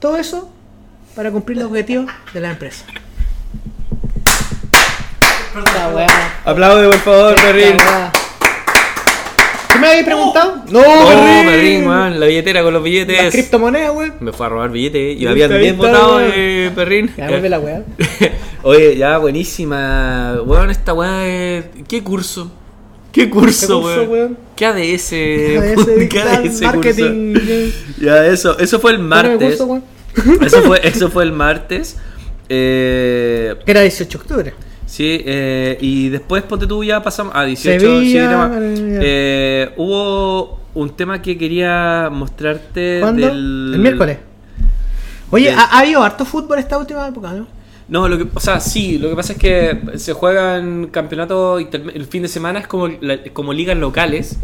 todo 0.00 0.16
eso 0.16 0.50
para 1.14 1.30
cumplir 1.30 1.58
los 1.58 1.66
objetivos 1.66 2.06
de 2.32 2.40
la 2.40 2.50
empresa. 2.50 2.84
Aplaude, 6.44 6.86
por 6.88 6.98
favor, 6.98 7.34
Perrin. 7.36 7.76
¿Qué 9.72 9.78
me 9.78 9.88
habéis 9.88 10.04
preguntado? 10.04 10.62
No, 10.70 10.80
Oh, 10.80 11.44
Perrin, 11.46 11.86
weón. 11.86 12.18
La 12.20 12.26
billetera 12.26 12.62
con 12.62 12.72
los 12.72 12.82
Las 12.82 12.90
billetes. 12.90 13.32
criptomonedas, 13.32 13.94
weón. 13.94 14.14
Me 14.20 14.32
fue 14.32 14.46
a 14.46 14.48
robar 14.48 14.70
billetes. 14.70 15.18
Yo 15.18 15.28
Ahí 15.30 15.42
había 15.42 15.56
bien 15.58 15.76
votado, 15.76 16.20
eh, 16.22 16.70
Perrin. 16.74 17.10
Ya, 17.16 17.28
vuelve 17.28 17.48
la 17.48 17.60
weá. 17.60 17.82
Oye, 18.62 18.96
ya, 18.96 19.18
buenísima. 19.18 20.38
Weón, 20.44 20.70
esta 20.70 20.94
weá 20.94 21.26
es. 21.26 21.64
¿Qué 21.86 22.02
curso? 22.02 22.50
¿Qué 23.12 23.30
curso, 23.30 23.66
¿Qué 23.66 23.72
curso, 23.74 24.02
weón? 24.02 24.10
weón? 24.10 24.38
¿Qué 24.56 24.66
ADS? 24.66 24.78
ADS 24.78 25.08
¿Qué 25.86 25.96
digital, 25.98 26.28
ADS 26.46 26.60
marketing. 26.62 27.34
curso? 27.34 27.78
Ya, 28.00 28.26
eso. 28.26 28.58
Eso 28.58 28.80
fue 28.80 28.92
el 28.92 28.98
martes. 28.98 29.54
Eso 30.40 30.62
fue, 30.62 30.80
eso 30.82 31.10
fue 31.10 31.24
el 31.24 31.32
martes. 31.32 31.96
Eh, 32.48 33.54
era 33.66 33.82
18 33.82 34.18
de 34.18 34.22
octubre. 34.22 34.54
Sí, 34.88 35.22
eh, 35.24 35.78
y 35.80 36.08
después, 36.08 36.42
ponte 36.42 36.66
tú, 36.66 36.82
ya 36.82 37.02
pasamos 37.02 37.32
a 37.36 37.44
18. 37.44 37.78
Sevilla, 37.80 38.50
sí. 38.74 38.82
Eh, 39.00 39.70
hubo 39.76 40.58
un 40.74 40.90
tema 40.96 41.20
que 41.22 41.36
quería 41.38 42.08
mostrarte. 42.10 42.98
¿Cuándo? 43.00 43.26
del- 43.26 43.70
El 43.74 43.78
miércoles. 43.80 44.18
Oye, 45.30 45.50
del- 45.50 45.58
ha, 45.58 45.64
ha 45.64 45.78
habido 45.80 46.02
harto 46.02 46.24
fútbol 46.24 46.58
esta 46.58 46.78
última 46.78 47.06
época, 47.06 47.32
¿no? 47.32 47.46
No, 47.88 48.06
lo 48.08 48.18
que, 48.18 48.26
o 48.34 48.40
sea, 48.40 48.60
sí, 48.60 48.98
lo 48.98 49.08
que 49.10 49.16
pasa 49.16 49.32
es 49.32 49.38
que 49.38 49.78
se 49.96 50.12
juegan 50.12 50.88
campeonatos, 50.88 51.62
el 51.94 52.04
fin 52.06 52.22
de 52.22 52.28
semana 52.28 52.58
es 52.60 52.66
como, 52.66 52.88
la- 52.88 53.18
como 53.32 53.52
ligas 53.52 53.76
locales 53.78 54.38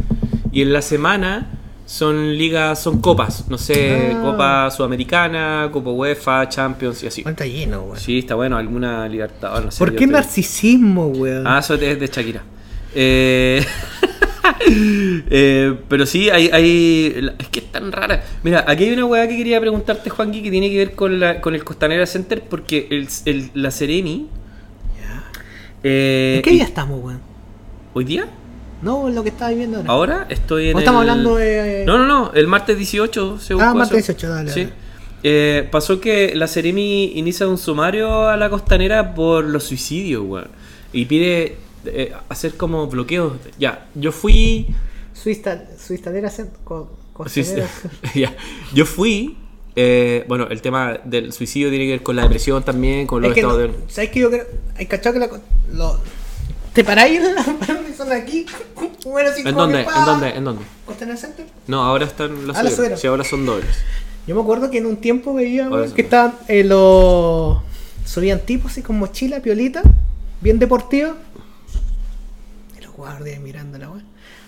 y 0.52 0.62
en 0.62 0.72
la 0.72 0.80
semana 0.82 1.50
son 1.86 2.36
ligas, 2.38 2.82
son 2.82 3.00
copas, 3.00 3.44
no 3.48 3.58
sé, 3.58 4.12
Ah. 4.14 4.20
Copa 4.22 4.70
Sudamericana, 4.70 5.68
Copa 5.72 5.90
UEFA, 5.90 6.48
Champions 6.48 7.02
y 7.02 7.06
así. 7.08 7.22
Está 7.26 7.44
lleno, 7.46 7.82
weón. 7.82 7.98
Sí, 7.98 8.18
está 8.20 8.34
bueno, 8.34 8.56
alguna 8.56 9.06
libertad, 9.08 9.62
no 9.64 9.70
sé. 9.70 9.78
¿Por 9.78 9.94
qué 9.94 10.06
narcisismo, 10.06 11.08
weón? 11.08 11.46
Ah, 11.46 11.58
eso 11.58 11.74
es 11.74 12.00
de 12.00 12.06
Shakira. 12.06 12.42
Eh, 12.94 13.64
eh, 15.30 15.74
pero 15.88 16.06
sí, 16.06 16.30
hay, 16.30 16.48
hay. 16.52 17.30
Es 17.38 17.48
que 17.48 17.58
es 17.60 17.72
tan 17.72 17.92
rara. 17.92 18.24
Mira, 18.42 18.64
aquí 18.66 18.84
hay 18.84 18.92
una 18.92 19.04
weá 19.06 19.28
que 19.28 19.36
quería 19.36 19.60
preguntarte, 19.60 20.08
Juanqui, 20.10 20.42
que 20.42 20.50
tiene 20.50 20.70
que 20.70 20.76
ver 20.78 20.94
con, 20.94 21.18
la, 21.20 21.40
con 21.40 21.54
el 21.54 21.64
Costanera 21.64 22.06
Center, 22.06 22.42
porque 22.48 22.86
el, 22.90 23.08
el- 23.26 23.50
la 23.54 23.70
Sereni. 23.70 24.28
eh, 25.82 26.34
¿En 26.36 26.42
qué 26.42 26.50
y- 26.50 26.54
día 26.54 26.64
estamos, 26.64 27.02
weón? 27.02 27.20
¿Hoy 27.92 28.04
día? 28.04 28.26
No, 28.84 29.08
lo 29.08 29.22
que 29.22 29.30
estaba 29.30 29.50
viviendo 29.50 29.78
ahora. 29.78 29.90
Ahora 29.92 30.26
estoy 30.28 30.68
en. 30.68 30.76
¿O 30.76 30.78
estamos 30.78 31.02
el- 31.02 31.10
hablando 31.10 31.36
de- 31.36 31.84
No, 31.86 31.98
no, 31.98 32.06
no, 32.06 32.32
el 32.34 32.46
martes 32.46 32.76
18 32.76 33.38
se 33.40 33.54
Ah, 33.54 33.74
martes 33.74 33.98
eso. 33.98 34.12
18, 34.12 34.28
dale, 34.28 34.52
Sí. 34.52 34.60
dale. 34.64 34.72
Eh, 35.26 35.66
pasó 35.70 36.00
que 36.00 36.34
la 36.34 36.46
Seremi 36.46 37.12
inicia 37.16 37.48
un 37.48 37.56
sumario 37.56 38.28
a 38.28 38.36
la 38.36 38.50
costanera 38.50 39.14
por 39.14 39.44
los 39.44 39.64
suicidios, 39.64 40.22
weón. 40.26 40.48
Y 40.92 41.06
pide 41.06 41.56
eh, 41.86 42.12
hacer 42.28 42.54
como 42.56 42.86
bloqueos. 42.86 43.32
Ya, 43.58 43.86
yo 43.94 44.12
fui. 44.12 44.66
Suiza, 45.12 45.62
Suizadera 45.78 46.28
Cent- 46.30 46.50
co- 46.64 46.90
Costanera. 47.12 47.66
Ya. 48.14 48.34
Yo 48.74 48.84
fui. 48.86 49.36
eh, 49.76 50.24
bueno, 50.28 50.46
el 50.50 50.60
tema 50.62 50.98
del 51.04 51.32
suicidio 51.32 51.68
tiene 51.68 51.86
que 51.86 51.90
ver 51.92 52.02
con 52.02 52.14
la 52.16 52.22
depresión 52.22 52.62
también, 52.62 53.06
con 53.08 53.20
los 53.22 53.30
Es 53.30 53.34
que 53.34 53.40
estados 53.40 53.60
no, 53.60 53.66
de. 53.72 53.90
¿Sabes 53.92 54.10
que 54.10 54.20
yo 54.20 54.30
creo? 54.30 54.46
Hay 54.76 54.86
cachado 54.86 55.14
que 55.14 55.18
la. 55.20 55.28
Lo, 55.72 55.98
¿Te 56.74 56.82
paráis 56.82 57.20
en 57.20 57.34
la 57.34 57.44
son 57.96 58.12
aquí? 58.12 58.46
Bueno, 59.04 59.30
¿En 59.36 59.54
dónde? 59.54 59.80
¿En 59.82 60.04
dónde? 60.06 60.28
¿En 60.30 60.44
dónde? 60.44 60.64
Costanera 60.86 61.18
Center. 61.18 61.46
No, 61.66 61.82
ahora 61.82 62.06
están 62.06 62.46
los 62.46 62.56
Ah. 62.56 62.96
Sí, 62.96 63.06
ahora 63.06 63.22
son 63.22 63.44
dobles. 63.44 63.76
Yo 64.26 64.34
me 64.34 64.40
acuerdo 64.40 64.70
que 64.70 64.78
en 64.78 64.86
un 64.86 64.96
tiempo 64.96 65.34
veía 65.34 65.66
Ahora 65.66 65.86
que 65.88 66.00
estaban 66.00 66.34
eh, 66.48 66.64
los. 66.64 67.58
Subían 68.06 68.40
tipos 68.40 68.72
así 68.72 68.80
con 68.80 68.98
mochila, 68.98 69.40
piolita, 69.40 69.82
bien 70.40 70.58
deportivo. 70.58 71.12
Y 72.78 72.82
los 72.82 72.94
guardias 72.94 73.40
mirando 73.40 73.76
la 73.78 73.90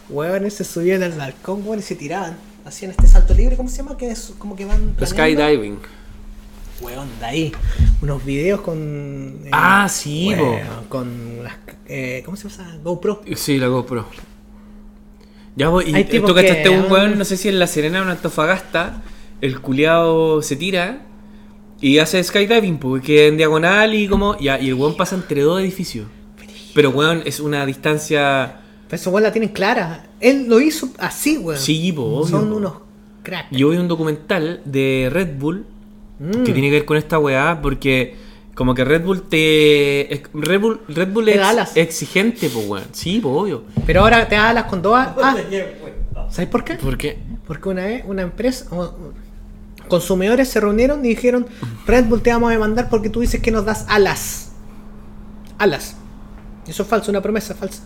weón. 0.09 0.51
Se 0.51 0.65
subían 0.65 1.03
al 1.03 1.13
balcón, 1.13 1.63
weón, 1.67 1.81
y 1.81 1.83
se 1.83 1.97
tiraban. 1.97 2.39
Hacían 2.65 2.93
este 2.93 3.07
salto 3.07 3.35
libre, 3.35 3.57
¿cómo 3.57 3.69
se 3.69 3.77
llama? 3.77 3.99
Que 3.99 4.11
es 4.11 4.33
como 4.39 4.57
que 4.57 4.65
van. 4.65 4.97
Skydiving. 5.05 5.79
Weón, 6.81 7.09
de 7.21 7.27
ahí. 7.27 7.53
Unos 8.03 8.25
videos 8.25 8.61
con. 8.61 9.41
eh, 9.45 9.51
Ah, 9.53 9.89
sí, 9.89 10.31
Con 10.89 11.43
las. 11.43 11.55
eh, 11.87 12.23
¿Cómo 12.25 12.37
se 12.37 12.49
llama? 12.49 12.77
GoPro. 12.83 13.23
Sí, 13.35 13.59
la 13.59 13.69
GoPro. 13.69 14.07
Ya 15.57 15.71
voy, 15.71 15.85
y 15.87 16.05
tú 16.21 16.35
cachaste 16.35 16.69
un 16.69 16.91
weón, 16.93 17.17
no 17.17 17.25
sé 17.25 17.39
si 17.39 17.49
en 17.49 17.59
La 17.59 17.67
Serena 17.67 18.01
o 18.01 18.03
en 18.03 18.11
Antofagasta, 18.11 19.03
el 19.41 19.59
culiao 19.63 20.43
se 20.43 20.55
tira 20.57 21.07
y 21.81 21.97
hace 21.99 22.23
skydiving, 22.23 22.77
porque 22.79 23.29
en 23.29 23.39
diagonal 23.39 23.95
y 23.95 24.07
como. 24.07 24.39
Ya, 24.39 24.61
y 24.61 24.69
el 24.69 24.75
weón 24.75 24.97
pasa 24.99 25.17
entre 25.17 25.41
dos 25.41 25.61
edificios. 25.61 26.07
Pero 26.75 26.91
weón, 26.91 27.23
es 27.25 27.41
una 27.41 27.65
distancia. 27.65 28.61
Pero 28.87 29.01
eso 29.01 29.11
weón 29.11 29.23
la 29.23 29.33
tienen 29.33 29.49
clara. 29.51 30.07
Él 30.21 30.47
lo 30.47 30.61
hizo 30.61 30.91
así, 30.99 31.39
weón. 31.39 31.59
Sí, 31.59 31.91
po, 31.93 32.03
obvio, 32.03 32.27
Son 32.29 32.51
po. 32.51 32.57
unos 32.57 32.73
cracks. 33.23 33.49
Yo 33.57 33.71
vi 33.71 33.79
un 33.79 33.89
documental 33.89 34.61
de 34.67 35.09
Red 35.11 35.39
Bull 35.39 35.65
Mm. 36.19 36.31
que 36.45 36.53
tiene 36.53 36.69
que 36.69 36.73
ver 36.73 36.85
con 36.85 36.97
esta 36.97 37.19
weá, 37.19 37.61
porque 37.63 38.17
como 38.55 38.75
que 38.75 38.85
Red 38.85 39.05
Bull 39.05 39.23
te. 39.29 40.23
Red 40.33 40.61
Bull, 40.61 40.81
Red 40.89 41.13
Bull 41.13 41.27
Te 41.27 41.33
es 41.33 41.39
da 41.41 41.49
alas. 41.51 41.77
exigente, 41.77 42.49
pues 42.49 42.67
weón. 42.67 42.85
Sí, 42.93 43.21
pues 43.23 43.35
obvio. 43.37 43.65
Pero 43.85 44.01
ahora 44.01 44.27
te 44.29 44.37
alas 44.37 44.65
con 44.65 44.81
dos 44.83 44.95
a- 44.97 45.15
ah, 45.23 45.37
¿Sabes 46.31 46.49
por 46.49 46.65
qué? 46.65 46.75
¿Por 46.77 46.97
qué? 46.97 47.19
Porque 47.47 47.69
una 47.69 47.85
vez 47.85 48.03
una 48.07 48.23
empresa, 48.23 48.67
consumidores 49.89 50.49
se 50.49 50.61
reunieron 50.61 51.05
y 51.05 51.09
dijeron, 51.11 51.47
Red 51.87 52.07
Bull 52.07 52.23
te 52.23 52.31
vamos 52.31 52.49
a 52.49 52.53
demandar 52.53 52.89
porque 52.89 53.09
tú 53.11 53.21
dices 53.21 53.41
que 53.41 53.51
nos 53.51 53.65
das 53.65 53.85
alas. 53.89 54.53
Alas. 55.59 55.97
Eso 56.67 56.83
es 56.83 56.89
falso, 56.89 57.11
una 57.11 57.21
promesa 57.21 57.55
falsa. 57.55 57.83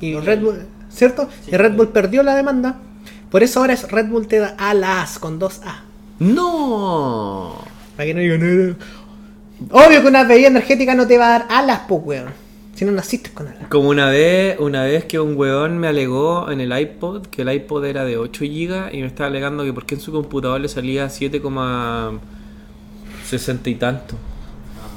Y 0.00 0.14
Red 0.14 0.40
Bull, 0.40 0.66
¿cierto? 0.88 1.28
y 1.46 1.56
Red 1.56 1.74
Bull 1.74 1.88
perdió 1.88 2.22
la 2.22 2.34
demanda. 2.34 2.78
Por 3.30 3.42
eso 3.42 3.60
ahora 3.60 3.74
es 3.74 3.90
Red 3.90 4.06
Bull 4.06 4.26
te 4.26 4.38
da 4.38 4.54
alas 4.58 5.18
con 5.18 5.38
dos 5.38 5.60
A. 5.64 5.84
¡No! 6.20 7.58
Para 7.96 8.06
que 8.06 8.14
no 8.14 8.20
digan 8.20 8.40
nada. 8.40 8.76
Obvio 9.70 10.00
que 10.02 10.08
una 10.08 10.24
bebida 10.24 10.48
energética 10.48 10.94
no 10.94 11.06
te 11.06 11.18
va 11.18 11.26
a 11.26 11.30
dar 11.30 11.46
alas, 11.50 11.82
pues, 11.88 12.02
weón. 12.04 12.28
Si 12.74 12.84
no 12.84 12.92
naciste 12.92 13.30
con 13.30 13.48
alas. 13.48 13.68
Como 13.68 13.88
una 13.88 14.10
vez, 14.10 14.56
una 14.58 14.84
vez 14.84 15.06
que 15.06 15.18
un 15.18 15.34
weón 15.36 15.78
me 15.78 15.88
alegó 15.88 16.50
en 16.50 16.60
el 16.60 16.78
iPod 16.78 17.26
que 17.26 17.40
el 17.42 17.52
iPod 17.52 17.86
era 17.86 18.04
de 18.04 18.18
8 18.18 18.44
GB 18.44 18.94
y 18.94 19.00
me 19.00 19.06
estaba 19.06 19.28
alegando 19.28 19.64
que 19.64 19.72
porque 19.72 19.96
en 19.96 20.00
su 20.00 20.12
computador 20.12 20.60
le 20.60 20.68
salía 20.68 21.06
7,60 21.06 23.66
y 23.66 23.74
tanto. 23.74 24.14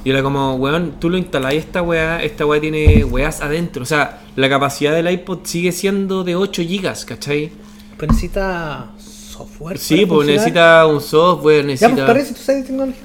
Y 0.04 0.10
era 0.10 0.22
como, 0.22 0.54
weón, 0.56 0.96
tú 1.00 1.08
lo 1.08 1.16
instalás 1.16 1.54
esta 1.54 1.80
weá, 1.80 2.22
esta 2.22 2.44
weá 2.44 2.60
tiene 2.60 3.02
weás 3.04 3.40
adentro. 3.40 3.82
O 3.82 3.86
sea, 3.86 4.20
la 4.36 4.50
capacidad 4.50 4.92
del 4.92 5.10
iPod 5.10 5.38
sigue 5.44 5.72
siendo 5.72 6.22
de 6.22 6.36
8 6.36 6.62
GB, 6.62 7.06
¿cachai? 7.06 7.50
Pero 7.96 8.12
necesita 8.12 8.90
software. 9.38 9.78
Sí, 9.78 9.96
pues 10.06 10.08
funcionar. 10.08 10.26
necesita 10.36 10.86
un 10.86 11.00
software, 11.00 11.60
Ya, 11.62 11.66
necesita. 11.66 11.94
pues 11.94 12.06
parece, 12.06 12.34
tú 12.34 12.40
sabes 12.40 12.62
de 12.62 12.66
tecnología. 12.68 13.02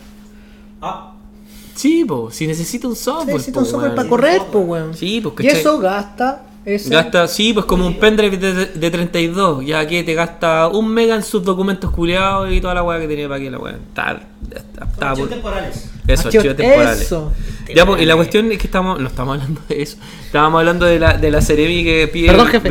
Ah, 0.81 1.13
Sí, 1.75 2.03
pues, 2.05 2.35
si 2.35 2.45
necesita 2.45 2.87
un 2.89 2.95
software. 2.95 3.27
necesita 3.35 3.59
po, 3.59 3.65
un 3.65 3.65
software 3.71 3.95
para 3.95 4.09
correr, 4.09 4.41
pues, 4.51 4.65
weón. 4.67 4.93
Sí, 4.93 5.21
pues, 5.21 5.35
Y 5.39 5.47
eso 5.47 5.79
gasta. 5.79 6.43
Ese, 6.65 6.89
Gasta, 6.89 7.27
sí, 7.29 7.53
pues 7.53 7.65
como 7.65 7.87
un 7.87 7.97
pendrive 7.97 8.35
de, 8.37 8.65
de 8.65 8.91
32, 8.91 9.65
ya 9.65 9.87
que 9.87 10.03
te 10.03 10.13
gasta 10.13 10.67
un 10.67 10.89
mega 10.89 11.15
en 11.15 11.23
sus 11.23 11.41
documentos 11.43 11.89
culiados 11.89 12.51
y 12.51 12.59
toda 12.59 12.73
la 12.75 12.83
weá 12.83 12.99
que 12.99 13.07
tenía 13.07 13.29
para 13.29 13.39
que 13.39 13.49
la 13.49 13.57
weá. 13.57 13.73
Está, 13.75 14.21
está, 14.53 14.83
está 14.85 15.09
archivos 15.09 15.19
por- 15.19 15.29
temporales. 15.29 15.89
Eso, 16.05 16.27
Archivos- 16.27 16.35
archivos 16.35 16.57
temporales. 16.57 17.01
eso. 17.01 17.31
Ya, 17.73 17.85
pues, 17.85 18.01
y 18.01 18.05
la 18.05 18.15
cuestión 18.17 18.51
es 18.51 18.57
que 18.57 18.67
estamos, 18.67 18.99
no 18.99 19.07
estamos 19.07 19.35
hablando 19.39 19.61
de 19.69 19.81
eso. 19.81 19.97
Estábamos 20.25 20.59
hablando 20.59 20.85
de 20.85 20.99
la, 20.99 21.17
de 21.17 21.31
la 21.31 21.41
Ceremi 21.41 21.83
que 21.83 22.09
pide 22.11 22.27
Perdón, 22.27 22.47
jefe. 22.47 22.69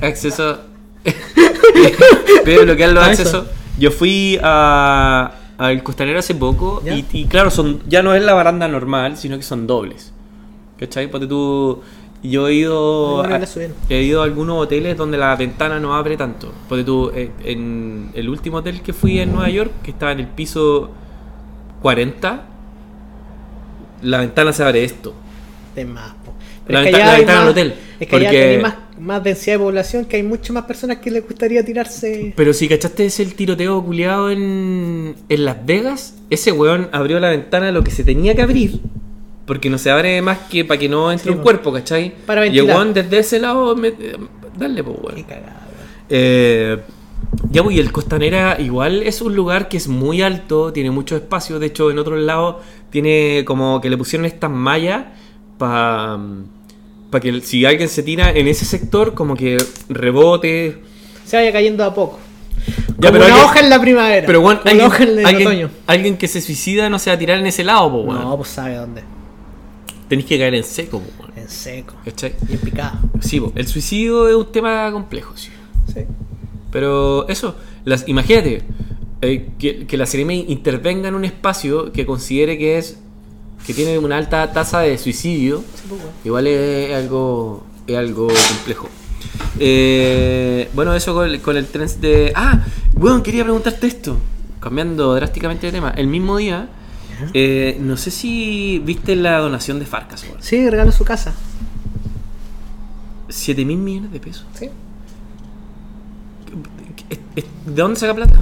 acceso. 0.00 0.58
pide 2.44 2.64
bloquear 2.64 2.90
los 2.90 3.04
Ah, 3.04 3.12
eso. 3.12 3.22
accesos. 3.22 3.46
Yo 3.78 3.90
fui 3.90 4.38
a 4.42 5.32
al 5.56 5.82
costanero 5.84 6.18
hace 6.18 6.34
poco 6.34 6.82
y, 6.84 7.04
y 7.12 7.24
claro, 7.26 7.48
son 7.50 7.80
ya 7.86 8.02
no 8.02 8.12
es 8.14 8.22
la 8.22 8.34
baranda 8.34 8.66
normal, 8.68 9.16
sino 9.16 9.36
que 9.36 9.42
son 9.44 9.66
dobles. 9.66 10.12
¿Cachai? 10.78 11.10
Porque 11.10 11.26
tú. 11.26 11.80
Yo 12.22 12.48
he 12.48 12.54
ido. 12.54 13.22
A- 13.22 13.40
he 13.90 14.02
ido 14.02 14.22
a 14.22 14.24
algunos 14.24 14.56
hoteles 14.62 14.96
donde 14.96 15.18
la 15.18 15.36
ventana 15.36 15.78
no 15.78 15.94
abre 15.94 16.16
tanto. 16.16 16.52
Porque 16.68 16.82
tú, 16.82 17.10
eh, 17.14 17.30
en 17.44 18.10
el 18.14 18.28
último 18.30 18.58
hotel 18.58 18.80
que 18.80 18.92
fui 18.94 19.20
en 19.20 19.30
Nueva 19.32 19.50
York, 19.50 19.70
que 19.82 19.90
estaba 19.90 20.12
en 20.12 20.20
el 20.20 20.28
piso 20.28 20.90
40, 21.82 22.44
la 24.02 24.18
ventana 24.20 24.52
se 24.52 24.62
abre 24.64 24.84
esto. 24.84 25.14
de 25.74 25.84
más, 25.84 26.12
po. 26.24 26.32
La 26.68 26.80
es 26.80 26.86
que 26.86 26.92
venta- 26.92 26.96
allá 27.04 27.12
la 27.12 27.18
ventana 27.18 27.40
del 27.40 27.48
hotel, 27.50 27.74
Es 28.04 28.08
que 28.10 28.16
allá 28.16 28.28
porque- 28.28 28.40
tenéis 28.40 28.62
más, 28.62 28.74
más 29.00 29.24
densidad 29.24 29.56
de 29.56 29.64
población, 29.64 30.04
que 30.06 30.16
hay 30.16 30.22
muchas 30.22 30.50
más 30.50 30.64
personas 30.64 30.98
que 30.98 31.10
les 31.10 31.24
gustaría 31.26 31.64
tirarse. 31.64 32.32
Pero 32.36 32.52
si 32.54 32.68
cachaste 32.68 33.06
ese 33.06 33.22
el 33.22 33.34
tiroteo 33.34 33.84
culiado 33.84 34.30
en, 34.30 35.14
en 35.28 35.44
Las 35.44 35.64
Vegas, 35.66 36.16
ese 36.30 36.52
weón 36.52 36.88
abrió 36.92 37.20
la 37.20 37.30
ventana 37.30 37.70
lo 37.72 37.82
que 37.84 37.90
se 37.90 38.04
tenía 38.04 38.34
que 38.34 38.42
abrir. 38.42 38.80
Porque 39.46 39.68
no 39.68 39.76
se 39.76 39.90
abre 39.90 40.22
más 40.22 40.38
que 40.50 40.64
para 40.64 40.80
que 40.80 40.88
no 40.88 41.12
entre 41.12 41.24
Sí, 41.24 41.30
un 41.30 41.36
po. 41.38 41.42
cuerpo, 41.42 41.70
¿cachai? 41.72 42.14
Para 42.24 42.46
y 42.46 42.48
el 42.48 42.54
ventilar. 42.54 42.76
weón 42.76 42.94
desde 42.94 43.18
ese 43.18 43.38
lado, 43.40 43.76
me- 43.76 43.92
dale, 44.56 44.82
pues 44.82 44.96
weón. 45.02 45.14
Qué 45.16 45.24
cagada. 45.24 45.60
Eh, 46.08 46.78
ya, 47.50 47.62
pues, 47.62 47.76
y 47.76 47.80
el 47.80 47.92
Costanera 47.92 48.56
igual 48.60 49.02
es 49.02 49.20
un 49.20 49.34
lugar 49.34 49.68
que 49.68 49.76
es 49.76 49.86
muy 49.88 50.22
alto, 50.22 50.72
tiene 50.72 50.90
mucho 50.90 51.14
espacio. 51.16 51.58
De 51.58 51.66
hecho, 51.66 51.90
en 51.90 51.98
otros 51.98 52.20
lados 52.20 52.56
tiene 52.90 53.42
como 53.44 53.80
que 53.82 53.90
le 53.90 53.98
pusieron 53.98 54.24
estas 54.24 54.50
mallas 54.50 55.04
para 55.58 56.18
que 57.20 57.28
el- 57.30 57.42
si 57.42 57.64
alguien 57.64 57.88
se 57.88 58.02
tira 58.02 58.30
en 58.30 58.46
ese 58.48 58.64
sector, 58.64 59.14
como 59.14 59.34
que 59.36 59.58
rebote. 59.88 60.78
Se 61.24 61.36
vaya 61.36 61.52
cayendo 61.52 61.84
a 61.84 61.94
poco. 61.94 62.18
Ya, 62.98 63.10
Como 63.10 63.12
pero 63.12 63.16
una 63.16 63.24
alguien- 63.26 63.44
hoja 63.44 63.60
en 63.60 63.70
la 63.70 63.80
primavera. 63.80 64.26
Pero 64.26 64.40
bueno, 64.40 64.60
alguien, 64.64 64.84
una 64.86 64.94
hoja 64.94 65.02
en 65.04 65.18
el 65.18 65.26
alguien- 65.26 65.48
otoño. 65.48 65.70
alguien 65.86 66.16
que 66.16 66.28
se 66.28 66.40
suicida 66.40 66.88
no 66.88 66.98
se 66.98 67.10
va 67.10 67.16
a 67.16 67.18
tirar 67.18 67.38
en 67.38 67.46
ese 67.46 67.64
lado, 67.64 67.90
po, 67.90 67.98
weón. 68.02 68.20
No, 68.22 68.36
pues 68.36 68.48
sabe 68.50 68.76
dónde. 68.76 69.02
Tenés 70.08 70.24
que 70.26 70.38
caer 70.38 70.54
en 70.54 70.64
seco, 70.64 71.00
po, 71.00 71.22
weón. 71.22 71.32
En 71.36 71.48
seco. 71.48 71.94
¿Cachai? 72.04 72.34
Y 72.48 72.52
en 72.54 72.58
picado. 72.60 72.98
Sí, 73.20 73.40
po, 73.40 73.52
el 73.54 73.66
suicidio 73.66 74.28
es 74.28 74.34
un 74.34 74.50
tema 74.52 74.90
complejo, 74.92 75.36
sí. 75.36 75.50
Sí. 75.92 76.00
Pero 76.70 77.28
eso, 77.28 77.56
las, 77.84 78.08
imagínate 78.08 78.62
eh, 79.22 79.48
que, 79.58 79.86
que 79.86 79.96
la 79.96 80.06
CNM 80.06 80.32
intervenga 80.48 81.08
en 81.08 81.14
un 81.14 81.24
espacio 81.24 81.92
que 81.92 82.04
considere 82.06 82.56
que 82.58 82.78
es 82.78 82.98
que 83.66 83.74
tiene 83.74 83.98
una 83.98 84.16
alta 84.18 84.52
tasa 84.52 84.80
de 84.80 84.96
suicidio, 84.98 85.58
Sí, 85.74 85.82
pues, 85.88 86.00
igual 86.24 86.46
es 86.46 86.94
algo 86.94 87.64
es 87.86 87.96
algo 87.96 88.28
complejo. 88.28 88.88
Eh, 89.58 90.68
bueno, 90.74 90.94
eso 90.94 91.14
con, 91.14 91.26
el- 91.28 91.40
con 91.40 91.56
el 91.56 91.66
tren 91.66 91.88
de... 92.00 92.32
Ah, 92.34 92.60
bueno, 92.94 93.22
quería 93.22 93.42
preguntarte 93.44 93.86
esto, 93.86 94.16
cambiando 94.60 95.14
drásticamente 95.14 95.66
de 95.66 95.72
tema. 95.72 95.90
El 95.90 96.06
mismo 96.06 96.36
día, 96.38 96.68
eh, 97.34 97.76
no 97.80 97.96
sé 97.96 98.10
si 98.10 98.80
viste 98.84 99.16
la 99.16 99.38
donación 99.38 99.78
de 99.78 99.86
Farcas. 99.86 100.24
Sí, 100.40 100.68
regaló 100.70 100.92
su 100.92 101.04
casa. 101.04 101.34
7 103.28 103.64
mil 103.64 103.78
millones 103.78 104.12
de 104.12 104.20
pesos. 104.20 104.46
Sí. 104.54 104.68
¿De 107.66 107.82
dónde 107.82 107.98
saca 107.98 108.14
plata? 108.14 108.38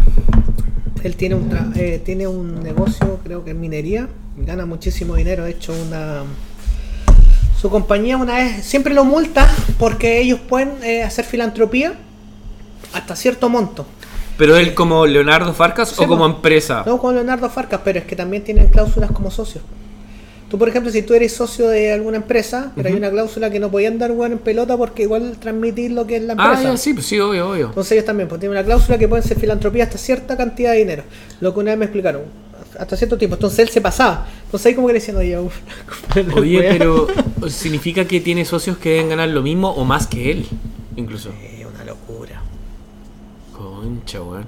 Él 1.02 1.16
tiene 1.16 1.34
un, 1.34 1.50
tra- 1.50 1.72
eh, 1.76 2.00
tiene 2.04 2.26
un 2.26 2.62
negocio, 2.62 3.18
creo 3.24 3.44
que 3.44 3.50
en 3.50 3.60
minería. 3.60 4.08
Gana 4.36 4.66
muchísimo 4.66 5.16
dinero. 5.16 5.44
De 5.44 5.50
hecho, 5.50 5.72
una. 5.72 6.22
Su 7.60 7.70
compañía 7.70 8.16
una 8.16 8.34
vez 8.36 8.64
siempre 8.64 8.92
lo 8.94 9.04
multa 9.04 9.48
porque 9.78 10.20
ellos 10.20 10.40
pueden 10.48 10.82
eh, 10.82 11.02
hacer 11.04 11.24
filantropía 11.24 11.94
hasta 12.92 13.14
cierto 13.16 13.48
monto. 13.48 13.86
¿Pero 14.36 14.56
él 14.56 14.74
como 14.74 15.06
Leonardo 15.06 15.52
Farcas 15.54 15.90
Sí, 15.90 16.02
o 16.04 16.08
como 16.08 16.26
empresa? 16.26 16.82
No 16.86 16.98
con 16.98 17.14
Leonardo 17.14 17.48
Farcas, 17.50 17.80
pero 17.84 17.98
es 18.00 18.04
que 18.04 18.16
también 18.16 18.42
tienen 18.42 18.68
cláusulas 18.68 19.10
como 19.12 19.30
socios. 19.30 19.62
Tú, 20.52 20.58
por 20.58 20.68
ejemplo, 20.68 20.92
si 20.92 21.00
tú 21.00 21.14
eres 21.14 21.32
socio 21.32 21.66
de 21.70 21.92
alguna 21.92 22.18
empresa, 22.18 22.72
pero 22.76 22.90
hay 22.90 22.94
una 22.94 23.10
cláusula 23.10 23.48
que 23.48 23.58
no 23.58 23.70
podían 23.70 23.98
dar 23.98 24.12
weón 24.12 24.32
en 24.32 24.38
pelota 24.38 24.76
porque 24.76 25.04
igual 25.04 25.38
transmitir 25.40 25.92
lo 25.92 26.06
que 26.06 26.16
es 26.16 26.22
la 26.24 26.34
Ah, 26.36 26.48
empresa. 26.50 26.72
ya, 26.72 26.76
sí, 26.76 26.92
pues 26.92 27.06
sí, 27.06 27.18
obvio, 27.18 27.48
obvio. 27.52 27.66
Entonces 27.68 27.92
ellos 27.92 28.04
también 28.04 28.28
pues, 28.28 28.38
tienen 28.38 28.58
una 28.58 28.62
cláusula 28.62 28.98
que 28.98 29.08
pueden 29.08 29.24
ser 29.26 29.40
filantropía 29.40 29.84
hasta 29.84 29.96
cierta 29.96 30.36
cantidad 30.36 30.72
de 30.72 30.76
dinero. 30.80 31.04
Lo 31.40 31.54
que 31.54 31.60
una 31.60 31.70
vez 31.70 31.78
me 31.78 31.84
explicaron. 31.86 32.20
Hasta 32.78 32.98
cierto 32.98 33.16
tiempo. 33.16 33.36
Entonces 33.36 33.60
él 33.60 33.70
se 33.70 33.80
pasaba. 33.80 34.26
Entonces 34.44 34.66
ahí 34.66 34.74
como 34.74 34.88
que 34.88 34.92
le 34.92 34.98
decían, 35.00 35.16
oye, 35.16 35.38
uf, 35.38 35.54
Oye, 36.36 36.58
weá". 36.58 36.72
pero 36.76 37.08
significa 37.48 38.04
que 38.04 38.20
tiene 38.20 38.44
socios 38.44 38.76
que 38.76 38.90
deben 38.90 39.08
ganar 39.08 39.30
lo 39.30 39.40
mismo 39.40 39.70
o 39.70 39.86
más 39.86 40.06
que 40.06 40.32
él, 40.32 40.46
incluso. 40.96 41.30
Eh, 41.42 41.64
una 41.74 41.82
locura. 41.84 42.42
Concha, 43.56 44.20
weón. 44.22 44.44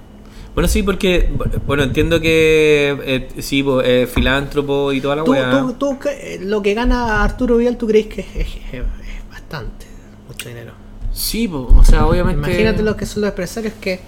Bueno, 0.55 0.69
sí, 0.69 0.83
porque, 0.85 1.31
bueno, 1.67 1.83
entiendo 1.83 2.21
que 2.21 2.97
eh, 3.05 3.29
sí, 3.43 3.63
po, 3.63 3.83
eh, 3.83 4.07
filántropo 4.07 4.93
y 4.93 5.01
toda 5.01 5.17
la 5.17 5.25
weá. 5.25 5.51
tú, 5.51 5.73
tú, 5.73 5.99
¿qué- 5.99 6.39
lo 6.43 6.63
que 6.63 6.75
gana 6.75 7.25
Arturo 7.25 7.57
Vidal, 7.57 7.77
¿tú 7.77 7.87
crees 7.89 8.07
que 8.07 8.21
es, 8.21 8.37
es- 8.37 8.57
es 8.73 8.83
bastante? 9.31 9.87
Mucho 10.29 10.49
dinero. 10.49 10.73
Sí, 11.13 11.49
po, 11.49 11.73
o 11.77 11.85
sea, 11.85 12.07
obviamente. 12.07 12.39
Imagínate 12.39 12.83
lo 12.83 12.97
que 12.97 13.05
son 13.07 13.23
los 13.23 13.31
empresarios 13.31 13.75
que 13.81 13.99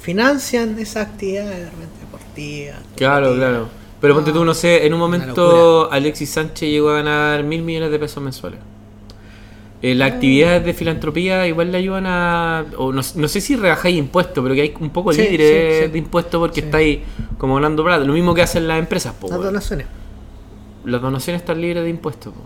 financian 0.00 0.78
esas 0.78 1.06
actividades 1.08 1.50
de 1.58 1.64
repente 1.66 2.00
deportivas. 2.00 2.76
Claro, 2.96 3.34
claro. 3.36 3.68
Pero 4.00 4.14
ponte 4.14 4.32
tú, 4.32 4.44
no 4.44 4.54
sé, 4.54 4.86
en 4.86 4.94
un 4.94 4.98
momento 5.00 5.92
Alexis 5.92 6.30
Sánchez 6.30 6.68
llegó 6.70 6.90
a 6.90 6.94
ganar 6.94 7.44
mil 7.44 7.62
millones 7.62 7.90
de 7.90 7.98
pesos 7.98 8.22
mensuales. 8.22 8.58
Eh, 9.82 9.94
las 9.94 10.12
actividades 10.12 10.64
de 10.64 10.74
filantropía 10.74 11.46
igual 11.46 11.72
le 11.72 11.78
ayudan 11.78 12.04
a. 12.06 12.66
O 12.76 12.92
no, 12.92 13.00
no 13.14 13.28
sé 13.28 13.40
si 13.40 13.56
rebajáis 13.56 13.96
impuestos, 13.96 14.42
pero 14.42 14.54
que 14.54 14.60
hay 14.60 14.74
un 14.78 14.90
poco 14.90 15.12
Sí, 15.12 15.22
libre 15.22 15.78
sí, 15.80 15.86
sí. 15.86 15.92
de 15.92 15.98
impuestos 15.98 16.38
porque 16.38 16.60
estáis 16.60 16.98
como 17.38 17.54
ganando 17.54 17.82
plata. 17.82 18.04
Lo 18.04 18.12
mismo 18.12 18.34
que 18.34 18.42
hacen 18.42 18.68
las 18.68 18.78
empresas, 18.78 19.14
po, 19.14 19.28
Las 19.28 19.40
donaciones. 19.42 19.86
Las 20.84 21.00
donaciones 21.00 21.40
están 21.42 21.60
libres 21.60 21.82
de 21.84 21.90
impuestos, 21.90 22.32
po. 22.34 22.40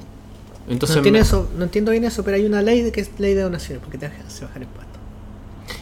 Entonces, 0.69 0.97
no, 0.97 1.01
entiendo 1.01 1.19
me- 1.19 1.23
eso, 1.23 1.51
no 1.59 1.65
entiendo 1.65 1.91
bien 1.91 2.05
eso, 2.05 2.25
pero 2.25 2.37
hay 2.37 2.45
una 2.47 2.63
ley 2.63 2.83
de 2.83 2.93
que 2.93 3.01
es 3.01 3.11
ley 3.19 3.35
de 3.35 3.43
donaciones, 3.43 3.83
porque 3.83 3.99
te 3.99 4.07
hace 4.07 4.45
bajar 4.45 4.63
impuestos. 4.63 4.95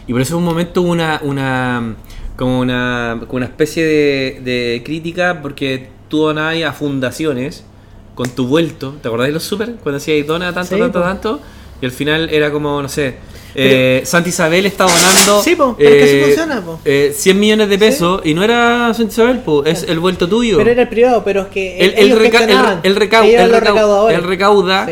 Y 0.07 0.13
por 0.13 0.21
eso 0.23 0.35
en 0.35 0.39
un 0.39 0.45
momento 0.45 0.83
hubo 0.83 0.91
una, 0.91 1.21
una 1.23 1.97
como 2.37 2.61
una, 2.61 3.17
como 3.21 3.37
una 3.37 3.47
especie 3.47 3.85
de, 3.85 4.41
de 4.43 4.83
crítica 4.85 5.41
porque 5.43 5.89
tú 6.09 6.19
donabas 6.25 6.63
a 6.65 6.73
fundaciones 6.73 7.65
con 8.15 8.29
tu 8.31 8.47
vuelto. 8.47 8.95
¿Te 9.01 9.09
acordás 9.09 9.29
de 9.29 9.33
los 9.35 9.43
super? 9.43 9.73
Cuando 9.83 9.99
decías 9.99 10.27
dona 10.27 10.53
tanto, 10.53 10.75
Sí, 10.75 10.81
tanto, 10.81 10.99
po. 11.01 11.05
tanto. 11.05 11.41
Y 11.81 11.85
al 11.87 11.93
final 11.93 12.29
era 12.31 12.51
como, 12.53 12.81
no 12.83 12.89
sé. 12.89 13.17
Eh, 13.55 14.01
Santa 14.07 14.31
Isabel 14.31 14.65
está 14.65 14.85
donando 14.85 15.43
Sí, 15.43 15.55
po, 15.57 15.75
pero 15.77 15.91
es 15.95 16.11
que 16.11 16.25
funciona, 16.25 16.63
po. 16.63 16.81
eh, 16.87 17.13
100 17.15 17.39
millones 17.39 17.69
de 17.69 17.79
pesos 17.79 18.23
y 18.25 18.33
no 18.33 18.43
era 18.43 18.95
Santa 18.95 19.13
Isabel, 19.13 19.39
po, 19.41 19.65
es 19.67 19.83
el 19.83 19.99
vuelto 19.99 20.27
tuyo. 20.29 20.57
Pero 20.57 20.71
era 20.71 20.83
el 20.83 20.89
privado, 20.89 21.23
pero 21.23 21.43
es 21.43 21.47
que 21.49 21.79
Él, 21.79 21.95
ellos 21.99 22.19
él 22.19 22.31
reca- 22.33 22.47
recau- 22.47 24.23
recauda 24.23 24.89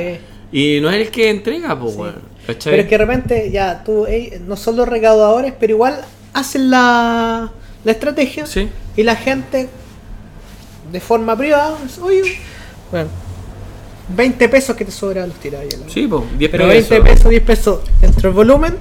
y 0.52 0.78
no 0.80 0.90
es 0.90 0.96
el 1.06 1.10
que 1.10 1.30
entrega, 1.30 1.78
po. 1.78 2.06
¿Cachai? 2.46 2.72
Pero 2.72 2.82
es 2.82 2.88
que 2.88 2.98
de 2.98 3.04
repente 3.06 3.50
ya 3.50 3.82
tú, 3.84 4.06
no 4.46 4.56
son 4.56 4.76
los 4.76 4.88
recaudadores, 4.88 5.54
pero 5.58 5.72
igual 5.74 6.00
hacen 6.34 6.70
la, 6.70 7.50
la 7.84 7.92
estrategia 7.92 8.44
Sí. 8.46 8.68
y 8.96 9.02
la 9.04 9.16
gente 9.16 9.68
de 10.92 11.00
forma 11.00 11.36
privada, 11.36 11.76
oye, 12.02 12.22
bueno, 12.90 13.08
20 14.16 14.48
pesos 14.48 14.74
que 14.76 14.84
te 14.84 14.90
sobran 14.90 15.28
los 15.28 15.38
tiras 15.38 15.62
Sí, 15.88 16.06
po, 16.08 16.24
10 16.38 16.50
Pero 16.50 16.66
pesos. 16.68 16.90
20 16.90 17.10
pesos, 17.10 17.30
10 17.30 17.42
pesos 17.42 17.80
entre 18.02 18.28
el 18.28 18.34
volumen, 18.34 18.74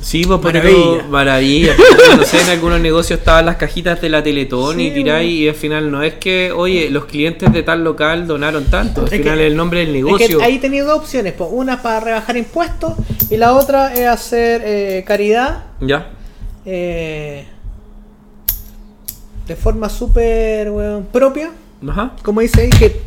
Sí, 0.00 0.22
pues 0.24 0.38
pero 0.42 0.60
Maravilla. 0.62 1.04
maravilla. 1.10 1.74
no 2.16 2.24
sé, 2.24 2.40
en 2.40 2.48
algunos 2.48 2.80
negocios 2.80 3.18
estaban 3.18 3.44
las 3.44 3.56
cajitas 3.56 4.00
de 4.00 4.08
la 4.08 4.22
Teletón 4.22 4.80
y 4.80 4.92
tiráis 4.92 5.30
y 5.30 5.48
al 5.48 5.54
final 5.56 5.90
no 5.90 6.02
es 6.02 6.14
que, 6.14 6.52
oye, 6.52 6.88
los 6.88 7.04
clientes 7.06 7.52
de 7.52 7.62
tal 7.64 7.82
local 7.84 8.26
donaron 8.26 8.64
tanto, 8.66 9.02
al 9.02 9.08
Es 9.08 9.12
final 9.20 9.36
que- 9.36 9.44
es 9.46 9.50
el 9.50 9.56
nombre 9.56 9.80
del 9.80 9.88
Es 9.88 9.94
negocio. 9.94 10.38
que 10.38 10.44
ahí 10.44 10.58
tenía 10.58 10.84
dos 10.84 11.00
opciones, 11.00 11.34
pues, 11.36 11.50
una 11.52 11.82
para 11.82 12.00
rebajar 12.00 12.36
impuestos 12.36 12.94
y 13.28 13.36
la 13.36 13.52
otra 13.54 13.92
es 13.92 14.06
hacer 14.06 14.62
eh, 14.64 15.04
caridad 15.06 15.64
¿Ya? 15.80 16.10
eh, 16.64 17.44
de 19.46 19.56
forma 19.56 19.88
súper 19.88 20.70
weón, 20.70 21.06
propia 21.12 21.50
Ajá. 21.86 22.16
Como 22.22 22.40
dice 22.40 22.62
ahí, 22.62 22.70
que, 22.70 23.02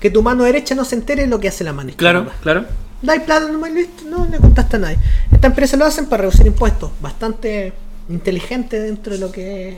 que 0.00 0.10
tu 0.10 0.22
mano 0.22 0.44
derecha 0.44 0.74
no 0.74 0.84
se 0.84 0.94
entere 0.96 1.26
lo 1.26 1.40
que 1.40 1.48
hace 1.48 1.64
la 1.64 1.72
mano 1.72 1.90
izquierda. 1.90 2.24
Claro, 2.24 2.32
claro. 2.42 2.66
Dai 3.00 3.24
plata 3.24 3.48
nomás 3.50 3.70
y 3.70 3.74
listo, 3.74 4.04
no 4.08 4.26
le 4.30 4.38
contaste 4.38 4.76
a 4.76 4.78
nadie. 4.78 4.98
Esta 5.30 5.48
empresa 5.48 5.76
lo 5.76 5.84
hacen 5.84 6.06
para 6.06 6.22
reducir 6.22 6.46
impuestos. 6.46 6.90
Bastante 7.00 7.72
inteligente 8.08 8.80
dentro 8.80 9.14
de 9.14 9.18
lo 9.18 9.30
que 9.32 9.68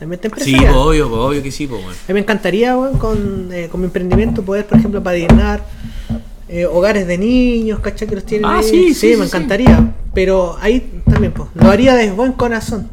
es 0.00 0.08
la 0.08 0.18
Sí, 0.38 0.54
obvio, 0.72 1.10
obvio 1.12 1.42
que 1.42 1.50
sí, 1.50 1.66
pues, 1.66 1.80
weón. 1.82 1.92
A 1.94 2.08
mí 2.08 2.14
me 2.14 2.20
encantaría, 2.20 2.76
weón, 2.76 2.98
con, 2.98 3.50
eh, 3.52 3.68
con 3.68 3.80
mi 3.80 3.86
emprendimiento 3.86 4.42
poder, 4.42 4.66
por 4.66 4.78
ejemplo, 4.78 5.02
padrinar 5.02 5.64
eh, 6.48 6.66
hogares 6.66 7.06
de 7.06 7.18
niños, 7.18 7.80
¿cachai? 7.80 8.06
Que 8.06 8.14
los 8.14 8.24
tienen 8.24 8.46
Ah, 8.48 8.58
ahí. 8.58 8.64
sí, 8.64 8.94
sí, 8.94 9.08
me 9.08 9.16
sí, 9.16 9.22
encantaría. 9.22 9.92
Pero 10.14 10.56
ahí 10.60 11.02
también, 11.10 11.32
pues, 11.32 11.48
lo 11.54 11.68
haría 11.68 11.94
de 11.94 12.12
buen 12.12 12.32
corazón. 12.32 12.88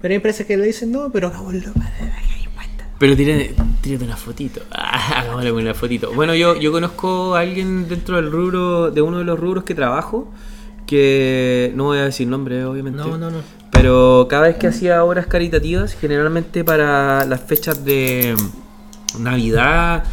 Pero 0.00 0.12
hay 0.12 0.16
empresas 0.16 0.46
que 0.46 0.56
le 0.56 0.64
dicen, 0.66 0.92
no, 0.92 1.10
pero 1.10 1.28
hagámoslo 1.28 1.72
para 1.72 1.90
bajar 1.90 2.22
impuestos. 2.22 2.39
Pero 3.00 3.16
tírate, 3.16 3.54
tírate 3.80 4.04
una 4.04 4.16
fotito. 4.16 4.60
Ah, 4.70 5.20
hagámosle 5.22 5.50
una 5.52 5.72
fotito. 5.74 6.12
Bueno, 6.12 6.34
yo, 6.34 6.54
yo 6.56 6.70
conozco 6.70 7.34
a 7.34 7.40
alguien 7.40 7.88
dentro 7.88 8.16
del 8.16 8.30
rubro, 8.30 8.90
de 8.90 9.00
uno 9.00 9.18
de 9.18 9.24
los 9.24 9.40
rubros 9.40 9.64
que 9.64 9.74
trabajo, 9.74 10.28
que 10.86 11.72
no 11.74 11.84
voy 11.84 11.98
a 11.98 12.04
decir 12.04 12.28
nombre, 12.28 12.62
obviamente. 12.66 12.98
No, 12.98 13.16
no, 13.16 13.30
no. 13.30 13.38
Pero 13.70 14.26
cada 14.28 14.42
vez 14.48 14.56
que 14.56 14.66
hacía 14.66 15.02
obras 15.02 15.26
caritativas, 15.26 15.94
generalmente 15.94 16.62
para 16.62 17.24
las 17.24 17.40
fechas 17.40 17.82
de 17.86 18.36
Navidad, 19.18 20.04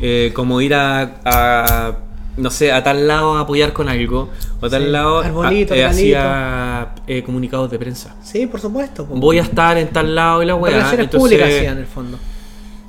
eh, 0.00 0.30
como 0.34 0.60
ir 0.60 0.74
a, 0.74 1.20
a, 1.24 1.96
no 2.36 2.50
sé, 2.50 2.70
a 2.70 2.84
tal 2.84 3.08
lado 3.08 3.36
a 3.36 3.40
apoyar 3.40 3.72
con 3.72 3.88
algo, 3.88 4.30
o 4.60 4.66
a 4.66 4.70
tal 4.70 4.84
Sí, 4.84 4.90
lado 4.90 5.18
arbolito, 5.18 5.74
a- 5.74 5.76
eh, 5.78 5.84
hacía 5.84 6.94
eh, 7.08 7.22
comunicados 7.24 7.70
de 7.72 7.78
prensa. 7.80 8.14
Sí, 8.22 8.46
por 8.46 8.60
supuesto. 8.60 9.04
po. 9.04 9.16
Voy 9.16 9.38
a 9.40 9.42
estar 9.42 9.76
en 9.78 9.88
tal 9.88 10.14
lado 10.14 10.42
y 10.42 10.46
la 10.46 10.54
weá. 10.54 10.72
Relaciones 10.74 11.06
entonces- 11.06 11.28
públicas, 11.38 11.48
sí, 11.52 11.64
en 11.66 11.78
el 11.78 11.86
fondo. 11.86 12.18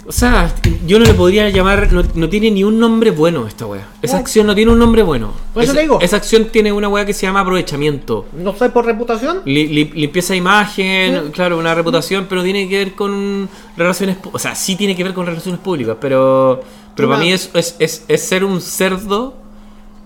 O 0.07 0.11
sea, 0.13 0.53
yo 0.85 0.99
no 0.99 1.05
le 1.05 1.13
podría 1.13 1.49
llamar, 1.49 1.91
no, 1.91 2.01
no 2.15 2.29
tiene 2.29 2.49
ni 2.49 2.63
un 2.63 2.79
nombre 2.79 3.11
bueno 3.11 3.45
esta 3.45 3.65
weá. 3.65 3.85
Esa 4.01 4.17
acción 4.17 4.47
no 4.47 4.55
tiene 4.55 4.71
un 4.71 4.79
nombre 4.79 5.03
bueno. 5.03 5.33
Por 5.53 5.63
eso 5.63 5.73
esa, 5.73 5.77
te 5.79 5.81
digo. 5.83 5.99
esa 6.01 6.15
acción 6.17 6.45
tiene 6.45 6.71
una 6.71 6.87
weá 6.87 7.05
que 7.05 7.13
se 7.13 7.25
llama 7.25 7.41
aprovechamiento. 7.41 8.25
No 8.33 8.55
sé 8.55 8.69
por 8.69 8.85
reputación. 8.85 9.41
Li- 9.45 9.67
li- 9.67 9.91
limpieza 9.93 10.33
de 10.33 10.37
imagen, 10.37 11.13
Sí. 11.25 11.31
claro, 11.33 11.57
una 11.57 11.75
reputación, 11.75 12.25
pero 12.29 12.41
tiene 12.43 12.69
que 12.69 12.77
ver 12.77 12.93
con 12.93 13.49
relaciones, 13.75 14.17
o 14.31 14.39
sea, 14.39 14.55
sí 14.55 14.75
tiene 14.77 14.95
que 14.95 15.03
ver 15.03 15.13
con 15.13 15.25
relaciones 15.25 15.59
públicas, 15.59 15.97
pero, 15.99 16.61
pero 16.95 17.09
para 17.09 17.19
mí 17.19 17.33
es, 17.33 17.49
es, 17.53 17.75
es, 17.79 18.05
es 18.07 18.21
ser 18.23 18.45
un 18.45 18.61
cerdo 18.61 19.35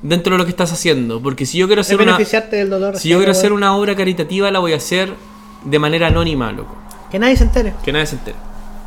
dentro 0.01 0.33
de 0.33 0.39
lo 0.39 0.45
que 0.45 0.49
estás 0.51 0.73
haciendo, 0.73 1.21
porque 1.21 1.45
si 1.45 1.59
yo 1.59 1.67
quiero 1.67 1.81
Es 1.81 1.87
hacer 1.87 2.01
una, 2.01 2.13
beneficiarte 2.13 2.55
del 2.55 2.71
dolor. 2.71 2.97
si 2.97 3.09
yo 3.09 3.17
quiero 3.17 3.33
hacer 3.33 3.53
una 3.53 3.75
obra 3.75 3.95
caritativa, 3.95 4.49
la 4.49 4.57
voy 4.57 4.73
a 4.73 4.77
hacer 4.77 5.13
de 5.63 5.77
manera 5.77 6.07
anónima, 6.07 6.51
loco, 6.51 6.75
Que 7.11 7.19
nadie 7.19 7.37
se 7.37 7.43
entere. 7.43 7.73
que 7.83 7.91
nadie 7.91 8.07
se 8.07 8.15
entere. 8.15 8.35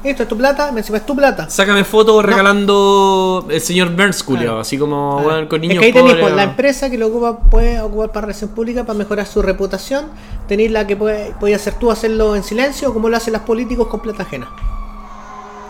Esto 0.05 0.23
es 0.25 0.29
tu 0.29 0.37
plata, 0.37 0.71
me 0.71 0.81
encima 0.81 0.99
es 0.99 1.07
tu 1.07 1.17
plata. 1.17 1.49
Sácame 1.49 1.83
fotos 1.83 2.23
regalando 2.25 3.47
el 3.49 3.61
señor 3.61 3.89
Burns, 3.97 4.23
culiao, 4.23 4.45
Claro. 4.45 4.61
así 4.61 4.77
como 4.79 5.17
Claro. 5.17 5.29
weón, 5.31 5.47
con 5.49 5.57
es 5.65 5.69
niños 5.69 5.81
que 5.81 5.87
ahí 5.87 5.93
tenéis 5.93 6.13
pobres, 6.13 6.25
pues, 6.27 6.37
la 6.37 6.43
empresa 6.45 6.91
que 6.91 6.99
lo 6.99 7.07
ocupa, 7.07 7.39
puede 7.39 7.81
ocupar 7.81 8.09
para 8.13 8.27
relación 8.27 8.51
pública 8.51 8.85
para 8.85 8.99
mejorar 8.99 9.27
su 9.27 9.41
reputación. 9.41 10.07
Tenéis 10.47 10.71
la 10.71 10.87
que 10.87 10.95
puede, 10.97 11.33
podía 11.41 11.57
hacer 11.57 11.75
tú 11.75 11.91
hacerlo 11.91 12.37
en 12.37 12.43
silencio, 12.43 12.93
como 12.93 13.09
lo 13.09 13.17
hacen 13.17 13.33
los 13.33 13.43
políticos 13.43 13.89
con 13.89 14.01
plata 14.01 14.25
ajena. 14.25 14.47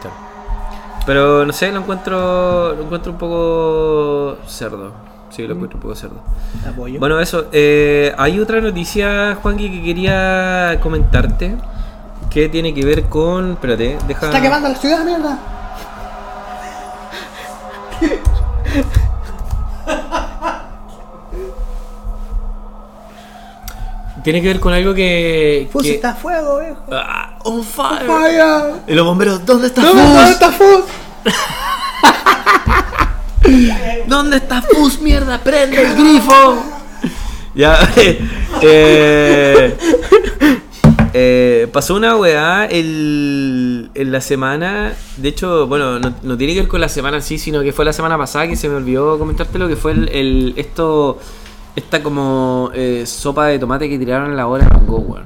Claro. 0.02 0.16
Pero 1.06 1.46
no 1.46 1.52
sé, 1.52 1.70
lo 1.70 1.78
encuentro, 1.80 2.74
lo 2.74 2.82
encuentro 2.82 3.12
un 3.12 3.18
poco 3.18 4.36
cerdo. 4.48 4.92
Sí, 5.30 5.46
lo 5.46 5.54
encuentro 5.54 5.78
un 5.78 5.82
poco 5.82 5.94
cerdo. 5.94 6.16
Apoyo. 6.68 6.98
Bueno, 7.00 7.18
eso. 7.20 7.46
eh, 7.52 8.12
hay 8.18 8.38
otra 8.38 8.60
noticia, 8.60 9.36
Juanqui, 9.42 9.70
que 9.70 9.82
quería 9.82 10.78
comentarte. 10.82 11.56
Que 12.34 12.48
tiene 12.48 12.74
que 12.74 12.84
ver 12.84 13.04
con. 13.04 13.52
Espérate, 13.52 13.96
deja. 14.08 14.26
Está 14.26 14.42
quemando 14.42 14.68
la 14.68 14.74
ciudad, 14.74 15.04
mierda. 15.04 15.38
Tiene 24.22 24.40
que 24.40 24.48
ver 24.48 24.60
con 24.60 24.72
algo 24.72 24.94
que. 24.94 25.68
Fus 25.72 25.82
que- 25.82 25.94
está 25.96 26.10
a 26.10 26.14
fuego, 26.14 26.60
viejo. 26.60 26.82
Ah, 26.90 27.36
on 27.44 27.62
fire. 27.62 28.06
Vaya. 28.06 28.70
Y 28.86 28.94
los 28.94 29.04
bomberos, 29.04 29.44
¿dónde 29.44 29.66
está 29.66 29.82
¿Dónde 29.82 30.02
Fus? 30.02 30.30
está 30.30 30.52
Fus? 30.52 30.84
¿Dónde 34.06 34.36
está 34.38 34.62
Fus, 34.62 35.00
mierda? 35.00 35.38
¡Prende 35.38 35.82
el 35.82 35.94
grifo! 35.94 36.64
Ya, 37.54 37.78
eh, 37.96 38.18
eh, 38.62 39.76
pasó 41.72 41.94
una 41.94 42.16
weá 42.16 42.66
el, 42.66 43.90
en 43.94 44.12
la 44.12 44.20
semana. 44.20 44.92
De 45.16 45.28
hecho, 45.28 45.66
bueno, 45.66 45.98
no, 46.00 46.12
no 46.22 46.36
tiene 46.36 46.54
que 46.54 46.60
ver 46.60 46.68
con 46.68 46.80
la 46.80 46.88
semana 46.88 47.18
en 47.18 47.22
sí, 47.22 47.38
sino 47.38 47.62
que 47.62 47.72
fue 47.72 47.84
la 47.84 47.92
semana 47.92 48.18
pasada 48.18 48.48
que 48.48 48.56
se 48.56 48.68
me 48.68 48.74
olvidó 48.76 49.18
comentarte 49.18 49.58
lo 49.58 49.68
que 49.68 49.76
fue 49.76 49.92
el, 49.92 50.08
el- 50.10 50.54
esto. 50.56 51.18
Esta 51.76 52.04
como 52.04 52.70
eh, 52.72 53.02
sopa 53.04 53.46
de 53.48 53.58
tomate 53.58 53.88
que 53.88 53.98
tiraron 53.98 54.30
en 54.30 54.36
la 54.36 54.46
hora 54.46 54.62
de 54.64 54.70
Van 54.70 54.86
Gogh, 54.86 55.10
weón. 55.10 55.24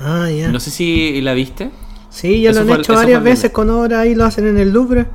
Ah, 0.00 0.30
ya. 0.30 0.48
No 0.48 0.60
sé 0.60 0.70
si 0.70 1.20
la 1.20 1.34
viste. 1.34 1.70
Sí, 2.08 2.40
ya 2.40 2.50
Eso 2.52 2.60
lo 2.60 2.62
han 2.62 2.68
fue- 2.68 2.78
hecho 2.82 2.94
varias 2.94 3.22
veces 3.22 3.50
con 3.50 3.68
obras 3.68 4.00
ahí, 4.00 4.14
lo 4.14 4.24
hacen 4.24 4.46
en 4.46 4.56
el 4.58 4.70
Louvre. 4.70 5.06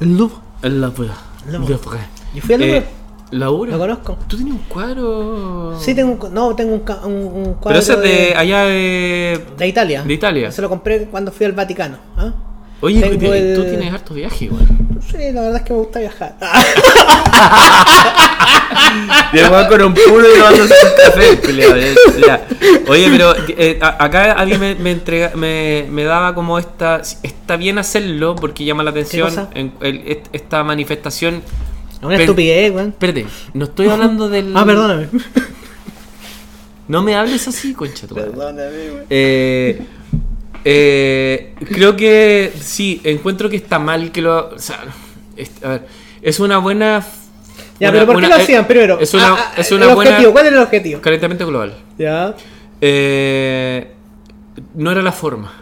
El 0.00 0.16
Louvre. 0.16 0.36
El 0.62 0.80
Louvre. 0.80 1.08
Louvre. 1.50 1.68
Louvre. 1.74 1.98
Yo 2.34 2.40
fui 2.42 2.54
al 2.54 2.60
Louvre. 2.60 2.76
Eh, 2.78 2.86
¿La 3.30 3.50
obra? 3.50 3.72
Lo 3.72 3.78
conozco. 3.78 4.18
¿Tú 4.26 4.36
tenías 4.38 4.56
un 4.56 4.62
cuadro? 4.68 5.78
Sí, 5.78 5.94
tengo 5.94 6.12
un, 6.26 6.34
no, 6.34 6.54
tengo 6.56 6.74
un, 6.74 6.82
un, 7.12 7.12
un 7.46 7.54
cuadro 7.54 7.60
Pero 7.64 7.78
ese 7.80 7.92
es 7.94 8.00
de 8.00 8.34
allá 8.34 8.64
de. 8.64 9.44
de 9.58 9.66
Italia. 9.68 10.02
de 10.02 10.14
Italia. 10.14 10.50
Se 10.50 10.62
lo 10.62 10.68
compré 10.70 11.04
cuando 11.10 11.30
fui 11.30 11.44
al 11.44 11.52
Vaticano. 11.52 11.98
¿ah? 12.16 12.32
Oye, 12.80 13.00
Tengo 13.02 13.26
tú- 13.26 13.32
el- 13.32 13.66
tienes 13.68 13.92
harto 13.92 14.14
viaje, 14.14 14.46
igual. 14.46 14.66
Sí, 15.10 15.16
la 15.32 15.42
verdad 15.42 15.56
es 15.56 15.62
que 15.62 15.72
me 15.72 15.78
gusta 15.80 15.98
viajar. 16.00 16.36
Weón 19.32 19.66
con 19.68 19.82
un 19.82 19.94
puro 19.94 20.24
y 20.34 20.38
tomándose 20.38 20.74
un 20.84 20.90
café. 21.04 21.32
eh. 21.48 22.84
Oye, 22.88 23.08
pero 23.10 23.34
eh, 23.48 23.78
acá 23.80 24.32
alguien 24.32 24.60
me, 24.60 24.74
me, 24.74 24.90
entrega, 24.92 25.32
me, 25.34 25.86
me 25.90 26.04
daba 26.04 26.34
como 26.34 26.58
esta. 26.58 27.02
Está 27.22 27.56
bien 27.56 27.78
hacerlo 27.78 28.34
porque 28.36 28.64
llama 28.64 28.82
la 28.82 28.90
atención 28.90 29.48
en, 29.54 29.72
el- 29.80 30.02
est- 30.06 30.26
esta 30.32 30.64
manifestación. 30.64 31.42
Una 32.02 32.16
estupidez, 32.16 32.72
weón. 32.72 32.88
Espérate, 32.90 33.26
no 33.54 33.64
estoy 33.64 33.88
hablando 33.90 34.28
del. 34.28 34.56
Ah, 34.56 34.64
perdóname. 34.64 35.08
No 36.88 37.02
me 37.02 37.14
hables 37.14 37.46
así, 37.46 37.74
concha 37.74 38.06
tu. 38.06 38.14
Perdóname, 38.14 38.90
weón. 38.90 39.04
Eh, 39.10 39.78
eh, 40.64 41.54
creo 41.70 41.94
que 41.96 42.50
sí, 42.60 43.00
encuentro 43.04 43.50
que 43.50 43.56
está 43.56 43.78
mal 43.78 44.10
que 44.10 44.22
lo. 44.22 44.48
O 44.54 44.58
sea, 44.58 44.84
es, 45.36 45.50
a 45.62 45.68
ver, 45.68 45.86
es 46.22 46.40
una 46.40 46.56
buena. 46.56 47.04
Ya, 47.78 47.90
una- 47.90 47.92
pero 48.00 48.06
¿por 48.06 48.14
qué 48.20 48.26
una- 48.26 48.28
lo 48.36 48.40
eh, 48.40 48.42
hacían 48.42 48.66
primero? 48.66 48.98
Es 49.00 49.12
una, 49.12 49.28
Ah, 49.34 49.36
ah, 49.38 49.54
es 49.58 49.70
una 49.70 49.84
el 49.86 49.94
buena. 49.94 50.10
objetivo, 50.12 50.32
¿cuál 50.32 50.46
era 50.46 50.56
el 50.56 50.62
objetivo? 50.62 51.00
Calentamiento 51.02 51.46
global. 51.46 51.76
Ya. 51.98 52.34
Eh, 52.80 53.92
no 54.74 54.90
era 54.90 55.02
la 55.02 55.12
forma. 55.12 55.52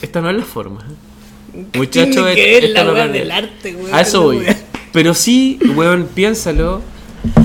Esta 0.00 0.20
no 0.20 0.30
es 0.30 0.36
la 0.36 0.44
forma. 0.44 0.86
Muchachos, 1.74 2.28
esta 2.36 2.84
la 2.84 2.84
no 2.84 2.96
es 2.96 3.12
del 3.12 3.30
arte, 3.32 3.74
weón, 3.74 3.92
A 3.94 4.00
eso 4.02 4.22
voy. 4.22 4.46
Pero 4.92 5.14
sí, 5.14 5.58
weón, 5.76 6.08
piénsalo. 6.14 6.80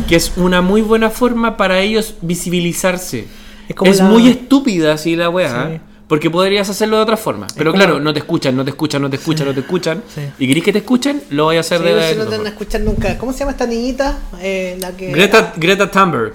Que 0.07 0.15
es 0.15 0.33
una 0.37 0.61
muy 0.61 0.81
buena 0.81 1.09
forma 1.09 1.55
para 1.57 1.79
ellos 1.81 2.15
visibilizarse. 2.21 3.19
Es 3.19 3.27
Es, 3.69 3.75
como 3.75 3.91
la- 3.93 4.03
muy 4.05 4.27
estúpida 4.27 4.93
así 4.93 5.15
la 5.15 5.29
weá. 5.29 5.69
Sí. 5.73 5.79
Porque 6.07 6.29
podrías 6.31 6.69
hacerlo 6.69 6.95
de 6.95 7.03
otra 7.03 7.17
forma. 7.17 7.47
Pero 7.57 7.71
como- 7.71 7.83
claro, 7.83 7.99
no 7.99 8.13
te 8.13 8.19
escuchan, 8.19 8.55
no 8.55 8.63
te 8.63 8.69
escuchan, 8.71 9.01
no 9.01 9.09
te 9.09 9.17
escuchan, 9.17 9.45
no 9.45 9.53
te 9.53 9.59
escuchan. 9.59 10.01
Sí. 10.15 10.21
Y 10.39 10.47
querés 10.47 10.63
que 10.63 10.71
te 10.71 10.77
escuchen, 10.79 11.21
lo 11.31 11.43
voy 11.43 11.57
a 11.57 11.59
hacer 11.59 11.79
Sí, 11.79 11.83
de, 11.83 11.91
no, 11.91 11.97
de 11.97 12.09
si 12.09 12.15
no 12.15 12.21
otra 12.21 12.31
te 12.31 12.37
van 12.37 12.47
a 12.47 12.49
forma. 12.49 12.49
escuchar 12.49 12.81
nunca. 12.81 13.17
¿Cómo 13.17 13.33
se 13.33 13.39
llama 13.39 13.51
esta 13.51 13.67
niñita? 13.67 14.17
Eh, 14.41 14.77
la 14.79 14.91
que... 14.93 15.11
Greta, 15.11 15.53
Greta 15.57 15.91
Thunberg. 15.91 16.33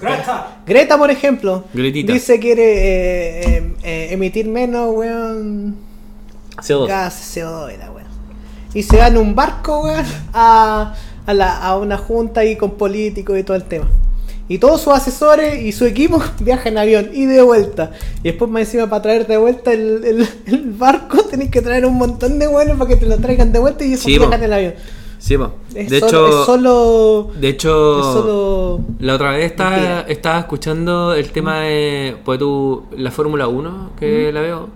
Greta, 0.67 0.97
por 0.97 1.09
ejemplo, 1.09 1.65
Gretita. 1.73 2.13
dice 2.13 2.35
que 2.35 2.39
quiere 2.39 2.63
eh, 2.63 3.57
eh, 3.57 3.73
eh, 3.83 4.07
emitir 4.11 4.47
menos, 4.47 4.93
weón, 4.95 5.75
CO2. 6.57 6.87
gas 6.87 7.35
CO2, 7.35 7.71
era, 7.73 7.89
weón. 7.91 8.02
Y 8.73 8.83
se 8.83 8.97
va 8.97 9.07
en 9.07 9.17
un 9.17 9.35
barco, 9.35 9.81
weón, 9.83 10.05
a, 10.33 10.93
a, 11.25 11.33
la- 11.33 11.57
a 11.57 11.77
una 11.77 11.97
junta 11.97 12.41
ahí 12.41 12.55
con 12.55 12.71
políticos 12.71 13.37
y 13.37 13.43
todo 13.43 13.55
el 13.57 13.63
tema. 13.63 13.87
Y 14.49 14.57
todos 14.57 14.81
sus 14.81 14.93
asesores 14.93 15.61
y 15.61 15.71
su 15.71 15.85
equipo 15.85 16.21
viajan 16.39 16.73
en 16.73 16.77
avión 16.79 17.09
y 17.13 17.25
de 17.25 17.41
vuelta. 17.41 17.91
Y 18.23 18.29
después 18.29 18.49
más 18.51 18.63
encima 18.63 18.89
para 18.89 19.01
traerte 19.01 19.31
de 19.33 19.37
vuelta 19.37 19.71
el, 19.73 20.03
el- 20.03 20.27
el 20.47 20.71
barco 20.71 21.23
tenés 21.29 21.49
que 21.49 21.61
traer 21.61 21.85
un 21.85 21.95
montón 21.95 22.39
de 22.39 22.47
buenos 22.47 22.77
para 22.77 22.89
que 22.89 22.95
te 22.97 23.05
lo 23.05 23.17
traigan 23.17 23.51
de 23.51 23.59
vuelta 23.59 23.85
y 23.85 23.93
eso 23.93 24.03
Sí, 24.03 24.17
viajan 24.17 24.33
en 24.33 24.43
el 24.43 24.53
avión. 24.53 24.73
Sí, 25.17 25.37
po. 25.37 25.51
Es 25.73 25.89
de 25.89 26.01
solo, 26.01 26.07
hecho, 26.09 26.27
es 26.41 26.45
solo, 26.45 27.31
de 27.39 27.47
hecho, 27.47 27.99
es 27.99 28.05
solo 28.13 28.81
La 28.99 29.15
otra 29.15 29.31
vez 29.31 29.45
estaba, 30.07 30.39
escuchando 30.39 31.13
el 31.13 31.29
tema 31.31 31.61
de 31.61 32.17
pues 32.25 32.37
tú, 32.39 32.83
la 32.97 33.09
Fórmula 33.09 33.47
1, 33.47 33.91
que 33.97 34.33
la 34.33 34.41
veo. 34.41 34.67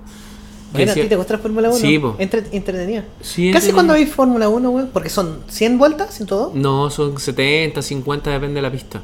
Bueno, 0.78 0.92
¿a 0.92 0.96
ti 0.96 1.04
te 1.10 1.16
gusta 1.16 1.34
la 1.34 1.40
Fórmula 1.40 1.70
1? 1.70 1.78
Sí, 1.78 2.00
po. 2.00 2.16
Entre, 2.20 2.44
entretenida. 2.52 3.04
Sí, 3.22 3.52
Casi 3.52 3.72
cuando 3.72 3.94
veis 3.94 4.10
Fórmula 4.12 4.48
1, 4.50 4.70
weón, 4.70 4.90
porque 4.94 5.10
son 5.10 5.40
100 5.48 5.78
vueltas, 5.78 6.20
¿102? 6.22 6.54
No, 6.54 6.90
son 6.90 7.20
70, 7.20 7.82
50, 7.82 8.32
depende 8.32 8.56
de 8.56 8.62
la 8.62 8.72
pista. 8.72 9.02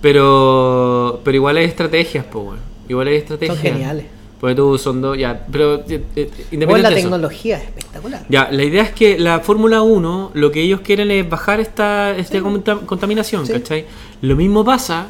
Pero 0.00 1.20
pero 1.24 1.36
igual 1.36 1.56
hay 1.56 1.64
estrategias, 1.64 2.24
pues, 2.30 2.44
weón. 2.44 2.58
Igual 2.88 3.08
hay 3.08 3.16
estrategias. 3.16 3.56
Son 3.56 3.62
geniales. 3.72 4.06
Porque 4.40 4.56
tú 4.56 4.76
son 4.76 5.00
dos, 5.00 5.16
ya. 5.16 5.46
Pero 5.52 5.76
eh, 5.76 5.82
eh, 5.88 6.02
Bueno, 6.16 6.28
independiente 6.50 6.82
la 6.90 6.96
tecnología 6.96 7.56
es 7.58 7.62
espectacular. 7.68 8.26
Ya, 8.28 8.48
la 8.50 8.64
idea 8.64 8.82
es 8.82 8.90
que 8.90 9.16
la 9.18 9.38
Fórmula 9.40 9.82
1, 9.82 10.32
lo 10.34 10.50
que 10.50 10.60
ellos 10.62 10.80
quieren 10.80 11.12
es 11.12 11.28
bajar 11.28 11.60
esta, 11.60 12.10
esta 12.16 12.40
conta- 12.40 12.78
contaminación, 12.84 13.46
Sí. 13.46 13.52
¿cachai? 13.52 13.86
Lo 14.20 14.34
mismo 14.34 14.64
pasa 14.64 15.06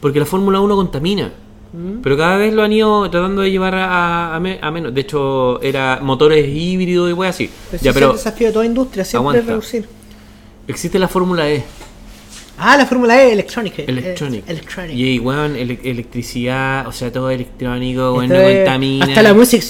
porque 0.00 0.18
la 0.18 0.24
Fórmula 0.26 0.60
1 0.60 0.74
contamina. 0.76 1.30
Mm. 1.72 2.00
Pero 2.02 2.16
cada 2.16 2.36
vez 2.36 2.52
lo 2.52 2.62
han 2.62 2.72
ido 2.72 3.08
tratando 3.10 3.42
de 3.42 3.50
llevar 3.50 3.74
a, 3.76 4.34
a 4.34 4.40
me- 4.40 4.58
a 4.60 4.70
menos. 4.70 4.92
De 4.92 5.00
hecho, 5.02 5.60
era 5.62 6.00
motores 6.02 6.46
híbridos 6.48 7.10
y 7.10 7.12
wey 7.12 7.28
así. 7.28 7.50
Pero 7.70 7.82
ya, 7.82 7.90
ese 7.90 7.94
pero 7.94 8.06
es 8.06 8.12
el 8.12 8.16
desafío 8.24 8.46
de 8.48 8.52
toda 8.52 8.66
industria, 8.66 9.04
siempre 9.04 9.40
reducir. 9.42 9.88
existe 10.66 10.98
la 10.98 11.08
Fórmula 11.08 11.48
E, 11.48 11.62
Ah, 12.62 12.76
la 12.76 12.84
Fórmula 12.84 13.22
E, 13.22 13.32
Electronic. 13.32 13.78
Electronic. 13.88 14.44
Electronic. 14.48 14.94
Y 14.94 15.18
weón, 15.18 15.56
ele- 15.56 15.80
electricidad, 15.82 16.86
o 16.88 16.92
sea, 16.92 17.10
todo 17.10 17.30
electrónico, 17.30 18.12
weón, 18.14 18.28
no 18.28 18.34
contamina. 18.42 19.04
Hasta 19.06 19.22
la 19.22 19.32
música. 19.32 19.64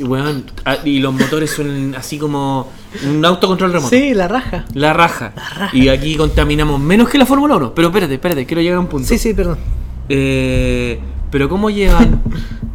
weón, 0.00 0.44
ah, 0.64 0.78
y 0.84 1.00
los 1.00 1.12
motores 1.12 1.50
son 1.50 1.94
así 1.96 2.16
como 2.18 2.70
un 3.06 3.24
autocontrol 3.24 3.72
remoto. 3.72 3.90
Sí, 3.90 4.14
la 4.14 4.28
raja. 4.28 4.64
La 4.74 4.92
raja. 4.92 5.32
raja. 5.36 5.70
Y 5.76 5.88
aquí 5.88 6.16
contaminamos 6.16 6.80
menos 6.80 7.08
que 7.08 7.18
la 7.18 7.26
Fórmula 7.26 7.56
1. 7.56 7.74
Pero 7.74 7.88
espérate, 7.88 8.14
espérate, 8.14 8.46
quiero 8.46 8.62
llegar 8.62 8.76
a 8.76 8.80
un 8.80 8.86
punto. 8.86 9.06
Sí, 9.08 9.18
sí, 9.18 9.34
perdón. 9.34 9.58
Eh, 10.08 11.00
pero 11.30 11.48
¿cómo 11.48 11.70
llevan 11.70 12.22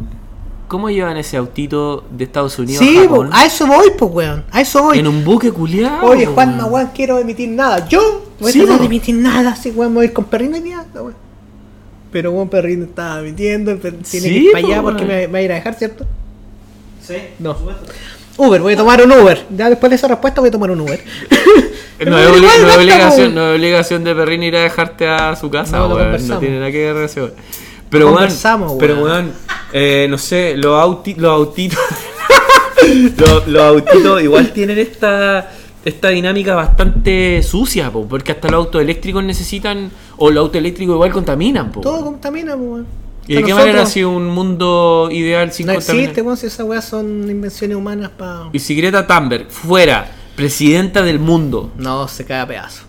cómo 0.68 0.90
llevan 0.90 1.16
ese 1.16 1.36
autito 1.36 2.04
de 2.10 2.24
Estados 2.24 2.58
Unidos 2.58 2.84
Sí, 2.84 2.98
a 2.98 3.02
po, 3.02 3.08
Japón? 3.08 3.30
a 3.32 3.46
eso 3.46 3.66
voy, 3.66 3.88
pues, 3.98 4.10
weón. 4.12 4.44
A 4.50 4.60
eso 4.60 4.82
voy. 4.82 4.98
en 4.98 5.06
un 5.06 5.24
buque 5.24 5.50
culiado. 5.50 6.06
Oye, 6.06 6.26
Juan, 6.26 6.56
no, 6.58 6.66
weón, 6.66 6.90
quiero 6.94 7.18
emitir 7.18 7.48
nada. 7.50 7.86
Yo 7.88 8.26
voy 8.40 8.52
Sí, 8.52 8.60
a 8.68 8.76
emitir 8.84 9.14
nada, 9.14 9.54
sí, 9.56 9.70
weón, 9.70 9.92
me 9.92 9.96
voy 9.96 10.04
a 10.04 10.08
ir 10.08 10.12
con 10.12 10.24
Perrino 10.24 10.60
día, 10.60 10.84
no, 10.94 11.02
weón. 11.02 11.14
Pero 12.12 12.32
weón, 12.32 12.48
Perrino 12.48 12.84
estaba 12.84 13.20
emitiendo, 13.20 13.76
tiene 13.76 13.98
Sí, 14.04 14.20
que 14.20 14.28
ir 14.28 14.52
para 14.52 14.62
po, 14.62 14.68
allá 14.72 14.82
porque 14.82 15.04
me, 15.04 15.26
me 15.26 15.26
va 15.28 15.38
a 15.38 15.42
ir 15.42 15.52
a 15.52 15.54
dejar, 15.56 15.74
¿cierto? 15.74 16.06
Sí, 17.02 17.14
No. 17.38 17.56
Uber, 18.36 18.60
voy 18.60 18.74
a 18.74 18.76
tomar 18.76 19.02
un 19.02 19.10
Uber. 19.10 19.46
Ya 19.56 19.68
después 19.68 19.90
de 19.90 19.96
esa 19.96 20.06
respuesta 20.06 20.40
voy 20.40 20.48
a 20.48 20.52
tomar 20.52 20.70
un 20.70 20.80
Uber. 20.80 21.02
No 22.06 22.16
basta, 22.16 22.78
obligación, 22.78 23.34
po. 23.34 23.40
no 23.40 23.50
obligación 23.52 24.04
de 24.04 24.14
Perrin 24.14 24.42
ir 24.44 24.56
a 24.56 24.62
dejarte 24.62 25.08
a 25.08 25.34
su 25.36 25.50
casa, 25.50 25.78
No, 25.78 25.88
weón. 25.94 26.28
No 26.28 26.38
tiene 26.38 26.58
nada 26.58 26.70
que 26.70 26.78
ver 26.78 26.94
con 26.94 27.04
eso. 27.04 27.30
Pero 27.90 28.12
weón, 28.12 28.28
pero 28.78 29.02
weón. 29.02 29.32
eh, 29.72 30.06
no 30.08 30.18
sé, 30.18 30.54
los, 30.56 30.80
auti 30.80 31.14
los 31.14 31.30
autitos 31.32 31.78
los, 33.16 33.46
los 33.48 33.62
autitos 33.62 34.22
igual 34.22 34.52
tienen 34.52 34.78
esta 34.78 35.50
esta 35.84 36.08
dinámica 36.08 36.54
bastante 36.54 37.42
sucia, 37.42 37.90
po, 37.90 38.06
porque 38.06 38.32
hasta 38.32 38.48
los 38.48 38.58
autos 38.66 38.82
eléctricos 38.82 39.24
necesitan 39.24 39.90
o 40.18 40.30
los 40.30 40.42
autos 40.42 40.56
eléctricos 40.58 40.94
igual 40.94 41.10
contaminan, 41.10 41.72
po. 41.72 41.80
Todo 41.80 42.04
contamina, 42.04 42.54
weón. 42.56 42.86
¿Y 43.26 43.34
de 43.34 43.42
qué 43.42 43.52
manera 43.54 43.72
nosotros 43.72 43.88
ha 43.90 43.92
sido 43.92 44.10
un 44.10 44.26
mundo 44.28 45.08
ideal 45.10 45.52
sin 45.52 45.66
No 45.66 45.74
contaminar? 45.74 46.02
existe, 46.04 46.22
weón, 46.22 46.36
si 46.36 46.46
esas 46.46 46.66
weas 46.66 46.84
son 46.84 47.30
invenciones 47.30 47.76
humanas 47.76 48.10
para. 48.16 48.48
Y 48.52 48.58
si 48.58 48.74
Greta 48.74 49.06
Thunberg 49.06 49.50
fuera 49.50 50.10
presidenta 50.38 51.02
del 51.02 51.18
mundo, 51.18 51.70
No, 51.76 52.06
se 52.08 52.24
cae 52.24 52.40
a 52.40 52.46
pedazo. 52.46 52.84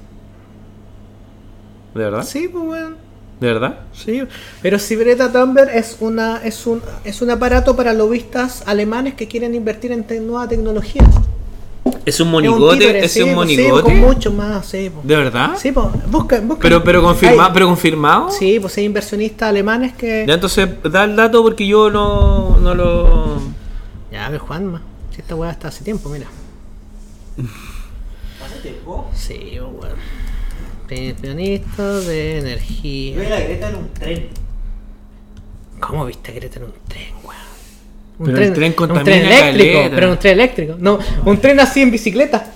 ¿de 1.96 2.04
verdad? 2.04 2.24
Sí, 2.24 2.48
pues, 2.48 2.64
weón. 2.64 2.96
¿De 3.40 3.48
verdad? 3.48 3.80
Sí, 3.94 4.22
pero 4.62 4.78
si 4.80 4.96
Greta 4.96 5.32
Thunberg 5.32 5.70
es 5.74 5.98
una 6.02 6.42
es 6.44 6.68
un 6.68 6.82
es 7.06 7.22
un 7.22 7.30
aparato 7.32 7.76
para 7.76 7.94
lobistas 7.94 8.64
alemanes 8.68 9.14
que 9.14 9.28
quieren 9.30 9.56
invertir 9.56 9.92
en 9.94 10.04
te- 10.04 10.20
nueva 10.20 10.48
tecnología. 10.48 11.02
¿Es 12.06 12.20
un 12.20 12.28
Es 12.28 12.32
monigote? 12.34 12.78
títere, 12.78 13.06
¿Es 13.06 13.12
sí, 13.14 13.22
un 13.22 13.34
pues, 13.34 13.50
sí, 13.50 13.58
monigote? 13.58 13.84
con 13.84 13.98
mucho 14.00 14.32
más, 14.34 14.66
sí, 14.66 14.92
pues. 14.94 15.08
¿De 15.08 15.16
verdad? 15.16 15.52
Sí, 15.58 15.72
pues, 15.72 15.88
busca, 16.12 16.40
busca. 16.42 16.62
Pero, 16.62 16.84
pero, 16.84 17.02
confirma, 17.02 17.52
pero 17.54 17.68
confirmado. 17.68 18.30
Sí, 18.30 18.60
pues 18.60 18.78
hay 18.78 18.84
inversionistas 18.86 19.50
alemanes 19.50 19.94
que. 19.94 20.26
Ya 20.28 20.34
entonces 20.34 20.70
da 20.84 21.06
el 21.06 21.16
dato 21.16 21.42
porque 21.42 21.66
yo 21.66 21.90
no, 21.90 22.58
no 22.60 22.76
lo. 22.76 23.40
Ya, 24.12 24.26
a 24.26 24.30
ver, 24.30 24.40
Juanma. 24.40 24.82
Si 25.16 25.22
esta 25.22 25.34
weá 25.36 25.52
está 25.52 25.70
hace 25.70 25.84
tiempo, 25.86 26.10
mira. 26.10 26.28
¿Hace 28.46 28.60
tiempo? 28.62 29.10
Sí, 29.14 29.58
weón. 29.60 29.96
Inversionistas 30.90 32.08
de 32.08 32.34
Yo 32.36 32.42
vi 32.44 32.48
energía. 32.48 33.28
a 33.28 33.30
la 33.30 33.40
Greta 33.42 33.70
en 33.70 33.76
un 33.76 33.90
tren. 33.94 34.28
¿Cómo 35.80 36.06
viste 36.06 36.32
a 36.32 36.36
Greta 36.36 36.58
en 36.60 36.66
un 36.66 36.74
tren, 36.88 37.14
weón? 37.24 37.40
Un 38.20 38.26
Pero 38.26 38.38
el 38.40 38.54
tren 38.54 38.76
un 38.78 39.04
tren 39.04 39.26
eléctrico, 39.26 39.74
caleta. 39.78 39.96
pero 39.96 40.12
un 40.12 40.18
tren 40.20 40.34
eléctrico. 40.34 40.76
No, 40.80 41.00
un 41.26 41.38
tren 41.40 41.60
así 41.60 41.82
en 41.82 41.92
bicicleta. 41.92 42.54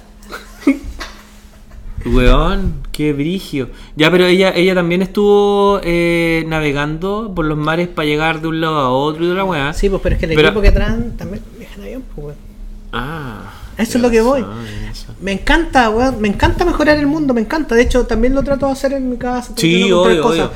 Weón, 2.06 2.82
qué 2.92 3.14
brigio. 3.14 3.70
Ya, 3.96 4.12
pero 4.12 4.26
ella, 4.26 4.52
ella 4.54 4.76
también 4.76 5.02
estuvo 5.02 5.80
eh, 5.84 6.44
navegando 6.48 7.32
por 7.34 7.46
los 7.46 7.58
mares 7.58 7.88
para 7.88 8.06
llegar 8.06 8.42
de 8.42 8.48
un 8.50 8.60
lado 8.60 8.78
a 8.78 8.90
otro 8.90 9.24
y 9.24 9.30
de 9.30 9.36
la 9.36 9.46
weá. 9.46 9.72
Sí, 9.74 9.90
pues, 9.90 10.02
pero 10.02 10.16
es 10.16 10.20
que 10.20 10.26
el 10.26 10.36
Pero- 10.36 10.50
equipo 10.50 10.62
que 10.62 10.72
traen 10.72 11.16
también 11.16 11.42
viaja 11.58 11.76
en 11.76 11.82
avión, 11.84 12.04
pues, 12.14 12.26
weón. 12.28 12.53
Ah. 12.94 13.52
Eso 13.78 13.98
es 13.98 14.02
lo 14.04 14.12
que 14.12 14.22
voy. 14.22 14.46
eso. 14.92 15.08
Me 15.20 15.32
encanta, 15.32 15.90
weón. 15.90 16.22
Me 16.22 16.28
encanta 16.28 16.64
mejorar 16.64 16.98
el 16.98 17.08
mundo, 17.08 17.34
me 17.34 17.42
encanta. 17.42 17.74
De 17.76 17.82
hecho, 17.82 18.06
también 18.06 18.36
lo 18.36 18.44
trato 18.44 18.68
de 18.68 18.72
hacer 18.72 18.94
en 18.94 19.10
mi 19.10 19.18
casa. 19.18 19.54
Sí, 19.58 19.92
obvio. 19.92 20.52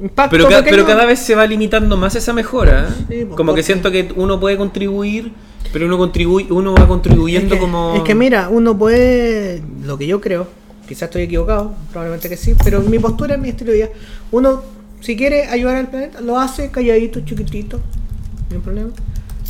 Impacto 0.00 0.30
Pero, 0.32 0.44
ca- 0.48 0.58
pequeño. 0.58 0.70
pero 0.70 0.86
cada 0.86 1.04
vez 1.04 1.20
se 1.20 1.34
va 1.34 1.46
limitando 1.46 1.96
más 1.96 2.14
esa 2.16 2.32
mejora. 2.32 2.88
¿eh? 2.88 2.92
Sí, 3.08 3.24
pues, 3.26 3.36
como 3.36 3.54
que 3.54 3.62
siento 3.62 3.90
que 3.92 4.12
uno 4.16 4.40
puede 4.40 4.56
contribuir, 4.56 5.32
pero 5.72 5.86
uno 5.86 5.96
contribuye, 5.98 6.46
uno 6.52 6.74
va 6.74 6.86
contribuyendo 6.88 7.54
es 7.54 7.60
que, 7.60 7.64
como. 7.64 7.94
es 7.96 8.02
que 8.02 8.14
mira, 8.14 8.48
uno 8.48 8.76
puede, 8.76 9.62
lo 9.84 9.96
que 9.96 10.06
yo 10.08 10.20
creo, 10.20 10.48
quizás 10.88 11.02
estoy 11.04 11.22
equivocado, 11.22 11.74
probablemente 11.92 12.28
que 12.28 12.36
sí, 12.36 12.54
pero 12.64 12.80
mi 12.80 12.98
postura 12.98 13.36
mi 13.36 13.50
estilo 13.50 13.70
de 13.70 13.76
vida. 13.78 13.88
Uno, 14.32 14.62
si 15.00 15.16
quiere 15.16 15.46
ayudar 15.46 15.76
al 15.76 15.86
planeta, 15.88 16.20
lo 16.20 16.40
hace 16.40 16.70
calladito, 16.72 17.20
chiquitito, 17.20 17.78
no 18.50 18.56
hay 18.56 18.62
problema. 18.62 18.90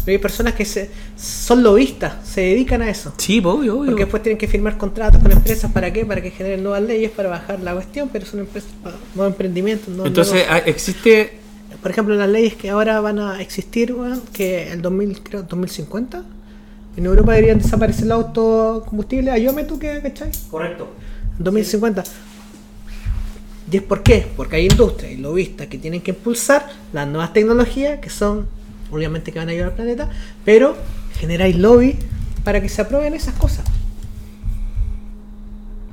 Pero 0.05 0.17
hay 0.17 0.23
personas 0.23 0.55
que 0.55 0.65
se, 0.65 0.91
son 1.17 1.63
lobistas, 1.63 2.15
se 2.27 2.43
dedican 2.43 2.83
a 2.83 2.91
eso. 2.91 3.15
Sí, 3.17 3.39
obvio, 3.39 3.79
obvio. 3.79 3.87
Porque 3.87 4.05
después 4.05 4.23
tienen 4.23 4.39
que 4.39 4.49
firmar 4.49 4.77
contratos 4.77 5.23
con 5.23 5.33
empresas, 5.33 5.73
¿para 5.73 5.93
qué? 5.93 6.05
Para 6.05 6.21
que 6.21 6.31
generen 6.31 6.63
nuevas 6.63 6.83
leyes 6.83 7.11
para 7.11 7.31
bajar 7.31 7.61
la 7.61 7.73
cuestión, 7.73 8.11
pero 8.13 8.27
son 8.27 8.41
empresas 8.41 8.71
nuevos 9.15 9.33
emprendimientos. 9.33 9.89
nuevos 9.89 10.09
Entonces 10.09 10.45
ah, 10.49 10.59
existe. 10.59 11.39
por 11.81 11.91
ejemplo, 11.91 12.15
las 12.15 12.29
leyes 12.29 12.55
que 12.55 12.71
ahora 12.71 13.01
van 13.01 13.19
a 13.19 13.41
existir, 13.41 13.93
weón, 13.95 14.23
que 14.33 14.73
el 14.73 14.83
2000, 14.83 15.23
creo, 15.23 15.43
2050, 15.43 16.23
en 16.97 17.07
Europa 17.07 17.33
deberían 17.33 17.59
desaparecer 17.59 18.07
los 18.07 18.25
autocombustibles. 18.27 19.33
Ayúdame 19.33 19.65
tú 19.65 19.79
que, 19.79 20.01
¿cachai? 20.03 20.31
Correcto. 20.51 20.89
2050. 21.39 22.05
¿Y 23.71 23.79
es 23.79 23.83
por 23.83 24.03
qué? 24.03 24.27
Porque 24.37 24.57
hay 24.57 24.67
industrias 24.67 25.13
y 25.13 25.17
lobistas 25.17 25.67
que 25.69 25.79
tienen 25.79 26.01
que 26.01 26.11
impulsar 26.13 26.69
las 26.93 27.09
nuevas 27.09 27.33
tecnologías 27.33 27.99
que 27.99 28.11
son, 28.11 28.47
obviamente, 28.95 29.33
que 29.33 29.39
van 29.39 29.49
a 29.49 29.53
ayudar 29.53 29.69
al 29.71 29.75
planeta, 29.75 30.11
pero 30.45 30.77
generáis 31.19 31.57
lobby 31.57 31.97
para 32.45 32.61
que 32.61 32.69
se 32.69 32.83
aprueben 32.83 33.15
esas 33.15 33.35
cosas. 33.35 33.65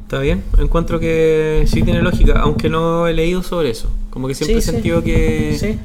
Está 0.04 0.20
bien, 0.20 0.44
encuentro 0.58 1.00
que 1.00 1.64
sí 1.68 1.84
tiene 1.84 2.02
lógica, 2.02 2.40
aunque 2.42 2.70
no 2.70 3.08
he 3.08 3.14
leído 3.14 3.44
sobre 3.44 3.70
eso. 3.70 3.90
Como 4.10 4.28
que 4.28 4.36
siempre 4.36 4.56
Sí, 4.56 4.60
he 4.60 4.62
sí. 4.62 4.72
sentido 4.72 5.04
que. 5.04 5.56
Sí. 5.58 5.80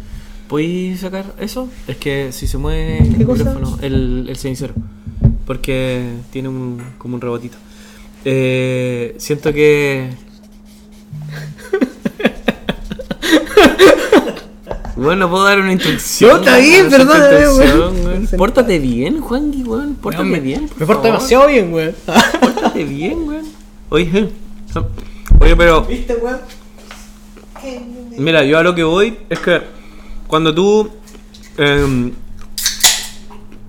¿Podéis 0.49 1.01
sacar 1.01 1.27
eso? 1.39 1.69
Es 1.87 1.97
que 1.97 2.33
si 2.33 2.49
se 2.49 2.59
mueve 2.59 2.99
el 2.99 3.17
micrófono, 3.17 3.79
el, 3.83 4.27
el 4.29 4.37
cenicero. 4.37 4.75
Porque 5.47 6.03
tiene 6.33 6.49
un, 6.49 6.83
como 6.99 7.15
un 7.15 7.21
rebotito. 7.21 7.57
Eh, 8.25 9.15
siento 9.19 9.53
que. 9.53 10.11
Bueno, 14.97 15.29
puedo 15.31 15.45
dar 15.45 15.61
una 15.61 15.73
instrucción. 15.73 16.31
No, 16.31 16.37
está 16.39 16.57
bien, 16.59 16.89
weón, 16.89 17.01
intención, 17.03 17.57
weón. 17.59 18.07
weón. 18.07 18.29
Pórtate 18.39 18.79
bien, 18.79 19.21
Juan 19.21 19.53
weón. 19.67 19.95
Pórtate 19.97 20.23
Weón, 20.23 20.33
me- 20.33 20.41
bien. 20.41 20.69
por 20.69 20.81
Me 20.81 20.87
porto 20.87 21.03
demasiado 21.03 21.47
bien, 21.49 21.73
weón. 21.73 21.95
Pórtate 22.41 22.85
bien, 22.85 23.29
weón. 23.29 23.45
Oye, 23.91 24.31
oye, 25.41 25.57
pero. 25.57 25.83
¿Viste, 25.83 26.15
weón? 26.17 26.39
Mira, 28.17 28.43
yo 28.45 28.59
a 28.59 28.63
lo 28.63 28.75
que 28.75 28.85
voy 28.85 29.19
es 29.29 29.39
que 29.39 29.61
cuando 30.27 30.55
tú. 30.55 30.89
Eh, 31.59 32.13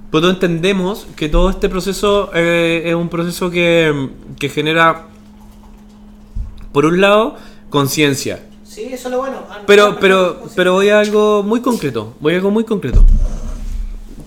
pues 0.09 0.21
todos 0.21 0.33
entendemos 0.35 1.05
que 1.17 1.27
todo 1.27 1.49
este 1.49 1.67
proceso 1.67 2.31
eh, 2.33 2.83
es 2.85 2.95
un 2.95 3.09
proceso 3.09 3.51
que, 3.51 4.09
que 4.39 4.47
genera, 4.47 5.07
por 6.71 6.85
un 6.85 7.01
lado, 7.01 7.35
conciencia. 7.69 8.45
Sí, 8.77 8.83
eso 8.93 9.07
es 9.07 9.11
lo 9.11 9.17
bueno. 9.17 9.37
Pero, 9.65 9.97
pero, 9.99 10.43
pero 10.55 10.73
voy 10.73 10.89
a 10.89 10.99
algo 10.99 11.41
muy 11.41 11.61
concreto. 11.61 12.13
Voy 12.19 12.33
a 12.33 12.35
algo 12.35 12.51
muy 12.51 12.63
concreto. 12.63 13.03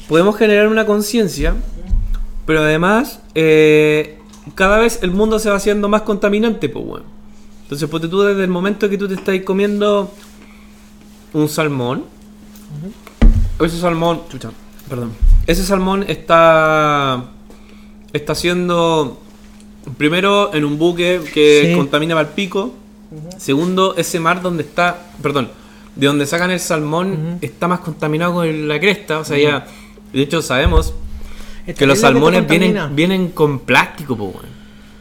Podemos 0.09 0.37
generar 0.37 0.67
una 0.67 0.85
conciencia, 0.87 1.55
pero 2.47 2.59
además, 2.63 3.21
eh, 3.37 4.19
cada 4.57 4.79
vez 4.79 4.99
el 5.03 5.13
mundo 5.13 5.39
se 5.39 5.51
va 5.51 5.55
haciendo 5.55 5.89
más 5.89 6.03
contaminante, 6.03 6.69
pues 6.69 6.85
bueno. 6.85 7.07
Entonces, 7.63 7.89
ponte 7.89 8.09
tú 8.09 8.23
desde 8.23 8.43
el 8.43 8.51
momento 8.51 8.91
que 8.91 8.99
tú 8.99 9.07
te 9.07 9.15
estás 9.15 9.39
comiendo 9.43 10.11
un 11.33 11.49
salmón. 11.49 12.07
Ese 13.61 13.79
salmón, 13.79 14.23
chucha, 14.33 14.51
perdón. 14.89 15.13
Ese 15.47 15.63
salmón 15.65 16.05
está 16.09 17.27
está 18.13 18.35
siendo 18.35 19.21
primero 19.97 20.53
en 20.53 20.65
un 20.65 20.77
buque 20.77 21.21
que 21.33 21.69
Sí. 21.71 21.77
contamina 21.77 22.17
para 22.17 22.27
el 22.29 22.35
pico. 22.35 22.80
Segundo, 23.39 23.97
ese 23.97 24.21
mar 24.21 24.41
donde 24.43 24.63
está, 24.63 25.11
perdón, 25.23 25.51
de 25.97 26.07
donde 26.07 26.27
sacan 26.27 26.51
el 26.51 26.61
salmón 26.61 27.39
está 27.41 27.67
más 27.69 27.81
contaminado 27.81 28.35
con 28.35 28.69
la 28.69 28.79
cresta. 28.79 29.19
O 29.19 29.25
sea, 29.25 29.37
ya. 29.39 29.67
De 30.13 30.23
hecho, 30.23 30.43
sabemos 30.43 30.95
que 31.77 31.87
los 31.87 31.99
salmones 32.01 32.41
vienen, 32.49 32.97
vienen 32.97 33.29
con 33.31 33.59
plástico, 33.61 34.17
pues, 34.17 34.35
weón. 34.35 34.47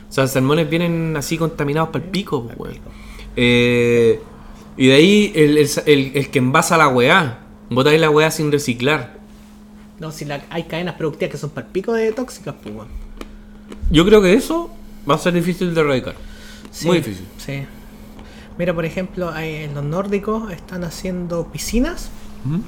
O 0.09 0.11
sea, 0.11 0.23
los 0.23 0.31
salmones 0.31 0.69
vienen 0.69 1.15
así 1.17 1.37
contaminados 1.37 1.89
para 1.89 2.03
el 2.05 2.09
pico, 2.11 2.43
pues, 2.47 2.57
weón. 2.57 2.77
Eh, 3.35 4.19
y 4.77 4.87
de 4.87 4.93
ahí 4.93 5.31
el, 5.35 5.57
el, 5.57 5.69
el- 5.85 6.11
el 6.15 6.29
que 6.29 6.39
envasa 6.39 6.77
la 6.77 6.87
weá. 6.87 7.39
Botáis 7.69 7.99
la 8.01 8.09
weá 8.09 8.31
sin 8.31 8.51
reciclar. 8.51 9.19
No, 9.99 10.11
si 10.11 10.25
la- 10.25 10.41
hay 10.49 10.63
cadenas 10.63 10.95
productivas 10.95 11.31
que 11.31 11.37
son 11.37 11.51
para 11.51 11.67
el 11.67 11.71
pico 11.73 11.93
de 11.93 12.11
tóxicas, 12.13 12.55
pues. 12.63 12.73
Yo 13.91 14.05
creo 14.05 14.21
que 14.21 14.33
eso 14.33 14.71
va 15.09 15.15
a 15.15 15.17
ser 15.19 15.33
difícil 15.33 15.73
de 15.75 15.81
erradicar. 15.81 16.15
Sí, 16.71 16.87
Muy 16.87 16.97
difícil. 16.97 17.25
Sí. 17.37 17.65
Mira, 18.59 18.73
por 18.75 18.83
ejemplo, 18.85 19.35
en 19.37 19.73
los 19.73 19.83
nórdicos 19.85 20.51
están 20.51 20.83
haciendo 20.83 21.47
piscinas 21.47 22.09
Ujú. 22.45 22.61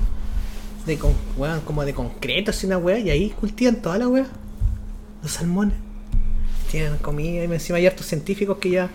de 0.86 0.98
con, 0.98 1.14
weón, 1.38 1.60
como 1.62 1.84
de 1.86 1.94
concreto, 1.94 2.52
así 2.52 2.66
una 2.66 2.78
weá, 2.78 2.98
y 2.98 3.10
ahí 3.10 3.30
cultivan 3.32 3.76
toda 3.76 3.98
la 4.00 4.08
weá. 4.08 4.26
Los 5.22 5.34
salmones. 5.34 5.76
Tienen 6.72 6.98
comida, 6.98 7.44
y 7.44 7.52
encima 7.52 7.78
hay 7.78 7.88
hartos 7.88 8.06
científicos 8.08 8.58
que 8.60 8.70
ya 8.70 8.90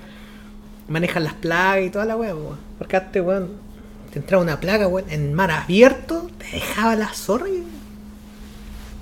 manejan 0.89 1.23
las 1.25 1.35
plagas 1.35 1.85
y 1.87 1.91
toda 1.91 2.07
la 2.07 2.17
weá, 2.17 2.35
weón. 2.35 2.57
Porque 2.79 2.97
antes, 2.97 3.23
weón, 3.23 3.51
te 4.11 4.19
entraba 4.19 4.43
una 4.43 4.59
plaga, 4.59 4.89
weón, 4.89 5.11
en 5.11 5.35
mar 5.35 5.51
abierto, 5.51 6.31
te 6.39 6.47
dejaba 6.57 6.97
la 6.97 7.13
zorra 7.13 7.49
y- 7.51 7.63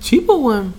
Sí, 0.01 0.19
pues, 0.19 0.37
weón. 0.37 0.73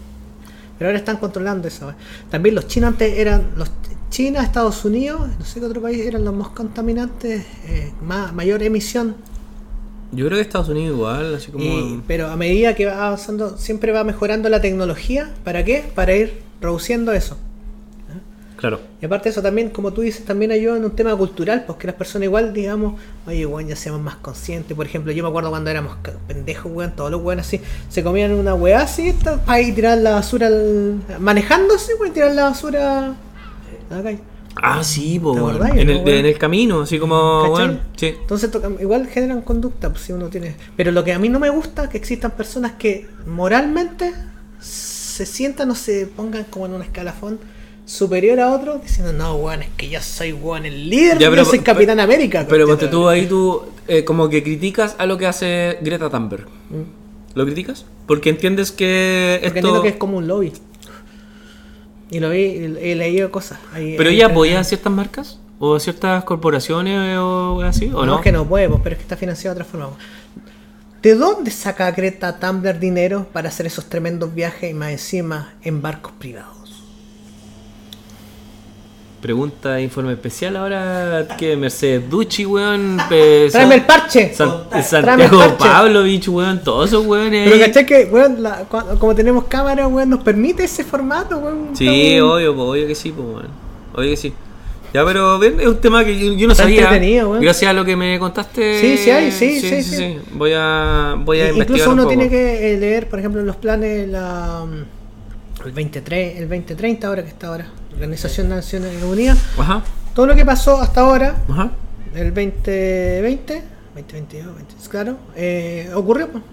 Pero 0.78 0.90
ahora 0.90 0.98
están 0.98 1.16
controlando 1.16 1.66
eso. 1.66 1.94
También 2.30 2.54
los 2.54 2.68
chinos 2.68 2.88
antes 2.88 3.18
eran 3.18 3.52
los 3.56 3.70
China, 4.10 4.42
Estados 4.42 4.84
Unidos, 4.84 5.20
no 5.38 5.44
sé 5.44 5.60
qué 5.60 5.66
otro 5.66 5.82
país 5.82 6.00
eran 6.06 6.24
los 6.24 6.34
más 6.34 6.48
contaminantes, 6.48 7.44
eh, 7.66 7.92
más, 8.02 8.32
mayor 8.32 8.62
emisión. 8.62 9.16
Yo 10.12 10.26
creo 10.26 10.36
que 10.38 10.42
Estados 10.42 10.68
Unidos 10.68 10.96
igual, 10.96 11.34
así 11.34 11.50
como. 11.50 11.64
Y- 11.64 12.02
pero 12.06 12.28
a 12.28 12.36
medida 12.36 12.74
que 12.74 12.86
va 12.86 13.06
avanzando, 13.08 13.58
siempre 13.58 13.90
va 13.92 14.04
mejorando 14.04 14.48
la 14.48 14.60
tecnología. 14.60 15.30
¿Para 15.44 15.64
qué? 15.64 15.84
Para 15.94 16.14
ir 16.14 16.40
reduciendo 16.60 17.12
eso. 17.12 17.36
Claro. 18.56 18.80
Y 19.02 19.04
aparte 19.04 19.24
de 19.24 19.30
eso 19.32 19.42
también, 19.42 19.68
como 19.68 19.92
tú 19.92 20.00
dices, 20.00 20.24
también 20.24 20.50
ayuda 20.50 20.78
en 20.78 20.84
un 20.86 20.92
tema 20.92 21.14
cultural, 21.14 21.64
porque 21.66 21.86
las 21.86 21.94
personas 21.96 22.24
igual, 22.24 22.54
digamos, 22.54 22.94
oye, 23.26 23.44
weón, 23.44 23.68
ya 23.68 23.76
seamos 23.76 24.00
más 24.00 24.16
conscientes. 24.16 24.74
Por 24.74 24.86
ejemplo, 24.86 25.12
yo 25.12 25.22
me 25.22 25.28
acuerdo 25.28 25.50
cuando 25.50 25.68
éramos 25.68 25.94
pendejos, 26.26 26.72
weón, 26.72 26.92
todos 26.96 27.10
los 27.10 27.20
weón 27.20 27.40
así, 27.40 27.60
se 27.90 28.02
comían 28.02 28.32
una 28.32 28.54
weá 28.54 28.80
así, 28.80 29.12
para 29.44 29.60
ir 29.60 29.74
tirar 29.74 29.98
la 29.98 30.12
basura, 30.12 30.46
al- 30.46 31.02
manejándose, 31.20 31.92
weón, 32.00 32.14
tirar 32.14 32.32
la 32.34 32.44
basura 32.44 33.14
Ah, 34.58 34.82
sí, 34.82 35.18
pues, 35.22 35.36
¿Te 35.36 35.42
weón. 35.42 35.56
acordás, 35.56 35.76
En, 35.76 35.90
el, 35.90 35.96
weón? 35.96 36.08
en 36.08 36.26
el 36.26 36.38
camino, 36.38 36.80
así 36.82 36.98
como. 36.98 37.54
Sí. 37.96 38.06
Entonces 38.20 38.50
igual 38.80 39.06
generan 39.06 39.42
conducta, 39.42 39.90
pues 39.90 40.02
si 40.04 40.12
uno 40.12 40.28
tiene. 40.28 40.56
Pero 40.76 40.92
lo 40.92 41.04
que 41.04 41.12
a 41.12 41.18
mí 41.18 41.28
no 41.28 41.38
me 41.38 41.50
gusta 41.50 41.84
es 41.84 41.90
que 41.90 41.98
existan 41.98 42.30
personas 42.32 42.72
que 42.78 43.06
moralmente 43.26 44.12
se 44.60 45.26
sientan 45.26 45.70
o 45.70 45.74
se 45.74 46.06
pongan 46.06 46.44
como 46.44 46.66
en 46.66 46.72
un 46.74 46.82
escalafón 46.82 47.38
superior 47.84 48.40
a 48.40 48.52
otro, 48.52 48.78
diciendo, 48.78 49.12
no, 49.12 49.36
weón, 49.36 49.62
es 49.62 49.68
que 49.76 49.88
yo 49.88 50.00
soy 50.00 50.32
weón 50.32 50.66
el 50.66 50.90
líder, 50.90 51.18
Ya, 51.18 51.26
yo 51.26 51.30
pero- 51.30 51.44
soy 51.44 51.60
Capitán 51.60 52.00
América. 52.00 52.46
Pero 52.48 52.66
ponte 52.66 52.88
tú 52.88 53.08
ahí, 53.08 53.26
tú 53.26 53.62
eh, 53.86 54.04
como 54.04 54.28
que 54.28 54.42
criticas 54.42 54.96
a 54.98 55.06
lo 55.06 55.18
que 55.18 55.26
hace 55.26 55.78
Greta 55.82 56.10
Thunberg. 56.10 56.46
¿Lo 57.34 57.44
criticas? 57.44 57.84
Porque 58.06 58.30
entiendes 58.30 58.72
que 58.72 59.38
Porque 59.42 59.46
esto... 59.46 59.58
entiendo 59.58 59.82
que 59.82 59.88
es 59.90 59.96
como 59.96 60.16
un 60.16 60.26
lobby. 60.26 60.52
Y 62.10 62.20
lo 62.20 62.30
vi, 62.30 62.40
y 62.40 62.76
he 62.80 62.94
leído 62.94 63.30
cosas. 63.30 63.58
Ahí- 63.72 63.94
¿Pero 63.96 64.10
ella 64.10 64.26
apoya 64.26 64.60
a 64.60 64.64
ciertas 64.64 64.92
marcas? 64.92 65.38
¿O 65.58 65.74
a 65.74 65.80
ciertas 65.80 66.22
corporaciones 66.24 67.16
o 67.18 67.60
así? 67.62 67.86
¿O 67.86 68.04
no, 68.04 68.06
no? 68.06 68.16
es 68.16 68.22
que 68.22 68.32
no 68.32 68.46
puede, 68.46 68.68
pues, 68.68 68.80
pero 68.82 68.92
es 68.94 68.98
que 68.98 69.02
está 69.02 69.16
financiado 69.16 69.54
de 69.56 69.62
otra 69.62 69.70
forma. 69.70 69.96
¿De 71.02 71.14
dónde 71.14 71.50
saca 71.50 71.90
Greta 71.92 72.38
Tumblr 72.38 72.78
dinero 72.78 73.26
para 73.32 73.48
hacer 73.48 73.66
esos 73.66 73.86
tremendos 73.86 74.34
viajes 74.34 74.70
y 74.70 74.74
más 74.74 74.90
encima 74.90 75.54
en 75.62 75.80
barcos 75.82 76.12
privados? 76.18 76.55
Pregunta, 79.20 79.80
informe 79.80 80.12
especial 80.12 80.56
ahora 80.56 81.26
que 81.38 81.56
Mercedes 81.56 82.08
Ducci, 82.08 82.44
weón. 82.46 82.98
pe- 83.08 83.48
¡Tráeme 83.50 83.76
el 83.76 83.84
parche! 83.84 84.32
San- 84.34 84.64
Santiago 84.84 85.38
parche. 85.38 85.56
Pavlovich, 85.58 86.28
weón. 86.28 86.60
Todos 86.62 86.88
esos 86.90 87.04
weones 87.06 87.50
Pero 87.50 87.64
caché 87.66 87.86
que, 87.86 88.04
weón, 88.12 88.42
la- 88.42 88.68
cua- 88.68 88.98
como 88.98 89.14
tenemos 89.14 89.44
cámara, 89.44 89.88
weón, 89.88 90.10
nos 90.10 90.22
permite 90.22 90.64
ese 90.64 90.84
formato, 90.84 91.38
weón. 91.38 91.70
Sí, 91.74 92.20
obvio, 92.20 92.54
pues, 92.54 92.68
obvio 92.68 92.86
que 92.86 92.94
sí, 92.94 93.10
pues, 93.10 93.26
weón. 93.26 93.48
Obvio 93.94 94.10
que 94.10 94.16
sí. 94.16 94.32
Ya, 94.94 95.04
pero 95.04 95.38
ven, 95.38 95.58
es 95.60 95.66
un 95.66 95.80
tema 95.80 96.04
que 96.04 96.16
yo, 96.16 96.32
yo 96.34 96.46
no 96.46 96.52
Está 96.52 96.62
sabía. 96.64 97.26
weón. 97.26 97.40
Gracias 97.40 97.68
a 97.70 97.72
lo 97.72 97.84
que 97.84 97.96
me 97.96 98.18
contaste. 98.18 98.80
Sí, 98.80 98.96
sí 98.98 99.10
hay, 99.10 99.32
sí, 99.32 99.60
sí, 99.60 99.82
sí. 99.82 100.18
Voy 100.34 100.52
a, 100.54 101.16
voy 101.18 101.40
a 101.40 101.46
I- 101.46 101.48
investigar 101.48 101.68
Incluso 101.78 101.90
un 101.90 101.94
uno 101.94 102.02
poco. 102.04 102.14
tiene 102.14 102.30
que 102.30 102.74
eh, 102.74 102.78
leer, 102.78 103.08
por 103.08 103.18
ejemplo, 103.18 103.42
los 103.42 103.56
planes, 103.56 104.08
la, 104.08 104.64
el, 105.64 105.72
23, 105.72 106.36
el 106.36 106.48
2030, 106.48 107.08
ahora 107.08 107.22
que 107.24 107.28
está 107.30 107.48
ahora, 107.48 107.66
Organización 107.96 108.48
de 108.50 108.56
Naciones 108.56 109.02
Unidas, 109.02 109.38
Ajá, 109.58 109.82
todo 110.14 110.26
lo 110.26 110.34
que 110.34 110.44
pasó 110.44 110.80
hasta 110.80 111.00
ahora, 111.00 111.36
ajá. 111.48 111.70
el 112.14 112.32
2020, 112.34 113.62
2022, 113.94 114.54
20, 114.56 114.74
claro, 114.88 115.16
eh, 115.34 115.90
ocurrió. 115.94 116.28
pues. 116.30 116.44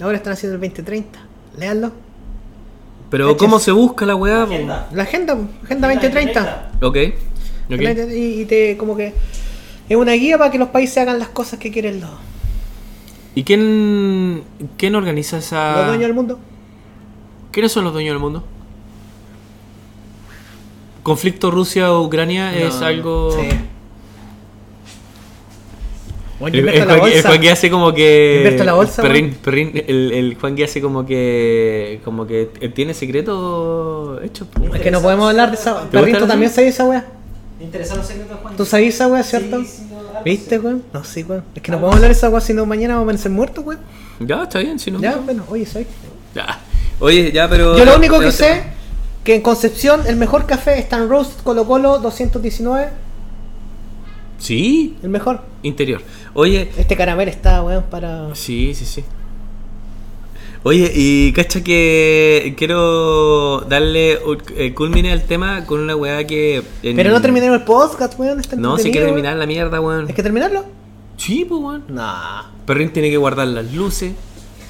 Ahora 0.00 0.16
están 0.16 0.32
haciendo 0.32 0.54
el 0.56 0.60
2030. 0.60 1.18
Leanlo. 1.58 1.92
Pero, 3.10 3.26
Eches. 3.28 3.38
¿cómo 3.38 3.58
se 3.60 3.70
busca 3.72 4.04
la 4.06 4.16
weá? 4.16 4.46
po? 4.46 4.52
Agenda. 4.52 4.88
La 4.92 5.02
agenda, 5.04 5.38
agenda 5.64 5.88
2030. 5.88 6.70
Ok, 6.82 6.96
ok. 7.70 7.80
Y, 8.10 8.40
y 8.40 8.44
te 8.46 8.76
como 8.76 8.96
que 8.96 9.12
es 9.88 9.96
una 9.96 10.12
guía 10.12 10.38
para 10.38 10.50
que 10.50 10.58
los 10.58 10.68
países 10.70 10.98
hagan 10.98 11.18
las 11.18 11.28
cosas 11.28 11.58
que 11.58 11.70
quieren 11.70 12.00
los, 12.00 12.10
¿Y 13.34 13.44
quién, 13.44 14.42
quién 14.76 14.94
organiza 14.94 15.38
esa. 15.38 15.76
los 15.76 15.86
dueños 15.88 16.02
del 16.08 16.14
mundo. 16.14 16.38
¿Quiénes 17.50 17.70
son 17.70 17.84
los 17.84 17.92
dueños 17.92 18.12
del 18.14 18.20
mundo? 18.20 18.44
Conflicto 21.02 21.50
Rusia-Ucrania 21.50 22.56
es 22.56 22.80
algo. 22.80 23.32
Sí. 23.32 23.48
Bueno, 26.38 26.58
El, 26.58 26.84
Juan, 26.84 27.12
el. 27.12 27.22
Juan 27.22 27.40
que 27.40 27.50
hace 27.50 27.70
como 27.70 27.94
que. 27.94 28.60
La 28.64 28.72
bolsa, 28.72 29.02
Perrín, 29.02 29.34
Perrín, 29.34 29.72
el, 29.86 30.12
el 30.12 30.36
Juan 30.40 30.56
que 30.56 30.64
hace 30.64 30.80
como 30.80 31.06
que. 31.06 32.00
Como 32.04 32.26
que 32.26 32.46
tiene 32.74 32.94
secreto 32.94 34.20
hecho. 34.22 34.46
po. 34.46 34.74
Es 34.74 34.80
que 34.80 34.90
no 34.90 35.00
podemos 35.00 35.30
hablar 35.30 35.50
de 35.50 35.56
esa. 35.56 35.88
Perrito 35.88 36.20
la 36.20 36.26
también 36.28 36.50
sabía 36.50 36.70
esa 36.70 36.84
wea. 36.84 37.06
¿Te 37.58 37.64
interesan 37.64 37.98
los 37.98 38.06
secretos, 38.06 38.38
Juan? 38.42 38.56
¿Tú 38.56 38.64
sabías 38.64 38.94
esa 38.94 39.06
wea, 39.06 39.22
cierto? 39.22 39.60
Sí, 39.60 39.66
sí, 39.66 39.86
no, 39.88 39.98
algo 39.98 40.20
¿Viste, 40.24 40.56
sí. 40.56 40.64
weón? 40.64 40.82
No, 40.92 41.04
sí, 41.04 41.22
weón. 41.22 41.44
Es 41.54 41.62
que 41.62 41.70
no 41.70 41.78
podemos 41.78 41.96
hablar 41.96 42.10
de 42.10 42.16
esa 42.16 42.28
wea 42.28 42.40
si 42.40 42.54
no 42.54 42.66
mañana 42.66 42.94
vamos 42.94 43.02
a 43.02 43.10
amanecer 43.10 43.30
muertos, 43.30 43.64
weón. 43.64 43.80
Ya, 44.18 44.42
está 44.42 44.58
bien, 44.58 44.78
si 44.80 44.90
no. 44.90 45.00
Ya, 45.00 45.16
bueno, 45.16 45.44
oye, 45.48 45.64
¿sabes? 45.64 45.86
Ya. 46.34 46.60
Oye, 46.98 47.30
ya, 47.30 47.48
pero. 47.48 47.78
Yo 47.78 47.84
lo 47.84 47.96
único 47.96 48.18
que 48.18 48.32
sé 48.32 48.71
que 49.24 49.34
en 49.34 49.40
Concepción 49.42 50.02
el 50.06 50.16
mejor 50.16 50.46
café 50.46 50.78
está 50.78 50.96
en 50.98 51.08
Roast 51.08 51.42
Colo 51.42 51.64
Colo 51.66 51.98
219. 51.98 52.88
Sí, 54.38 54.96
El 55.02 55.10
mejor. 55.10 55.40
interior. 55.62 56.02
Oye, 56.34 56.70
Este 56.76 56.96
caramelo 56.96 57.30
está, 57.30 57.62
weón, 57.62 57.84
para. 57.84 58.34
Sí, 58.34 58.74
sí, 58.74 58.84
sí. 58.84 59.04
Oye, 60.64 60.92
y 60.94 61.32
cacha 61.32 61.62
que 61.62 62.54
quiero 62.56 63.60
darle 63.68 64.18
eh, 64.56 64.72
culmine 64.74 65.10
al 65.12 65.22
tema 65.24 65.64
con 65.66 65.80
una 65.80 65.94
weá 65.96 66.24
que. 66.26 66.62
en- 66.82 66.96
Pero 66.96 67.10
no 67.10 67.20
terminemos 67.20 67.58
el 67.58 67.64
podcast, 67.64 68.18
weón. 68.18 68.40
Está 68.40 68.56
No, 68.56 68.76
si 68.78 68.84
quiere 68.90 69.06
weón. 69.06 69.16
terminar 69.16 69.36
la 69.36 69.46
mierda, 69.46 69.80
weón. 69.80 70.06
¿Hay 70.08 70.14
que 70.14 70.22
terminarlo? 70.22 70.64
Sí, 71.16 71.44
pues, 71.48 71.60
weón. 71.60 71.84
Nah. 71.88 72.42
Perrin 72.66 72.92
tiene 72.92 73.10
que 73.10 73.16
guardar 73.16 73.46
las 73.48 73.72
luces, 73.72 74.12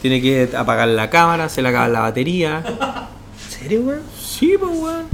tiene 0.03 0.21
que 0.21 0.51
apagar 0.57 0.89
la 0.89 1.09
cámara, 1.09 1.49
se 1.49 1.63
le 1.63 1.69
acaba 1.69 1.89
la 1.89 2.01
batería. 2.01 2.63
¿En 2.67 3.61
serio, 3.61 3.81
weón? 3.83 4.01
Sí, 4.39 4.55
pues, 4.59 4.71
weón. 4.73 5.07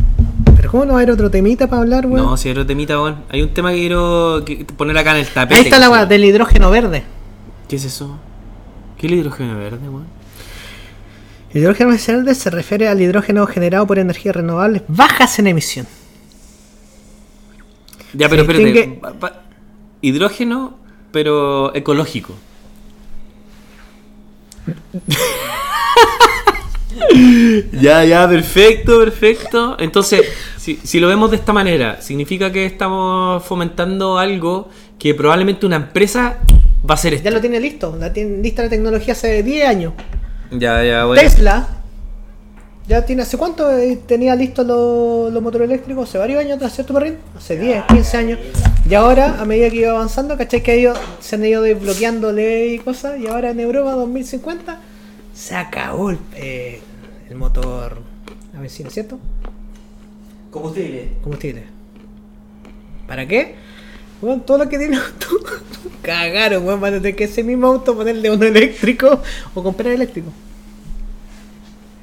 ¿Pero 0.56 0.70
cómo 0.70 0.84
no 0.84 0.92
va 0.92 1.00
a 1.00 1.02
haber 1.02 1.12
otro 1.12 1.30
temita 1.30 1.66
para 1.66 1.82
hablar, 1.82 2.06
weón? 2.06 2.24
No, 2.24 2.36
si 2.36 2.48
hay 2.48 2.52
otro 2.52 2.66
temita, 2.66 3.00
weón. 3.00 3.24
Hay 3.30 3.42
un 3.42 3.52
tema 3.52 3.72
que 3.72 3.78
quiero 3.78 4.42
que- 4.46 4.64
poner 4.64 4.96
acá 4.96 5.10
en 5.12 5.18
el 5.18 5.26
tapete. 5.26 5.56
Ahí 5.58 5.64
está 5.64 5.78
la 5.78 5.90
weá 5.90 6.02
se- 6.02 6.06
del 6.08 6.24
hidrógeno 6.24 6.70
verde. 6.70 7.04
¿Qué 7.68 7.76
es 7.76 7.84
eso? 7.84 8.18
¿Qué 8.96 9.06
es 9.06 9.12
el 9.12 9.18
hidrógeno 9.18 9.56
verde, 9.58 9.88
weón? 9.88 10.06
El 11.52 11.62
hidrógeno 11.62 11.90
verde 11.90 12.34
se 12.34 12.50
refiere 12.50 12.88
al 12.88 13.00
hidrógeno 13.00 13.46
generado 13.46 13.86
por 13.86 13.98
energías 13.98 14.36
renovables 14.36 14.82
bajas 14.88 15.38
en 15.38 15.46
emisión. 15.48 15.86
Ya, 18.14 18.28
pero 18.28 18.44
Se 18.44 18.50
espérate. 18.52 18.72
distingue- 18.72 19.00
pa- 19.00 19.12
pa- 19.14 19.42
hidrógeno, 20.00 20.76
pero 21.12 21.74
ecológico. 21.74 22.34
ya, 27.80 28.04
ya, 28.04 28.28
perfecto, 28.28 28.98
perfecto. 28.98 29.76
Entonces, 29.78 30.22
si, 30.56 30.76
si 30.82 31.00
lo 31.00 31.08
vemos 31.08 31.30
de 31.30 31.36
esta 31.36 31.52
manera, 31.52 32.00
significa 32.00 32.52
que 32.52 32.66
estamos 32.66 33.44
fomentando 33.44 34.18
algo 34.18 34.68
que 34.98 35.14
probablemente 35.14 35.64
una 35.66 35.76
empresa 35.76 36.38
va 36.88 36.90
a 36.90 36.94
hacer 36.94 37.14
esto. 37.14 37.24
Ya 37.24 37.30
lo 37.30 37.40
tiene 37.40 37.60
listo. 37.60 37.96
La 37.98 38.12
tiene 38.12 38.42
lista 38.42 38.62
la 38.62 38.68
tecnología 38.68 39.12
hace 39.12 39.42
10 39.42 39.68
años. 39.68 39.92
Ya, 40.50 40.82
ya, 40.82 41.04
bueno. 41.04 41.22
Tesla 41.22 41.68
ya 42.88 43.04
tiene. 43.04 43.22
¿Hace 43.22 43.36
cuánto 43.36 43.70
eh, 43.70 44.00
tenía 44.06 44.34
listos 44.34 44.66
los, 44.66 45.42
motores 45.42 45.68
eléctricos? 45.68 46.08
Hace 46.08 46.18
varios 46.18 46.40
años 46.40 46.56
atrás, 46.56 46.74
¿cierto, 46.74 46.94
Perrin? 46.94 47.18
Hace 47.36 47.58
10, 47.58 47.84
15 47.84 48.16
años. 48.16 48.38
Y 48.88 48.94
ahora, 48.94 49.40
a 49.40 49.44
medida 49.44 49.68
que 49.70 49.76
iba 49.76 49.90
avanzando, 49.90 50.36
¿cachai? 50.36 50.62
Que 50.62 50.74
ellos 50.80 50.98
se 51.20 51.36
han 51.36 51.44
ido 51.44 51.62
desbloqueando 51.62 52.32
ley 52.32 52.74
y 52.74 52.78
cosas. 52.78 53.20
Y 53.20 53.26
ahora 53.26 53.50
en 53.50 53.60
Europa 53.60 53.92
2050 53.92 54.80
se 55.34 55.54
acabó 55.54 56.10
el, 56.10 56.18
eh, 56.34 56.80
el 57.30 57.36
motor 57.36 57.98
a 58.56 58.60
benzina, 58.60 58.90
¿cierto? 58.90 59.18
Combustible. 60.50 61.08
Combustible. 61.22 61.64
¿Para 63.06 63.26
qué? 63.26 63.54
Bueno, 64.20 64.42
todo 64.42 64.58
lo 64.58 64.68
que 64.68 64.78
tiene 64.78 64.96
auto 64.96 65.26
cagaron, 66.02 66.66
weón. 66.66 66.80
Van 66.80 66.94
a 66.94 66.96
tener 66.96 67.16
que 67.16 67.24
ese 67.24 67.44
mismo 67.44 67.66
auto 67.68 67.96
ponerle 67.96 68.30
uno 68.30 68.44
eléctrico 68.44 69.22
o 69.54 69.62
comprar 69.62 69.92
eléctrico. 69.92 70.32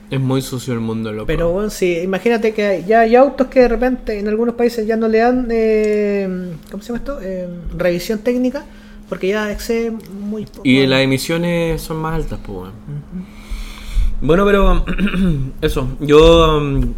Es 0.09 0.19
muy 0.19 0.41
sucio 0.41 0.73
el 0.73 0.80
mundo, 0.80 1.11
loco. 1.11 1.26
Pero 1.26 1.51
bueno, 1.51 1.69
sí, 1.71 1.97
imagínate 1.97 2.53
que 2.53 2.84
ya 2.88 3.01
hay 3.01 3.15
autos 3.15 3.47
que 3.47 3.61
de 3.61 3.67
repente 3.67 4.19
en 4.19 4.28
algunos 4.28 4.53
países 4.53 4.86
ya 4.86 4.95
no 4.95 5.07
le 5.07 5.17
dan, 5.17 5.47
eh, 5.49 6.53
¿cómo 6.69 6.84
se 6.84 6.89
llama 6.89 6.99
esto? 6.99 7.19
Eh, 7.21 7.47
revisión 7.76 8.19
técnica, 8.19 8.63
porque 9.09 9.30
ya 9.30 9.51
excede 9.51 9.91
muy 9.91 10.45
poco. 10.45 10.61
Y 10.63 10.86
las 10.86 11.01
emisiones 11.01 11.82
son 11.82 11.97
más 11.97 12.13
altas, 12.15 12.39
pues, 12.45 12.55
weón. 12.55 12.73
Bueno, 14.26 14.45
pero 14.45 14.86
eso, 15.61 15.88
yo 15.99 16.57
um, 16.57 16.93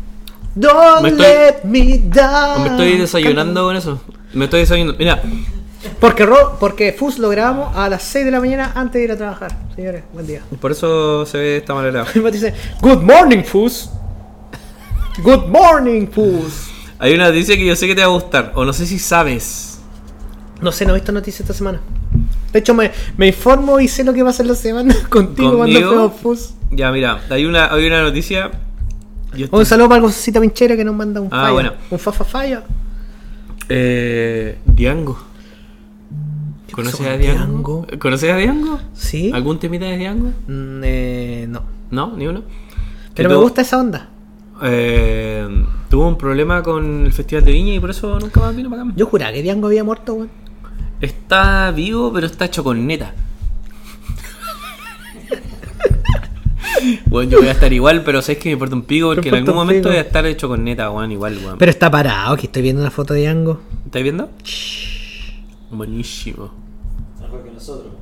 Don't 0.55 1.01
Me 1.03 1.09
estoy- 1.09 1.17
let 1.25 1.55
me 1.65 1.97
down. 2.05 2.63
me 2.63 2.69
estoy 2.69 2.97
desayunando 2.97 3.63
con 3.65 3.75
eso. 3.75 4.01
Me 4.33 4.45
estoy 4.45 4.61
desayunando. 4.61 4.97
Mira, 4.97 5.21
Porque, 5.99 6.25
Ro- 6.25 6.57
porque 6.59 6.93
FUS 6.93 7.19
lo 7.19 7.29
grabamos 7.29 7.75
a 7.75 7.87
las 7.89 8.03
6 8.03 8.25
de 8.25 8.31
la 8.31 8.39
mañana 8.39 8.71
antes 8.75 8.93
de 8.99 9.03
ir 9.03 9.11
a 9.11 9.17
trabajar. 9.17 9.55
Señores, 9.75 10.03
buen 10.13 10.25
día. 10.25 10.41
por 10.59 10.71
eso 10.71 11.25
se 11.25 11.37
ve 11.37 11.57
esta 11.57 11.73
manera. 11.75 12.05
Dice, 12.31 12.53
Good 12.81 13.01
morning, 13.03 13.43
FUS. 13.43 13.89
Good 15.23 15.47
morning, 15.47 16.07
FUS. 16.07 16.69
Hay 16.99 17.13
una 17.13 17.27
noticia 17.27 17.55
que 17.55 17.65
yo 17.65 17.75
sé 17.75 17.85
que 17.87 17.93
te 17.95 18.01
va 18.01 18.07
a 18.07 18.11
gustar, 18.11 18.51
o 18.55 18.65
no 18.65 18.73
sé 18.73 18.85
si 18.87 18.97
sabes. 18.99 19.79
No 20.61 20.71
sé, 20.71 20.85
no 20.85 20.91
he 20.91 20.95
visto 20.95 21.11
noticias 21.11 21.41
esta 21.41 21.53
semana. 21.53 21.79
De 22.53 22.59
hecho, 22.59 22.73
me, 22.73 22.91
me 23.17 23.27
informo 23.27 23.79
y 23.79 23.87
sé 23.87 24.03
lo 24.03 24.13
que 24.13 24.23
va 24.23 24.29
a 24.29 24.33
ser 24.33 24.45
la 24.45 24.55
semana 24.55 24.95
contigo 25.09 25.57
cuando 25.57 25.79
¿Conmigo? 25.79 25.89
fuimos 26.11 26.13
FUS. 26.21 26.53
Ya, 26.71 26.91
mira, 26.91 27.21
hay 27.29 27.45
una, 27.45 27.73
hay 27.73 27.85
una 27.87 28.01
noticia. 28.03 28.51
Yo 29.35 29.47
Un 29.51 29.65
saludo 29.65 29.89
para 29.89 30.01
Cosita 30.01 30.39
Pinchera 30.39 30.75
que 30.75 30.83
nos 30.85 30.95
manda 30.95 31.19
un 31.21 31.27
Ah, 31.27 31.41
falla. 31.41 31.51
bueno. 31.51 31.73
Un 31.91 31.99
fafa 31.99 32.23
falla. 32.23 32.63
Eh, 33.69 34.57
Diango. 34.65 35.17
¿Conoces 36.71 37.07
a 37.07 37.17
Diango? 37.17 37.83
Diango? 37.85 37.87
¿Conoces 37.99 38.31
a 38.31 38.37
Diango? 38.37 38.79
¿Sí? 38.93 39.31
¿Algún 39.33 39.59
temita 39.59 39.85
de 39.85 39.97
Diango? 39.97 40.29
Mm, 40.47 40.81
eh, 40.83 41.45
no. 41.49 41.61
No, 41.91 42.13
ni 42.15 42.27
uno. 42.27 42.43
Pero 43.15 43.29
me 43.29 43.35
tuvo- 43.35 43.43
gusta 43.43 43.61
esa 43.61 43.79
onda. 43.79 44.09
eh, 44.63 45.47
tuvo 45.89 46.07
un 46.07 46.17
problema 46.17 46.61
con 46.63 47.05
el 47.05 47.13
Festival 47.13 47.45
de 47.45 47.51
Viña 47.51 47.73
y 47.73 47.79
por 47.79 47.89
eso 47.89 48.19
nunca 48.19 48.39
más 48.41 48.55
vino 48.55 48.69
para 48.69 48.83
acá. 48.83 48.91
Yo 48.95 49.05
juraba 49.05 49.31
que 49.33 49.41
Diango 49.41 49.67
había 49.67 49.83
muerto, 49.83 50.13
weón. 50.13 50.29
Está 51.01 51.71
vivo, 51.71 52.11
pero 52.13 52.25
está 52.27 52.45
hecho 52.45 52.63
con 52.63 52.85
neta. 52.87 53.13
Bueno, 57.05 57.31
yo 57.31 57.39
voy 57.39 57.47
a 57.47 57.51
estar 57.51 57.71
igual, 57.73 58.03
pero 58.03 58.21
sabes 58.21 58.37
que 58.37 58.49
me 58.49 58.53
importa 58.53 58.75
un 58.75 58.83
pico 58.83 59.13
porque 59.13 59.29
en 59.29 59.35
algún 59.35 59.55
momento 59.55 59.83
pico. 59.83 59.89
voy 59.89 59.97
a 59.97 60.01
estar 60.01 60.25
hecho 60.25 60.47
con 60.47 60.63
neta, 60.63 60.89
weón, 60.91 61.11
igual, 61.11 61.37
weón. 61.43 61.57
Pero 61.57 61.71
está 61.71 61.89
parado, 61.89 62.37
que 62.37 62.45
estoy 62.45 62.61
viendo 62.61 62.81
una 62.81 62.91
foto 62.91 63.13
de 63.13 63.21
Diango. 63.21 63.61
¿Estás 63.85 64.03
viendo? 64.03 64.29
Buenísimo. 65.71 66.51
Mejor 67.19 67.43
que 67.43 67.51
nosotros. 67.51 67.93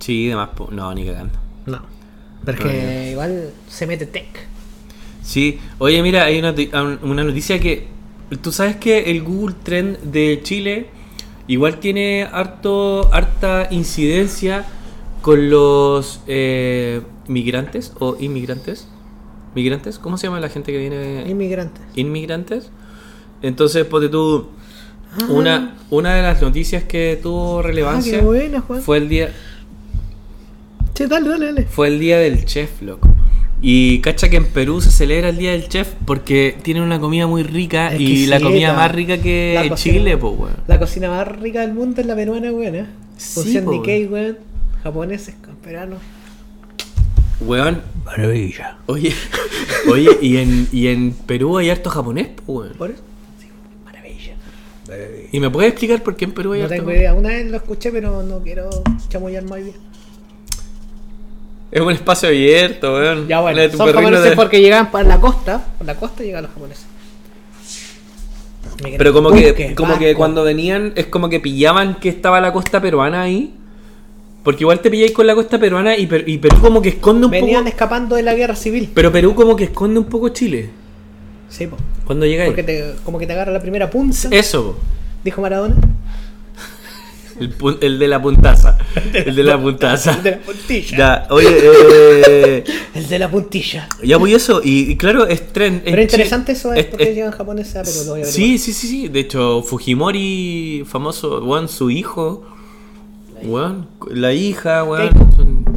Sí, 0.00 0.26
demás, 0.26 0.50
po- 0.56 0.68
no, 0.72 0.92
ni 0.94 1.06
cagando. 1.06 1.38
No. 1.66 1.80
Pero 2.44 2.58
es 2.58 2.64
que 2.64 3.10
igual 3.12 3.50
se 3.68 3.86
mete 3.86 4.06
tech. 4.06 4.26
Sí, 5.22 5.60
oye, 5.78 6.02
mira, 6.02 6.24
hay 6.24 6.38
una, 6.40 6.52
una 7.02 7.22
noticia 7.24 7.58
que. 7.60 7.88
Tú 8.42 8.52
sabes 8.52 8.76
que 8.76 9.10
el 9.10 9.22
Google 9.22 9.56
Trend 9.62 9.98
de 10.02 10.40
Chile 10.42 10.88
igual 11.52 11.78
tiene 11.80 12.28
harto, 12.32 13.12
harta 13.12 13.68
incidencia 13.70 14.64
con 15.22 15.50
los 15.50 16.20
eh, 16.26 17.02
migrantes 17.28 17.92
o 17.98 18.16
inmigrantes. 18.18 18.88
¿Migrantes? 19.54 19.98
¿Cómo 19.98 20.16
se 20.16 20.28
llama 20.28 20.38
la 20.40 20.48
gente 20.48 20.70
que 20.72 20.78
viene? 20.78 21.24
Inmigrantes. 21.28 21.82
Inmigrantes. 21.96 22.70
Entonces, 23.42 23.84
ponte 23.84 24.08
tú. 24.08 24.46
Una, 25.28 25.74
una 25.90 26.14
de 26.14 26.22
las 26.22 26.40
noticias 26.40 26.84
que 26.84 27.18
tuvo 27.20 27.58
Ah, 27.58 27.62
relevancia 27.62 28.20
qué 28.20 28.24
buena, 28.24 28.60
Juan. 28.60 28.80
fue 28.80 28.98
el 28.98 29.08
día 29.08 29.32
Che, 30.94 31.08
dale, 31.08 31.28
dale, 31.28 31.46
dale. 31.46 31.64
fue 31.64 31.88
el 31.88 31.98
día 31.98 32.18
del 32.18 32.44
chef, 32.44 32.80
loco. 32.82 33.09
Y 33.62 34.00
cacha 34.00 34.30
que 34.30 34.36
en 34.36 34.46
Perú 34.46 34.80
se 34.80 34.90
celebra 34.90 35.28
el 35.28 35.36
día 35.36 35.50
del 35.52 35.68
chef 35.68 35.88
porque 36.06 36.56
tienen 36.62 36.82
una 36.82 36.98
comida 36.98 37.26
muy 37.26 37.42
rica 37.42 37.94
y 37.94 38.26
la 38.26 38.40
comida 38.40 38.72
más 38.72 38.90
rica 38.92 39.18
que 39.18 39.52
La 39.54 39.62
en 39.64 39.68
cocina- 39.68 39.94
Chile, 39.98 40.16
pues, 40.16 40.34
weón. 40.38 40.56
La 40.66 40.78
cocina 40.78 41.10
más 41.10 41.28
rica 41.28 41.60
del 41.60 41.74
mundo 41.74 42.00
es 42.00 42.06
la 42.06 42.14
peruana, 42.14 42.50
weón. 42.52 42.74
¿eh? 42.74 42.86
Sí, 43.18 43.58
po, 43.62 43.72
Nikkei, 43.72 44.06
weón. 44.06 44.38
Japoneses 44.82 45.34
con 45.44 45.56
peruanos. 45.56 45.98
Weón, 47.40 47.82
Maravilla. 48.04 48.78
oye, 48.86 49.12
oye, 49.90 50.10
y 50.20 50.36
en, 50.38 50.68
y 50.72 50.88
en 50.88 51.12
Perú 51.12 51.56
hay 51.58 51.70
harto 51.70 51.88
japonés, 51.90 52.28
pues, 52.36 52.46
weón. 52.48 52.72
¿Por 52.78 52.90
eso? 52.90 53.02
Sí, 53.40 53.46
maravilla. 53.84 54.34
¿Y 55.32 55.40
me 55.40 55.48
puedes 55.50 55.70
explicar 55.70 56.02
por 56.02 56.16
qué 56.16 56.24
en 56.26 56.32
Perú 56.32 56.52
hay 56.52 56.60
No 56.60 56.64
harto 56.64 56.74
tengo 56.76 56.84
japonés? 56.86 57.00
idea. 57.00 57.14
Una 57.14 57.28
vez 57.30 57.50
lo 57.50 57.56
escuché, 57.58 57.90
pero 57.92 58.22
no 58.22 58.40
quiero 58.42 58.68
chamullar 59.08 59.44
más 59.44 59.58
bien. 59.62 59.74
Es 61.72 61.80
un 61.80 61.92
espacio 61.92 62.28
abierto, 62.28 62.94
weón. 62.94 63.28
Ya 63.28 63.40
bueno, 63.40 63.60
de 63.60 63.70
son 63.70 63.92
japoneses 63.92 64.30
de- 64.30 64.36
porque 64.36 64.60
llegan 64.60 64.90
por 64.90 65.04
la 65.06 65.20
costa. 65.20 65.64
Por 65.78 65.86
la 65.86 65.94
costa 65.94 66.22
llegan 66.24 66.42
los 66.44 66.52
japoneses. 66.52 66.86
Pero 68.96 69.12
como 69.12 69.30
que, 69.30 69.74
como 69.74 69.98
que 69.98 70.14
cuando 70.14 70.42
venían, 70.42 70.92
es 70.96 71.06
como 71.06 71.28
que 71.28 71.38
pillaban 71.40 71.96
que 71.96 72.08
estaba 72.08 72.40
la 72.40 72.52
costa 72.52 72.80
peruana 72.80 73.22
ahí. 73.22 73.54
Porque 74.42 74.62
igual 74.64 74.80
te 74.80 74.90
pilláis 74.90 75.12
con 75.12 75.26
la 75.26 75.34
costa 75.34 75.58
peruana 75.60 75.96
y, 75.98 76.06
Per- 76.06 76.26
y 76.26 76.38
Perú 76.38 76.56
como 76.62 76.80
que 76.80 76.88
esconde 76.90 77.26
un 77.26 77.30
Venían 77.30 77.58
poco. 77.60 77.68
escapando 77.68 78.16
de 78.16 78.22
la 78.22 78.34
guerra 78.34 78.56
civil. 78.56 78.90
Pero 78.94 79.12
Perú 79.12 79.34
como 79.34 79.54
que 79.54 79.64
esconde 79.64 79.98
un 80.00 80.06
poco 80.06 80.30
Chile. 80.30 80.70
Sí, 81.50 81.66
po. 81.66 81.76
Cuando 82.06 82.24
llegáis. 82.24 82.48
Porque 82.48 82.62
te, 82.62 82.94
como 83.04 83.18
que 83.18 83.26
te 83.26 83.34
agarra 83.34 83.52
la 83.52 83.60
primera 83.60 83.90
punta. 83.90 84.16
Eso, 84.30 84.64
po. 84.72 84.76
Dijo 85.24 85.42
Maradona. 85.42 85.76
El, 87.80 87.98
de 87.98 88.08
la 88.08 88.20
puntaza. 88.22 88.78
El 89.12 89.34
de 89.34 89.42
la 89.44 89.58
puntaza. 89.62 90.12
El 90.16 90.22
de 90.22 90.30
la 90.32 90.38
puntilla. 90.40 90.96
Ya, 90.96 91.26
oye, 91.30 91.48
eh, 91.50 92.64
El 92.94 93.08
de 93.08 93.18
la 93.18 93.30
puntilla. 93.30 93.88
ya 94.02 94.16
voy 94.18 94.34
eso. 94.34 94.60
Y, 94.62 94.90
y 94.92 94.96
claro, 94.96 95.26
es 95.26 95.52
tren. 95.52 95.82
Pero 95.84 96.02
es 96.02 96.12
interesante 96.12 96.52
eso 96.52 96.72
es 96.72 96.80
es- 96.80 96.86
porque 96.86 97.04
es- 97.10 97.14
llegan 97.16 97.32
japoneses 97.32 97.76
a 97.76 97.82
Perú. 97.82 97.96
Lo 98.06 98.10
voy 98.12 98.22
a 98.22 98.24
Sí, 98.26 98.58
sí, 98.58 98.72
sí, 98.72 98.86
sí. 98.86 99.08
De 99.08 99.20
hecho, 99.20 99.62
Fujimori, 99.62 100.84
famoso, 100.86 101.42
weón, 101.44 101.68
su 101.68 101.90
hijo. 101.90 102.46
Weón, 103.42 103.88
la 104.10 104.32
hija, 104.34 104.84
weón. 104.84 105.10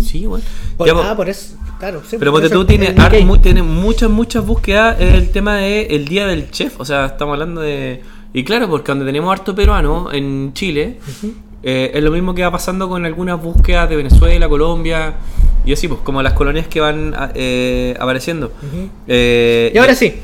Sí, 0.01 0.27
weón. 0.27 0.41
Por, 0.77 0.87
Ya, 0.87 0.93
ah, 1.11 1.15
por 1.15 1.29
eso. 1.29 1.55
Claro, 1.79 2.01
sí, 2.07 2.17
Pero 2.19 2.31
por 2.31 2.41
porque 2.41 2.53
tú 2.53 2.65
tienes, 2.65 2.93
tienes 3.41 3.63
muchas, 3.63 4.09
muchas 4.09 4.45
búsquedas 4.45 4.99
el 4.99 5.29
tema 5.31 5.57
de 5.57 5.83
el 5.87 6.05
día 6.07 6.27
del 6.27 6.49
chef. 6.51 6.79
O 6.79 6.85
sea, 6.85 7.05
estamos 7.07 7.33
hablando 7.33 7.61
de. 7.61 8.01
Y 8.33 8.43
claro, 8.43 8.69
porque 8.69 8.85
cuando 8.87 9.05
tenemos 9.05 9.31
harto 9.31 9.53
peruano 9.55 10.11
en 10.11 10.51
Chile, 10.53 10.99
eh, 11.63 11.91
es 11.93 12.03
lo 12.03 12.11
mismo 12.11 12.33
que 12.35 12.43
va 12.43 12.51
pasando 12.51 12.87
con 12.89 13.05
algunas 13.05 13.41
búsquedas 13.41 13.89
de 13.89 13.95
Venezuela, 13.95 14.47
Colombia 14.49 15.15
y 15.65 15.73
así, 15.73 15.87
pues, 15.87 16.01
como 16.03 16.21
las 16.21 16.33
colonias 16.33 16.67
que 16.67 16.81
van 16.81 17.13
a- 17.15 17.31
eh, 17.35 17.95
apareciendo. 17.99 18.51
Eh, 19.07 19.71
Y 19.73 19.77
ahora 19.77 19.95
sí. 19.95 20.15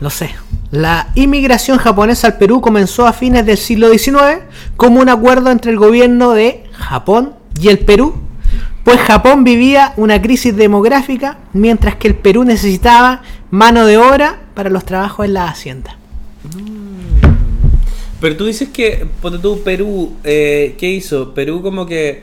No 0.00 0.08
sé. 0.10 0.30
La 0.70 1.08
inmigración 1.14 1.76
japonesa 1.78 2.28
al 2.28 2.38
Perú 2.38 2.60
comenzó 2.60 3.06
a 3.06 3.12
fines 3.12 3.44
del 3.44 3.58
siglo 3.58 3.90
XIX 3.90 4.44
como 4.76 5.00
un 5.00 5.08
acuerdo 5.10 5.50
entre 5.50 5.72
el 5.72 5.76
gobierno 5.78 6.30
de 6.32 6.64
Japón 6.72 7.34
y 7.60 7.68
el 7.68 7.80
Perú, 7.80 8.14
pues 8.84 8.98
Japón 9.00 9.44
vivía 9.44 9.92
una 9.96 10.22
crisis 10.22 10.56
demográfica 10.56 11.38
mientras 11.52 11.96
que 11.96 12.08
el 12.08 12.14
Perú 12.14 12.44
necesitaba 12.44 13.20
mano 13.50 13.84
de 13.84 13.98
obra 13.98 14.40
para 14.54 14.70
los 14.70 14.84
trabajos 14.86 15.26
en 15.26 15.34
la 15.34 15.48
hacienda. 15.48 15.96
Pero 18.20 18.36
tú 18.36 18.46
dices 18.46 18.68
que, 18.68 19.06
ponte 19.22 19.38
tú, 19.38 19.62
Perú, 19.62 20.12
eh, 20.24 20.74
¿qué 20.78 20.90
hizo? 20.90 21.32
Perú 21.34 21.62
como 21.62 21.86
que 21.86 22.22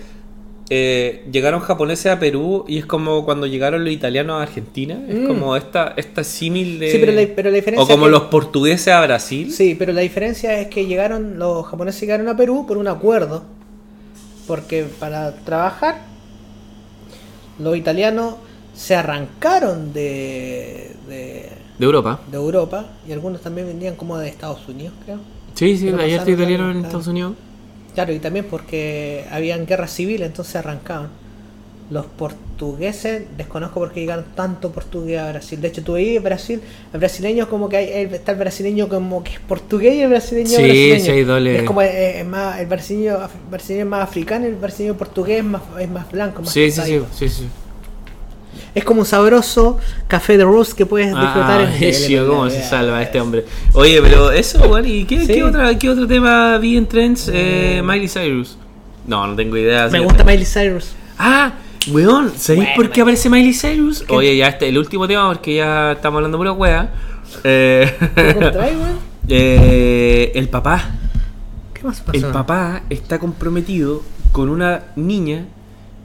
eh, 0.70 1.26
llegaron 1.32 1.62
japoneses 1.62 2.08
a 2.12 2.20
Perú 2.20 2.66
y 2.68 2.78
es 2.78 2.86
como 2.86 3.24
cuando 3.24 3.48
llegaron 3.48 3.84
los 3.86 3.94
italianos 3.94 4.40
a 4.40 4.44
Argentina. 4.44 5.00
Es 5.08 5.16
Mm. 5.16 5.28
como 5.28 5.56
esta, 5.56 5.94
esta 5.98 6.24
símil 6.26 6.78
de... 6.80 6.92
Sí, 6.92 6.98
pero 7.00 7.14
la- 7.14 7.28
pero 7.36 7.50
la 7.50 7.56
diferencia 7.56 7.84
O 7.84 7.88
como 7.88 8.06
que- 8.06 8.12
los 8.12 8.24
portugueses 8.24 8.90
a 8.90 9.02
Brasil. 9.02 9.52
Sí, 9.52 9.76
pero 9.80 9.94
la 9.94 10.02
diferencia 10.02 10.60
es 10.60 10.68
que 10.68 10.86
llegaron, 10.86 11.40
los 11.40 11.66
japoneses 11.66 12.02
llegaron 12.02 12.28
a 12.28 12.36
Perú 12.38 12.66
por 12.68 12.78
un 12.78 12.88
acuerdo. 12.90 13.44
Porque 14.46 14.86
para 15.00 15.36
trabajar, 15.38 16.02
los 17.60 17.76
italianos 17.76 18.36
se 18.74 18.94
arrancaron 18.96 19.94
de, 19.94 20.92
de, 21.08 21.50
De 21.80 21.86
Europa. 21.86 22.20
de 22.30 22.38
Europa 22.38 22.86
y 23.08 23.12
algunos 23.14 23.42
también 23.42 23.68
venían 23.68 23.96
como 23.96 24.18
de 24.18 24.28
Estados 24.30 24.68
Unidos, 24.68 24.94
creo. 25.06 25.20
Sí, 25.58 25.78
sí, 25.78 25.86
Pero 25.86 25.98
hay 26.04 26.14
harto 26.14 26.26
pasaron, 26.26 26.40
italiano 26.40 26.72
en 26.72 26.78
Estados 26.86 27.08
Unidos. 27.08 27.34
Claro, 27.96 28.14
y 28.14 28.20
también 28.20 28.46
porque 28.50 29.26
habían 29.32 29.66
guerra 29.66 29.88
civil, 29.88 30.22
entonces 30.24 30.56
arrancaban. 30.56 31.10
Los 31.90 32.06
portugueses, 32.06 33.24
desconozco 33.38 33.80
por 33.80 33.94
qué 33.94 34.02
llegaron 34.02 34.26
tanto 34.36 34.72
portugués 34.74 35.20
a 35.22 35.30
Brasil. 35.30 35.62
De 35.62 35.70
hecho, 35.70 35.84
tú 35.84 35.94
veis 35.94 36.22
Brasil, 36.22 36.60
el 36.94 37.00
brasileño 37.00 37.48
como 37.50 37.70
que 37.70 37.78
hay, 37.78 37.90
el- 37.94 38.14
está 38.14 38.34
el 38.34 38.38
brasileño 38.40 38.90
como 38.90 39.24
que 39.24 39.32
es 39.34 39.40
portugués 39.40 39.96
y 39.96 40.02
el 40.02 40.10
brasileño 40.10 40.50
Sí, 40.50 40.64
brasileño. 40.64 41.00
sí, 41.06 41.12
hay 41.12 41.24
doble. 41.24 41.56
Es 41.60 41.64
como 41.64 41.82
eh, 41.82 42.20
es 42.20 42.26
más, 42.26 42.60
el 42.60 42.68
brasileño, 42.68 43.18
brasileño 43.50 43.84
es 43.86 43.90
más 43.90 44.04
africano, 44.04 44.46
el 44.46 44.56
brasileño 44.56 44.96
portugués 44.98 45.40
es 45.40 45.46
más, 45.46 45.62
es 45.80 45.90
más 45.90 46.12
blanco, 46.12 46.42
más 46.42 46.52
Sí, 46.52 46.70
sí, 46.72 46.82
sí, 46.82 47.00
sí, 47.18 47.30
sí. 47.30 47.48
Es 48.78 48.84
como 48.86 49.00
un 49.02 49.06
sabroso 49.08 49.80
café 50.08 50.38
de 50.38 50.44
rose 50.44 50.76
que 50.76 50.86
puedes 50.86 51.08
disfrutar 51.08 51.62
Ah, 51.62 51.76
en 51.80 51.94
sí, 51.94 52.16
cómo 52.28 52.50
se 52.50 52.60
Eh, 52.60 52.64
salva 52.64 53.02
este 53.02 53.20
hombre. 53.20 53.44
Oye, 53.74 54.00
pero 54.02 54.32
eso, 54.32 54.60
weón, 54.68 54.86
¿y 54.88 55.04
qué, 55.06 55.22
Sí. 55.22 55.34
qué, 55.34 55.44
otra, 55.44 55.78
qué 55.80 55.90
otro 55.90 56.06
tema 56.08 56.58
vi 56.60 56.78
en 56.78 56.86
Trends? 56.86 57.30
Eh, 57.34 57.82
Miley 57.84 58.08
Cyrus. 58.08 58.58
No, 59.08 59.26
no 59.26 59.36
tengo 59.36 59.58
idea. 59.58 59.88
Me 59.88 60.00
gusta 60.00 60.24
Miley 60.24 60.46
Cyrus. 60.46 60.92
Ah, 61.18 61.54
weón, 61.90 62.32
¿sabéis 62.38 62.66
Bueno, 62.66 62.76
por 62.76 62.90
qué 62.92 63.02
aparece 63.02 63.30
Miley 63.30 63.54
Cyrus? 63.54 64.02
¿Qué? 64.08 64.14
Oye, 64.14 64.38
ya 64.38 64.48
este, 64.50 64.70
el 64.70 64.78
último 64.78 65.08
tema, 65.08 65.28
porque 65.28 65.56
ya 65.56 65.94
estamos 65.94 66.18
hablando 66.18 66.38
pura 66.38 66.52
wea. 66.52 66.94
Eh, 67.44 67.92
eh, 69.28 70.32
el 70.36 70.50
papá. 70.50 70.92
¿Qué 71.74 71.84
más 71.84 72.02
pasó? 72.02 72.18
El 72.18 72.26
papá 72.32 72.84
está 72.90 73.20
comprometido 73.20 74.04
con 74.32 74.50
una 74.50 74.84
niña 74.96 75.46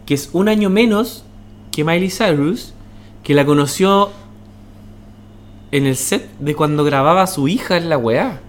que 0.07 0.14
es 0.14 0.31
un 0.33 0.49
año 0.49 0.70
menos 0.70 1.25
que 1.73 1.85
Miley 1.85 2.11
Cyrus, 2.11 2.75
que 3.25 3.35
la 3.35 3.45
conoció 3.45 4.11
en 5.73 5.87
el 5.87 5.97
set 5.97 6.29
de 6.39 6.55
cuando 6.55 6.85
grababa 6.85 7.23
a 7.23 7.27
su 7.27 7.49
hija 7.49 7.77
en 7.77 7.89
la 7.89 7.97
weá. 7.99 8.41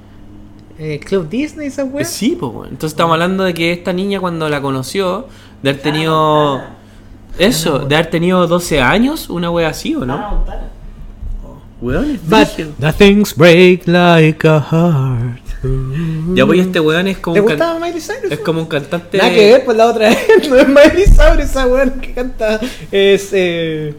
Eh, 0.78 1.00
Club 1.00 1.30
Disney, 1.30 1.68
esa 1.68 1.86
weá. 1.86 2.04
Sí, 2.06 2.38
pues. 2.40 2.52
Entonces 2.70 2.92
estamos 2.92 3.14
hablando 3.14 3.44
de 3.44 3.54
que 3.54 3.72
esta 3.72 3.94
niña 3.94 4.20
cuando 4.20 4.50
la 4.50 4.62
conoció, 4.62 5.28
de 5.62 5.70
haber 5.70 5.82
tenido... 5.82 6.62
Eso, 7.40 7.80
de 7.80 7.96
haber 7.96 8.12
tenido 8.12 8.46
12 8.46 8.80
años, 8.82 9.30
una 9.30 9.50
wea 9.50 9.70
así, 9.70 9.96
¿o 9.96 10.06
no? 10.06 10.44
Weón, 11.82 12.12
es 12.12 12.22
But 12.30 12.56
brígido. 12.56 12.72
the 12.80 12.94
things 12.94 13.36
break 13.36 13.88
like 13.88 14.48
a 14.48 14.60
heart. 14.60 15.43
Ya 16.34 16.44
voy, 16.46 16.60
este 16.60 16.80
weón 16.80 17.08
es 17.08 17.18
como 17.20 17.36
¿Te 17.36 17.42
un 17.42 17.48
can- 17.48 17.58
gustaba 17.58 17.80
Miley 17.80 18.02
Cyrus? 18.02 18.32
Es 18.32 18.40
como 18.40 18.60
un 18.62 18.66
cantante... 18.68 19.18
Nada 19.18 19.30
que 19.34 19.52
ver, 19.54 19.66
pues 19.66 19.78
la 19.78 19.88
otra 19.88 20.10
no 20.50 20.56
es 20.56 20.68
Miley 20.68 21.06
Cyrus, 21.06 21.40
esa 21.46 21.66
weón 21.68 21.92
que 22.02 22.14
canta. 22.14 22.60
Es. 22.92 23.30
Eh, 23.34 23.96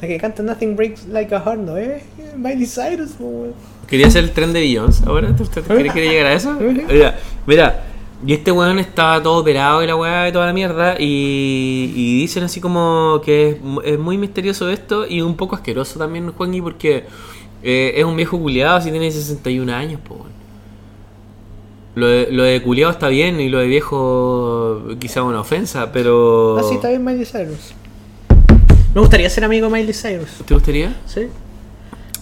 la 0.00 0.08
que 0.08 0.18
canta 0.18 0.42
Nothing 0.42 0.76
Breaks 0.76 1.06
Like 1.08 1.34
a 1.34 1.40
Heart, 1.40 1.60
¿no? 1.60 1.76
Es 1.76 2.02
Miley 2.36 2.66
Cyrus, 2.66 3.10
pues, 3.18 3.20
weón. 3.20 3.54
Quería 3.88 4.06
hacer 4.06 4.24
el 4.24 4.30
tren 4.30 4.52
de 4.52 4.60
Beyoncé. 4.60 5.04
Ahora 5.06 5.34
¿tú- 5.36 5.44
tú- 5.44 5.62
¿quiere, 5.62 5.90
quiere 5.90 6.08
llegar 6.08 6.26
a 6.26 6.32
eso? 6.34 6.52
Mira, 6.88 7.18
mira. 7.46 7.82
Y 8.26 8.32
este 8.32 8.50
weón 8.52 8.78
estaba 8.78 9.22
todo 9.22 9.38
operado 9.40 9.82
y 9.82 9.86
la 9.86 9.96
weá 9.96 10.28
y 10.28 10.32
toda 10.32 10.46
la 10.46 10.52
mierda. 10.54 10.94
Y, 10.98 11.92
y 11.94 12.20
dicen 12.20 12.44
así 12.44 12.60
como 12.60 13.20
que 13.24 13.48
es, 13.50 13.56
es 13.84 13.98
muy 13.98 14.16
misterioso 14.16 14.70
esto 14.70 15.06
y 15.06 15.20
un 15.20 15.36
poco 15.36 15.56
asqueroso 15.56 15.98
también, 15.98 16.32
Juanqui, 16.32 16.62
porque 16.62 17.04
eh, 17.62 17.92
es 17.96 18.04
un 18.04 18.16
viejo 18.16 18.38
culiado 18.38 18.80
si 18.80 18.90
tiene 18.90 19.10
61 19.10 19.70
años, 19.74 20.00
pues 20.06 20.20
weón. 20.20 20.32
Lo 21.94 22.06
de, 22.08 22.28
lo 22.32 22.42
de 22.42 22.60
culiado 22.62 22.90
está 22.92 23.08
bien 23.08 23.38
y 23.40 23.48
lo 23.48 23.58
de 23.60 23.66
viejo 23.68 24.82
quizá 24.98 25.22
una 25.22 25.40
ofensa, 25.40 25.92
pero. 25.92 26.58
Ah, 26.58 26.62
sí, 26.68 26.74
está 26.74 26.88
bien 26.88 27.04
Miley 27.04 27.24
Cyrus. 27.24 27.72
Me 28.94 29.00
gustaría 29.00 29.28
ser 29.30 29.44
amigo 29.44 29.68
de 29.68 29.72
Miley 29.72 29.94
Cyrus. 29.94 30.28
¿Te 30.44 30.54
gustaría? 30.54 30.96
Sí. 31.06 31.22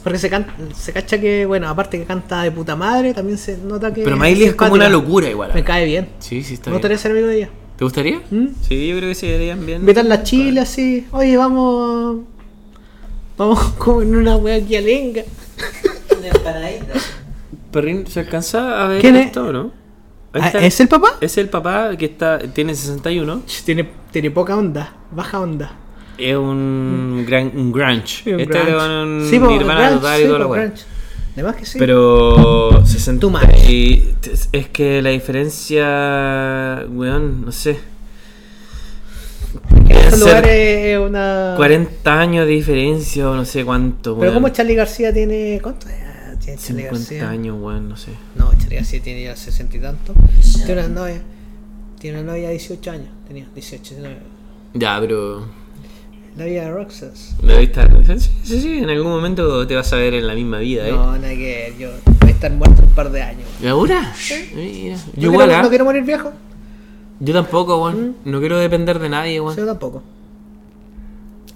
Porque 0.03 0.19
se, 0.19 0.29
can- 0.29 0.47
se 0.75 0.93
cacha 0.93 1.19
que, 1.21 1.47
bueno, 1.47 1.69
aparte 1.69 1.99
que 1.99 2.05
canta 2.05 2.43
de 2.43 2.51
puta 2.51 2.75
madre, 2.77 3.15
también 3.15 3.39
se 3.39 3.57
nota 3.59 3.93
que. 3.95 4.03
Pero 4.03 4.17
Miley 4.17 4.45
es 4.49 4.55
como 4.55 4.75
una 4.75 4.89
locura 4.89 5.31
igual. 5.31 5.53
Me 5.55 5.65
cae 5.65 5.85
bien. 5.87 6.09
Sí, 6.19 6.43
sí, 6.43 6.55
está 6.55 6.67
Me 6.67 6.73
bien. 6.73 6.79
gustaría 6.81 6.99
ser 6.99 7.13
amigo 7.13 7.29
de 7.29 7.37
ella. 7.37 7.51
¿Te 7.77 7.85
gustaría? 7.85 8.21
¿Mm? 8.31 8.49
Sí, 8.67 8.89
yo 8.89 8.97
creo 8.99 9.09
que 9.09 9.15
se 9.15 9.31
verían 9.31 9.65
bien. 9.65 9.81
Invitarla 9.81 10.17
a 10.17 10.23
Chile 10.23 10.61
así. 10.61 11.07
Oye, 11.13 11.37
vamos. 11.37 12.21
Vamos 13.39 13.59
como 13.79 14.03
en 14.03 14.15
una 14.17 14.37
wea 14.37 14.57
aquí 14.57 14.77
alenga. 14.77 15.23
Una 16.19 16.29
empanadita. 16.29 16.95
Perrín, 17.73 18.07
¿se 18.07 18.21
alcanza 18.21 18.85
a 18.85 18.89
ver 18.89 19.01
¿Quién 19.01 19.17
es? 19.17 19.27
esto 19.27 19.47
o 19.47 19.53
no? 19.53 19.73
Ah, 20.35 20.47
está. 20.47 20.59
¿Es 20.65 20.81
el 20.81 20.89
papá? 20.89 21.17
Es 21.21 21.37
el 21.39 21.49
papá 21.49 21.97
que 21.97 22.07
está 22.07 22.39
tiene 22.39 22.75
61. 22.75 23.43
Ch, 23.47 23.65
Tiene, 23.65 23.89
tiene 24.11 24.31
poca 24.31 24.57
onda, 24.57 24.95
baja 25.11 25.41
onda. 25.41 25.73
Es 26.19 26.37
un 26.37 27.25
gran 27.27 27.51
un 27.55 27.73
grunge. 27.73 28.33
Un 28.35 28.41
este 28.41 28.59
grunge. 28.59 28.71
es 28.77 28.83
un 28.83 29.27
Sí, 29.29 29.39
Nirvana 29.39 29.91
total 29.91 30.21
sí, 30.21 30.25
y. 30.25 30.73
Además 31.35 31.57
que 31.57 31.65
sí. 31.67 31.79
Pero 31.79 32.83
60 32.85 33.21
Too 33.21 33.31
much. 33.31 33.69
y 33.69 34.15
es 34.53 34.69
que 34.69 35.01
la 35.01 35.11
diferencia, 35.11 36.85
weón, 36.91 37.47
no 37.47 37.53
sé. 37.53 37.79
en 39.89 40.11
ser 40.11 40.19
lugares 40.19 40.87
es 40.87 40.99
una. 40.99 41.55
40 41.57 42.21
años 42.21 42.47
de 42.47 42.53
diferencia 42.53 43.31
o 43.31 43.35
no 43.35 43.45
sé 43.45 43.65
cuánto, 43.65 44.15
Pero 44.19 44.31
weón. 44.31 44.35
como 44.35 44.49
Charlie 44.51 44.75
García 44.75 45.13
tiene. 45.13 45.59
¿Cuánto 45.63 45.87
Ah, 45.89 46.12
tiene 46.45 46.59
Charlie 46.59 46.83
50 46.83 46.99
García? 46.99 47.31
años, 47.31 47.57
weón, 47.61 47.89
no 47.89 47.97
sé. 47.97 48.13
No, 48.35 48.51
Charlie 48.59 48.77
García 48.77 49.03
tiene 49.03 49.23
ya 49.25 49.37
60 49.37 49.77
y 49.77 49.81
tanto. 49.81 50.15
Tiene 50.67 50.73
una 50.87 50.89
novia. 50.89 51.23
Tiene 51.99 52.21
una 52.21 52.33
novia 52.33 52.49
de 52.49 52.55
18 52.55 52.91
años. 52.91 53.09
Tenía 53.29 53.47
18, 53.55 53.83
19. 53.95 54.17
Ya, 54.75 54.99
pero 55.01 55.47
La 56.37 56.45
vida 56.47 56.65
de 56.65 56.71
Roxas. 56.73 57.35
¿Lo 57.43 57.59
viste? 57.59 57.81
Sí, 58.19 58.31
sí, 58.43 58.61
sí, 58.61 58.79
en 58.79 58.91
algún 58.91 59.13
momento 59.13 59.67
te 59.67 59.75
vas 59.77 59.93
a 59.93 59.97
ver 59.97 60.15
en 60.15 60.27
la 60.27 60.35
misma 60.35 60.59
vida, 60.59 60.89
¿eh? 60.89 60.93
No, 60.93 61.13
nada 61.17 61.29
que 61.29 61.71
ver. 61.71 61.79
Yo 61.79 61.91
voy 62.21 62.31
a 62.31 62.33
estar 62.33 62.51
muerto 62.53 62.83
un 62.83 62.91
par 62.91 63.11
de 63.13 63.23
años. 63.23 63.47
¿Y 63.63 63.67
ahora? 63.67 64.13
Mira. 64.55 64.97
No 64.97 65.03
Yo 65.21 65.31
igual, 65.31 65.47
quiero, 65.49 65.61
¿ah? 65.61 65.63
no 65.63 65.69
quiero 65.69 65.85
morir 65.85 66.03
viejo. 66.05 66.33
Yo 67.21 67.35
tampoco, 67.35 67.85
weón. 67.85 68.17
No 68.25 68.41
quiero 68.41 68.59
depender 68.59 68.99
de 68.99 69.09
nadie, 69.09 69.41
weón. 69.41 69.57
Yo 69.57 69.67
tampoco. 69.67 70.03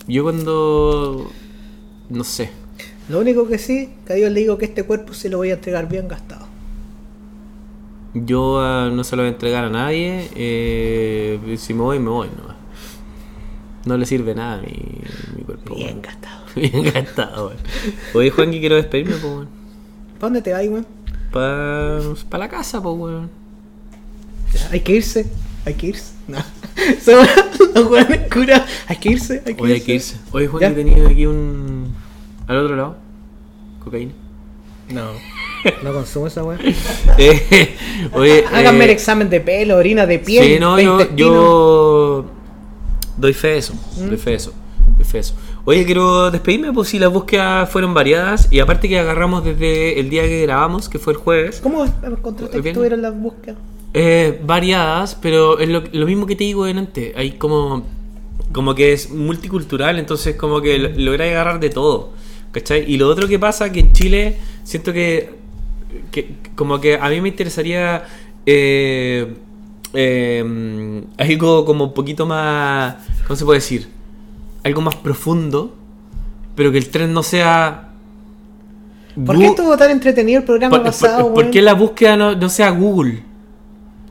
Yo 0.06 0.22
cuando... 0.22 1.28
No 2.08 2.22
sé. 2.22 2.50
Lo 3.08 3.20
único 3.20 3.46
que 3.46 3.58
sí, 3.58 3.90
que 4.06 4.12
a 4.14 4.16
Dios 4.16 4.32
le 4.32 4.40
digo 4.40 4.58
que 4.58 4.64
este 4.64 4.82
cuerpo 4.82 5.14
se 5.14 5.28
lo 5.28 5.38
voy 5.38 5.50
a 5.50 5.54
entregar 5.54 5.88
bien 5.88 6.08
gastado. 6.08 6.46
Yo 8.14 8.58
ah, 8.60 8.90
no 8.92 9.04
se 9.04 9.14
lo 9.14 9.22
voy 9.22 9.28
a 9.28 9.32
entregar 9.32 9.64
a 9.64 9.70
nadie. 9.70 10.28
eh, 10.34 11.56
si 11.58 11.74
me 11.74 11.82
voy, 11.82 11.98
me 11.98 12.10
voy, 12.10 12.28
no. 12.28 12.56
No 13.84 13.96
le 13.96 14.04
sirve 14.06 14.34
nada 14.34 14.54
a 14.54 14.60
mi, 14.62 14.72
mi 15.36 15.42
cuerpo. 15.44 15.74
Bien 15.76 16.02
gastado. 16.02 16.44
Bien 16.56 16.82
gastado, 16.92 17.48
weón. 17.48 17.58
Oye, 18.14 18.30
Juan, 18.30 18.50
que 18.50 18.60
quiero 18.60 18.74
despedirme, 18.76 19.12
pues, 19.12 19.24
weón. 19.24 19.48
¿Para 20.18 20.20
dónde 20.20 20.42
te 20.42 20.52
vas, 20.52 20.66
weón? 20.66 20.86
Para 21.30 22.38
la 22.38 22.48
casa, 22.48 22.82
pues, 22.82 22.96
weón. 22.96 23.30
Hay 24.72 24.80
que 24.80 24.92
irse. 24.96 25.26
Hay 25.64 25.74
que 25.74 25.88
irse. 25.88 26.12
No. 26.26 26.38
Son 27.04 27.26
los 27.74 27.90
weones 27.90 28.32
cura. 28.32 28.64
Hay 28.88 28.96
que 28.96 29.10
irse. 29.10 29.42
Hay 29.46 29.54
que 29.54 29.62
Oye, 29.62 29.74
hay 29.74 29.78
irse. 29.78 29.86
que 29.86 29.94
irse. 29.94 30.16
Oye, 30.32 30.46
Juan, 30.48 30.74
que 30.74 30.82
tenía 30.82 31.06
aquí 31.08 31.26
un... 31.26 31.94
Al 32.46 32.56
otro 32.58 32.76
lado. 32.76 32.96
Cocaína. 33.84 34.12
No. 34.92 35.04
No 35.82 35.92
consumo 35.92 36.28
esa 36.28 36.44
weón. 36.44 36.60
Eh, 37.18 37.76
oye, 38.12 38.44
Háganme 38.52 38.84
el 38.84 38.90
eh, 38.90 38.92
examen 38.92 39.28
de 39.28 39.40
pelo, 39.40 39.76
orina 39.76 40.06
de 40.06 40.18
piel. 40.20 40.44
Sí, 40.44 40.56
no, 40.60 40.78
yo, 40.78 41.14
yo 41.16 42.24
doy 43.16 43.32
fe 43.32 43.48
de 43.48 43.58
eso, 43.58 43.74
¿Mm? 43.96 44.08
doy 44.08 44.16
fe 44.16 44.30
de 44.30 44.36
eso, 44.36 44.52
doy 44.96 45.04
fe 45.04 45.12
de 45.14 45.20
eso. 45.20 45.34
Oye, 45.64 45.84
quiero 45.84 46.30
despedirme, 46.30 46.72
pues 46.72 46.90
si 46.90 47.00
las 47.00 47.12
búsquedas 47.12 47.68
fueron 47.68 47.94
variadas 47.94 48.46
y 48.52 48.60
aparte 48.60 48.88
que 48.88 48.98
agarramos 48.98 49.44
desde 49.44 49.98
el 49.98 50.08
día 50.08 50.22
que 50.22 50.42
grabamos, 50.42 50.88
que 50.88 51.00
fue 51.00 51.14
el 51.14 51.18
jueves, 51.18 51.58
¿Cómo 51.60 51.84
encontraste 51.84 52.56
que 52.58 52.62
Bien. 52.62 52.74
tuvieron 52.76 53.02
las 53.02 53.18
búsquedas? 53.18 53.56
eh, 53.94 54.40
variadas, 54.44 55.16
pero 55.20 55.58
es 55.58 55.68
lo, 55.68 55.82
lo 55.90 56.06
mismo 56.06 56.26
que 56.26 56.36
te 56.36 56.44
digo 56.44 56.64
delante, 56.66 57.12
hay 57.16 57.32
como, 57.32 57.84
como 58.52 58.74
que 58.76 58.92
es 58.92 59.10
multicultural, 59.10 59.98
entonces 59.98 60.36
como 60.36 60.60
que 60.60 60.78
lo- 60.78 60.90
lográis 60.90 61.32
agarrar 61.32 61.58
de 61.58 61.70
todo, 61.70 62.10
¿cachai? 62.56 62.90
Y 62.90 62.96
lo 62.96 63.06
otro 63.08 63.28
que 63.28 63.38
pasa 63.38 63.70
que 63.70 63.80
en 63.80 63.92
Chile 63.92 64.38
siento 64.64 64.90
que, 64.90 65.34
que 66.10 66.36
como 66.54 66.80
que 66.80 66.94
a 66.96 67.06
mí 67.10 67.20
me 67.20 67.28
interesaría 67.28 68.04
eh, 68.46 69.34
eh, 69.92 71.04
algo 71.18 71.66
como 71.66 71.84
un 71.84 71.92
poquito 71.92 72.24
más, 72.24 72.96
¿cómo 73.26 73.36
se 73.36 73.44
puede 73.44 73.58
decir? 73.58 73.88
Algo 74.64 74.80
más 74.80 74.96
profundo, 74.96 75.74
pero 76.54 76.72
que 76.72 76.78
el 76.78 76.88
tren 76.88 77.12
no 77.12 77.22
sea... 77.22 77.90
¿Por 79.24 79.38
qué 79.38 79.46
estuvo 79.46 79.76
tan 79.76 79.90
entretenido 79.90 80.40
el 80.40 80.44
programa 80.44 80.76
por, 80.76 80.84
pasado, 80.84 81.34
por- 81.34 81.50
qué 81.50 81.60
la 81.60 81.74
búsqueda 81.74 82.16
no, 82.16 82.34
no 82.34 82.48
sea 82.48 82.70
Google? 82.70 83.22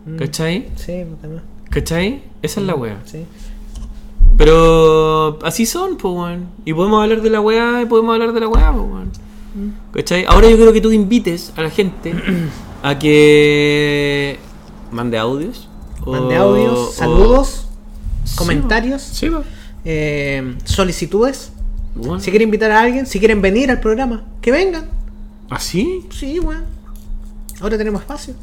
Mm. 0.05 0.17
¿Cachai? 0.17 0.67
Sí. 0.75 1.03
¿Cachai? 1.69 2.21
Esa 2.43 2.59
es 2.59 2.65
la 2.65 2.75
wea. 2.75 3.01
Sí. 3.05 3.25
Pero 4.37 5.39
así 5.43 5.65
son, 5.65 5.97
pues, 5.97 6.13
weón. 6.13 6.47
Y 6.65 6.73
podemos 6.73 7.01
hablar 7.01 7.21
de 7.21 7.29
la 7.29 7.41
weá 7.41 7.81
y 7.81 7.85
podemos 7.85 8.13
hablar 8.13 8.33
de 8.33 8.39
la 8.39 8.47
weá, 8.47 8.71
pues, 8.71 8.83
weón. 8.85 9.11
¿Cachai? 9.93 10.25
Ahora 10.27 10.49
yo 10.49 10.57
creo 10.57 10.73
que 10.73 10.81
tú 10.81 10.91
invites 10.91 11.53
a 11.55 11.61
la 11.61 11.69
gente 11.69 12.13
a 12.83 12.99
que 12.99 14.37
mande 14.91 15.17
audios. 15.17 15.69
o- 16.03 16.11
Mande 16.11 16.35
audios, 16.35 16.93
saludos, 16.95 17.67
Sí, 18.25 18.35
comentarios, 18.35 19.01
Sí, 19.01 19.29
eh, 19.85 20.55
solicitudes. 20.65 21.51
Bueno. 21.95 22.19
Si 22.19 22.29
quieren 22.29 22.49
invitar 22.49 22.69
a 22.71 22.81
alguien, 22.81 23.05
si 23.05 23.17
quieren 23.19 23.41
venir 23.41 23.71
al 23.71 23.79
programa, 23.79 24.25
que 24.41 24.51
vengan. 24.51 24.89
¿Así? 25.49 26.05
Sí, 26.11 26.39
weón. 26.39 26.65
Ahora 27.61 27.77
tenemos 27.77 28.01
espacio. 28.01 28.33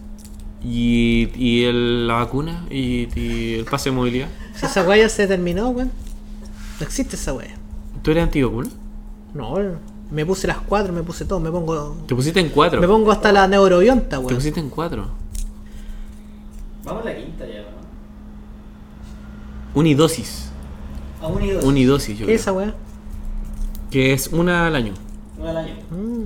¿Y, 0.64 1.30
y 1.36 1.64
el- 1.64 2.06
la 2.06 2.14
vacuna? 2.14 2.64
¿Y, 2.70 3.08
y 3.18 3.54
el 3.54 3.64
pase 3.64 3.90
de 3.90 3.96
movilidad? 3.96 4.28
Si 4.54 4.66
esa 4.66 4.82
weá 4.84 4.96
ya 4.98 5.08
se 5.08 5.26
terminó, 5.26 5.70
weón. 5.70 5.90
No 6.80 6.86
existe 6.86 7.16
esa 7.16 7.32
weá. 7.32 7.54
¿Tú 8.02 8.10
eres 8.12 8.22
antivacuna? 8.24 8.68
No, 9.34 9.56
me 10.10 10.24
puse 10.26 10.46
las 10.46 10.58
cuatro, 10.58 10.92
me 10.92 11.02
puse 11.02 11.24
todo, 11.24 11.40
me 11.40 11.50
pongo. 11.50 11.96
Te 12.06 12.14
pusiste 12.14 12.38
en 12.40 12.50
cuatro. 12.50 12.80
Me 12.80 12.86
pongo 12.86 13.10
hasta 13.10 13.32
la 13.32 13.48
neurobionta, 13.48 14.18
Te 14.18 14.18
weón. 14.18 14.34
pusiste 14.36 14.60
en 14.60 14.68
cuatro. 14.70 15.08
Vamos 16.84 17.02
a 17.02 17.06
la 17.10 17.16
quinta 17.16 17.46
ya, 17.46 17.62
¿no? 17.62 17.72
Unidosis. 19.80 20.50
A 21.20 21.26
unidos. 21.28 21.64
Unidosis, 21.64 22.18
yo 22.18 22.20
¿Qué 22.20 22.24
creo. 22.24 22.36
es 22.36 22.40
esa 22.42 22.52
weá? 22.52 22.74
Que 23.90 24.12
es 24.12 24.28
una 24.28 24.66
al 24.66 24.76
año. 24.76 24.92
Uno 25.38 25.48
al 25.48 25.56
año. 25.56 25.74
Mm. 25.90 26.24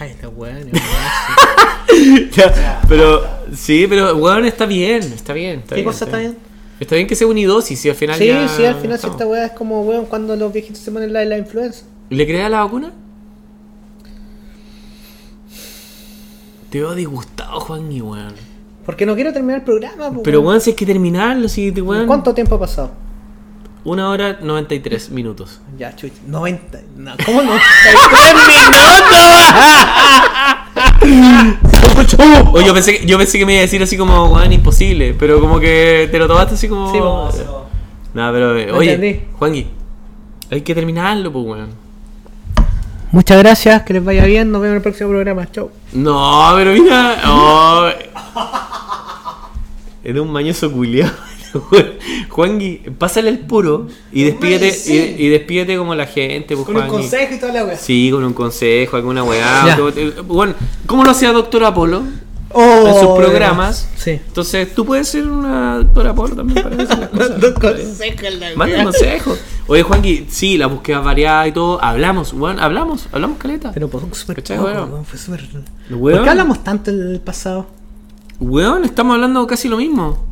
Ay, 0.00 0.10
esta 0.10 0.28
Ya, 2.32 2.80
pero, 2.88 3.22
sí, 3.54 3.86
pero, 3.88 4.14
weón, 4.16 4.44
está 4.44 4.66
bien, 4.66 5.02
está 5.02 5.32
bien. 5.32 5.60
Está 5.60 5.70
¿Qué 5.74 5.82
bien, 5.82 5.86
cosa 5.86 6.04
está 6.04 6.18
bien? 6.18 6.36
Está 6.78 6.94
bien 6.94 7.08
que 7.08 7.16
sea 7.16 7.26
unidosis 7.26 7.84
y 7.84 7.88
al 7.88 7.96
final 7.96 8.18
Sí, 8.18 8.26
ya 8.28 8.48
sí, 8.48 8.64
al 8.64 8.76
final 8.76 8.98
si 8.98 9.08
esta 9.08 9.26
weá 9.26 9.46
es 9.46 9.52
como 9.52 9.82
weón 9.82 10.06
cuando 10.06 10.36
los 10.36 10.52
viejitos 10.52 10.78
se 10.78 10.92
ponen 10.92 11.12
la 11.12 11.20
de 11.20 11.26
la 11.26 11.38
influenza. 11.38 11.84
¿Le 12.10 12.26
creas 12.26 12.50
la 12.50 12.60
vacuna? 12.64 12.92
Te 16.70 16.78
veo 16.80 16.94
disgustado, 16.94 17.58
Juan, 17.60 17.90
y 17.90 18.00
weón. 18.00 18.34
Porque 18.86 19.04
no 19.06 19.14
quiero 19.14 19.32
terminar 19.32 19.58
el 19.58 19.64
programa, 19.64 20.12
po, 20.12 20.22
Pero, 20.22 20.38
weón. 20.40 20.48
weón, 20.50 20.60
si 20.60 20.70
hay 20.70 20.76
que 20.76 20.86
terminarlo, 20.86 21.48
si, 21.48 21.72
te- 21.72 21.82
weón. 21.82 22.06
¿Cuánto 22.06 22.32
tiempo 22.34 22.54
ha 22.54 22.60
pasado? 22.60 22.92
Una 23.88 24.10
hora 24.10 24.36
93 24.42 25.08
minutos. 25.08 25.60
Ya, 25.78 25.96
chucha. 25.96 26.12
90. 26.26 26.78
No, 26.98 27.12
¿Cómo 27.24 27.42
no? 27.42 27.52
Oye, 32.52 32.66
yo 32.66 32.74
pensé, 32.74 32.98
que- 32.98 33.06
yo 33.06 33.16
pensé 33.16 33.38
que 33.38 33.46
me 33.46 33.52
iba 33.54 33.60
a 33.60 33.62
decir 33.62 33.82
así 33.82 33.96
como, 33.96 34.26
weón, 34.26 34.52
imposible. 34.52 35.14
Pero 35.18 35.40
como 35.40 35.58
que 35.58 36.06
te 36.10 36.18
lo 36.18 36.28
tomaste 36.28 36.54
así 36.54 36.68
como. 36.68 36.92
Sí, 36.92 36.98
po. 36.98 37.66
Nada, 38.12 38.30
pero, 38.32 38.56
eh, 38.58 38.66
No 38.66 38.76
oye. 38.76 39.26
Juanqui, 39.38 39.66
hay 40.50 40.60
que 40.60 40.74
terminarlo, 40.74 41.32
pues, 41.32 41.46
weón. 41.46 41.70
Muchas 43.10 43.38
gracias, 43.38 43.82
que 43.84 43.94
les 43.94 44.04
vaya 44.04 44.26
bien. 44.26 44.52
Nos 44.52 44.60
vemos 44.60 44.72
en 44.72 44.76
el 44.76 44.82
próximo 44.82 45.08
programa. 45.08 45.50
Chau. 45.50 45.70
No, 45.94 46.52
pero 46.56 46.72
mira. 46.72 47.16
Oh. 47.26 47.88
Era 50.04 50.20
un 50.20 50.30
mañoso 50.30 50.70
culiao. 50.70 51.10
Juanqui, 52.28 52.82
pásale 52.98 53.30
el 53.30 53.38
puro 53.40 53.86
y 54.12 54.24
despídete, 54.24 54.70
Sí. 54.72 55.16
y, 55.18 55.26
y 55.26 55.28
despídete 55.28 55.76
como 55.76 55.94
la 55.94 56.06
gente, 56.06 56.54
pues, 56.54 56.66
Con 56.66 56.76
un 56.76 56.86
consejo 56.88 57.34
y 57.34 57.38
toda 57.38 57.52
la 57.52 57.64
weá. 57.64 57.76
Sí, 57.76 58.10
con 58.12 58.24
un 58.24 58.32
consejo, 58.32 58.96
alguna 58.96 59.24
weá. 59.24 59.78
Bueno, 60.26 60.54
¿cómo 60.86 61.04
lo 61.04 61.10
hacía 61.10 61.32
Doctor 61.32 61.64
Apolo? 61.64 62.02
Oh, 62.50 62.86
en 62.88 62.94
sus 62.94 63.14
de 63.14 63.14
programas. 63.26 63.88
Sí. 63.96 64.12
Entonces, 64.12 64.74
tú 64.74 64.86
puedes 64.86 65.06
ser 65.08 65.26
una 65.26 65.76
Doctora 65.78 66.10
Apolo 66.10 66.34
también 66.34 66.62
para 66.62 66.76
decir 66.76 66.98
las 66.98 67.12
Manda 68.56 68.84
consejos. 68.84 69.38
Oye, 69.66 69.82
Juanqui, 69.82 70.26
sí, 70.30 70.56
la 70.56 70.66
búsqueda 70.66 71.00
variada 71.00 71.46
y 71.46 71.52
todo. 71.52 71.82
Hablamos, 71.84 72.32
weón, 72.32 72.58
hablamos, 72.58 73.06
hablamos 73.12 73.36
caleta. 73.36 73.70
Pero 73.74 73.88
pues 73.88 74.02
súper 74.16 74.36
¿Cachai, 74.36 74.56
poco, 74.56 74.70
weón? 74.70 75.04
fue 75.04 75.18
súper... 75.18 75.44
¿Por 75.90 76.22
qué 76.24 76.30
hablamos 76.30 76.64
tanto 76.64 76.90
en 76.90 77.00
el 77.12 77.20
pasado? 77.20 77.66
Weón, 78.40 78.84
estamos 78.84 79.14
hablando 79.14 79.46
casi 79.46 79.68
lo 79.68 79.76
mismo. 79.76 80.26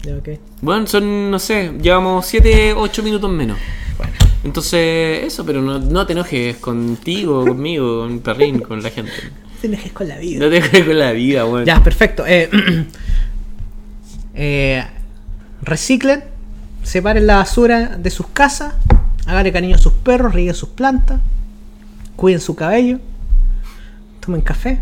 Bueno, 0.63 0.87
son, 0.87 1.31
no 1.31 1.39
sé, 1.41 1.73
llevamos 1.81 2.25
7, 2.27 2.75
8 2.75 3.03
minutos 3.03 3.31
menos. 3.31 3.59
Entonces, 4.45 5.25
eso, 5.25 5.45
pero 5.45 5.61
no, 5.61 5.81
no 5.81 6.07
te 6.07 6.13
enojes 6.13 6.57
contigo, 6.59 7.45
conmigo, 7.47 8.03
con 8.03 8.21
Perrín, 8.21 8.61
con 8.61 8.81
la 8.81 8.91
gente. 8.91 9.11
Te 9.61 9.67
enojes 9.67 9.93
con 9.93 10.07
la 10.07 10.19
vida. 10.19 10.39
No 10.39 10.51
te 10.51 10.59
enojes 10.59 10.85
con 10.85 10.99
la 10.99 11.11
vida, 11.11 11.45
weón. 11.47 11.65
Ya, 11.65 11.83
perfecto. 11.83 12.25
Eh, 12.25 12.49
eh, 14.35 14.85
reciclen, 15.63 16.23
separen 16.85 17.27
la 17.27 17.37
basura 17.39 17.97
de 17.97 18.11
sus 18.11 18.29
casas, 18.29 18.75
háganle 19.27 19.53
cariño 19.53 19.75
a 19.75 19.79
sus 19.79 19.95
perros, 19.95 20.33
rieguen 20.33 20.55
sus 20.55 20.69
plantas, 20.69 21.21
cuiden 22.15 22.41
su 22.41 22.55
cabello, 22.55 23.01
tomen 24.21 24.43
café. 24.43 24.81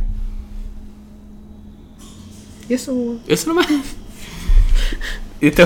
Y 2.68 2.74
eso, 2.74 3.16
Eso 3.28 3.48
nomás. 3.48 3.66
Y 5.40 5.48
este, 5.48 5.64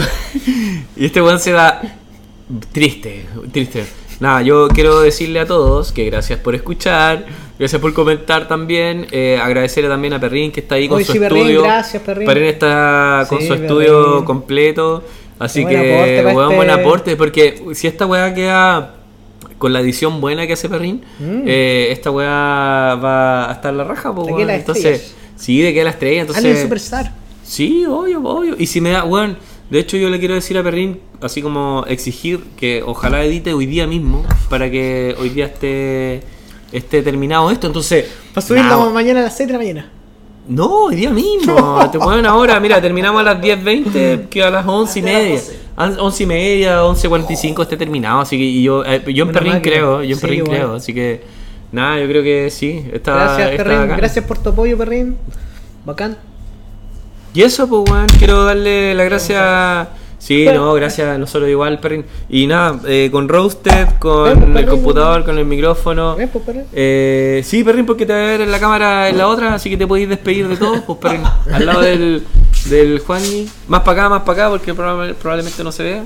y 0.97 1.07
este 1.07 1.23
weón 1.23 1.39
se 1.39 1.53
va 1.53 1.81
triste, 2.73 3.27
triste. 3.53 3.85
Nada, 4.21 4.43
yo 4.43 4.67
quiero 4.69 5.01
decirle 5.01 5.39
a 5.41 5.47
todos 5.47 5.93
que 5.93 6.05
gracias 6.07 6.41
por 6.41 6.57
escuchar, 6.57 7.27
gracias 7.59 7.81
por 7.81 7.95
comentar 7.95 8.49
también, 8.49 9.07
eh, 9.13 9.39
agradecerle 9.41 9.89
también 9.89 10.13
a 10.15 10.21
Perrín 10.21 10.51
que 10.51 10.59
está 10.61 10.75
ahí 10.75 10.89
con 10.89 11.05
su 11.05 11.13
sí, 11.13 11.19
Perrín, 11.21 11.39
estudio. 11.43 11.63
gracias, 11.63 12.03
Perrín. 12.03 12.27
está 12.43 13.27
con 13.29 13.41
Sí, 13.41 13.47
su 13.47 13.55
estudio 13.55 14.25
completo, 14.25 15.05
así 15.39 15.63
Buen 15.63 15.75
que 15.77 15.95
aporte 15.95 16.35
weón, 16.35 16.43
este- 16.53 16.57
buen 16.57 16.71
aporte, 16.71 17.17
porque 17.17 17.63
si 17.75 17.87
esta 17.87 18.07
weá 18.07 18.35
queda 18.35 18.95
con 19.59 19.73
la 19.73 19.81
edición 19.81 20.21
buena 20.21 20.47
que 20.49 20.55
hace 20.55 20.69
Perrín, 20.69 21.03
Mm. 21.21 21.43
eh, 21.47 21.89
esta 21.93 22.11
weá 22.11 22.97
va 22.97 23.49
a 23.51 23.53
estar 23.53 23.73
la 23.73 23.85
raja, 23.85 24.13
las 24.47 24.59
entonces. 24.59 25.15
Sí, 25.39 25.61
de 25.63 25.73
que 25.73 25.85
la 25.85 25.91
estrella, 25.91 26.21
entonces... 26.23 26.45
Alguien 26.45 26.63
superstar. 26.63 27.13
Sí, 27.43 27.87
obvio, 27.87 28.23
obvio. 28.23 28.57
Y 28.59 28.67
si 28.67 28.81
me 28.81 28.91
da, 28.91 29.05
weón, 29.05 29.39
de 29.71 29.79
hecho 29.79 29.97
yo 29.97 30.11
le 30.11 30.19
quiero 30.19 30.35
decir 30.35 30.59
a 30.59 30.63
Perrin, 30.63 31.01
así 31.23 31.41
como 31.41 31.85
exigir 31.89 32.41
que 32.57 32.83
ojalá 32.85 33.25
edite 33.25 33.55
hoy 33.55 33.67
día 33.67 33.87
mismo, 33.87 34.25
para 34.51 34.71
que 34.71 35.15
hoy 35.19 35.31
día 35.31 35.47
esté, 35.47 36.23
esté 36.73 37.03
terminado 37.03 37.51
esto. 37.51 37.67
Entonces, 37.67 38.07
Para 38.35 38.47
subirlo 38.47 38.85
nah, 38.85 38.91
mañana 38.91 39.21
a 39.21 39.23
las 39.25 39.37
6 39.37 39.47
de 39.47 39.53
la 39.53 39.59
mañana. 39.59 39.91
no, 40.49 40.67
hoy 40.85 40.97
día 40.97 41.11
mismo. 41.11 41.89
Te 41.93 41.99
ponen 41.99 42.27
ahora, 42.27 42.61
mira, 42.61 42.81
terminamos 42.81 43.21
a 43.21 43.25
las 43.25 43.41
10.20, 43.41 44.29
que 44.29 44.43
a 44.43 44.51
las 44.51 44.67
11 44.67 44.99
y 44.99 45.03
media. 45.03 45.41
A 45.77 45.87
las 45.89 45.99
11 45.99 46.23
y 46.23 46.27
media, 46.27 46.83
11.45 46.83 47.63
esté 47.63 47.77
terminado. 47.77 48.21
Así 48.21 48.37
que 48.37 48.63
yo, 48.63 48.85
eh, 48.85 49.03
yo 49.15 49.25
en 49.25 49.33
Perrin 49.33 49.61
creo, 49.61 50.03
yo 50.03 50.15
en 50.15 50.21
Perrin 50.21 50.45
creo. 50.45 50.75
Así 50.75 50.93
que, 50.93 51.23
nada, 51.73 51.99
yo 52.01 52.07
creo 52.09 52.23
que 52.23 52.51
sí. 52.51 52.85
Está, 52.93 53.15
Gracias, 53.15 53.51
está 53.53 53.65
Perrin. 53.65 53.79
bacán. 53.81 53.97
Gracias 53.99 54.25
por 54.25 54.39
tu 54.39 54.51
apoyo, 54.51 54.77
Perrin. 54.79 55.17
Bacán. 55.85 56.17
Y 57.35 57.43
eso, 57.43 57.69
pues, 57.69 57.91
weón, 57.91 58.07
quiero 58.19 58.45
darle 58.45 58.95
las 58.95 59.07
gracias. 59.07 59.89
Sí, 60.19 60.47
no, 60.53 60.75
gracias 60.75 61.09
a 61.09 61.17
nosotros 61.17 61.49
igual, 61.49 61.79
Perrin. 61.79 62.05
Y 62.29 62.47
nada, 62.49 62.81
eh, 62.89 63.09
con 63.13 63.29
Roasted, 63.29 63.91
con 64.01 64.25
Ven, 64.41 64.53
pues, 64.53 64.65
el 64.65 64.71
computador, 64.71 65.25
con 65.25 65.39
el 65.39 65.45
micrófono. 65.45 66.17
Ven, 66.17 66.29
pues, 66.29 66.45
Perrin. 66.45 66.65
Eh, 66.73 67.43
sí, 67.45 67.63
Perrin, 67.63 67.87
porque 67.87 68.05
te 68.05 68.13
voy 68.13 68.23
a 68.23 68.27
ver 68.27 68.41
en 68.41 68.51
la 68.51 68.59
cámara 68.59 69.09
en 69.09 69.17
la 69.17 69.29
otra, 69.29 69.55
así 69.55 69.71
que 69.71 69.77
te 69.77 69.87
podéis 69.87 70.09
despedir 70.09 70.49
de 70.49 70.57
todos, 70.57 70.81
pues, 70.81 70.99
Perrin. 70.99 71.23
al 71.53 71.65
lado 71.67 71.81
del, 71.83 72.25
del 72.69 72.99
Juanji. 72.99 73.49
Más 73.69 73.83
para 73.83 74.01
acá, 74.01 74.09
más 74.11 74.23
para 74.23 74.43
acá, 74.47 74.51
porque 74.51 74.75
probable- 74.75 75.15
probablemente 75.15 75.63
no 75.63 75.71
se 75.71 75.83
vea. 75.85 76.05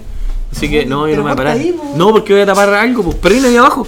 Así 0.55 0.69
que, 0.69 0.85
no, 0.85 1.09
yo 1.09 1.17
no 1.17 1.23
me 1.23 1.31
voy 1.31 1.33
a 1.33 1.37
parar. 1.37 1.57
ahí, 1.57 1.73
po. 1.73 1.95
No, 1.97 2.11
porque 2.11 2.35
voy 2.35 2.43
a 2.43 2.47
tapar 2.47 2.69
algo, 2.75 3.03
pues, 3.03 3.17
Perrin 3.17 3.45
ahí 3.47 3.57
abajo. 3.57 3.87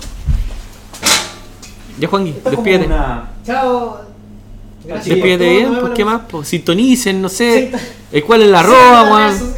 Ya, 1.98 2.08
como 2.08 2.24
despídete. 2.24 2.86
una- 2.86 3.30
Chao. 3.44 4.00
Gracias 4.84 5.06
Despídete 5.16 5.48
bien, 5.48 5.68
pues 5.68 5.76
vemos 5.78 5.90
qué 5.94 6.04
más, 6.04 6.20
pues 6.28 6.48
sintonicen, 6.48 7.22
no 7.22 7.28
sé. 7.28 7.70
Sí. 7.72 7.86
El 8.12 8.24
cual 8.24 8.42
es 8.42 8.48
la 8.48 8.60
arroba, 8.60 9.02
weón. 9.10 9.54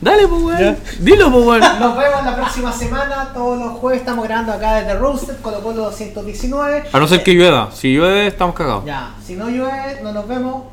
Dale, 0.00 0.28
pues, 0.28 0.42
weón. 0.42 0.76
Dilo, 1.00 1.32
pues, 1.32 1.44
weón. 1.46 1.60
Nos 1.80 1.96
vemos 1.96 2.24
la 2.24 2.36
próxima 2.36 2.72
semana. 2.72 3.30
Todos 3.34 3.58
los 3.58 3.72
jueves 3.78 4.00
estamos 4.00 4.24
grabando 4.24 4.52
acá 4.52 4.74
desde 4.76 4.94
Roasted, 4.94 5.36
Colo 5.42 5.60
Colo 5.62 5.82
219. 5.84 6.84
A 6.92 6.98
no 6.98 7.08
ser 7.08 7.22
que 7.24 7.32
llueva. 7.32 7.70
Si 7.74 7.92
llueve, 7.94 8.28
estamos 8.28 8.54
cagados. 8.54 8.84
Ya, 8.84 9.14
si 9.26 9.34
no 9.34 9.48
llueve, 9.48 10.00
no 10.02 10.12
nos 10.12 10.28
vemos. 10.28 10.64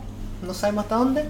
No 0.46 0.54
sabemos 0.54 0.84
hasta 0.84 0.96
dónde. 0.96 1.26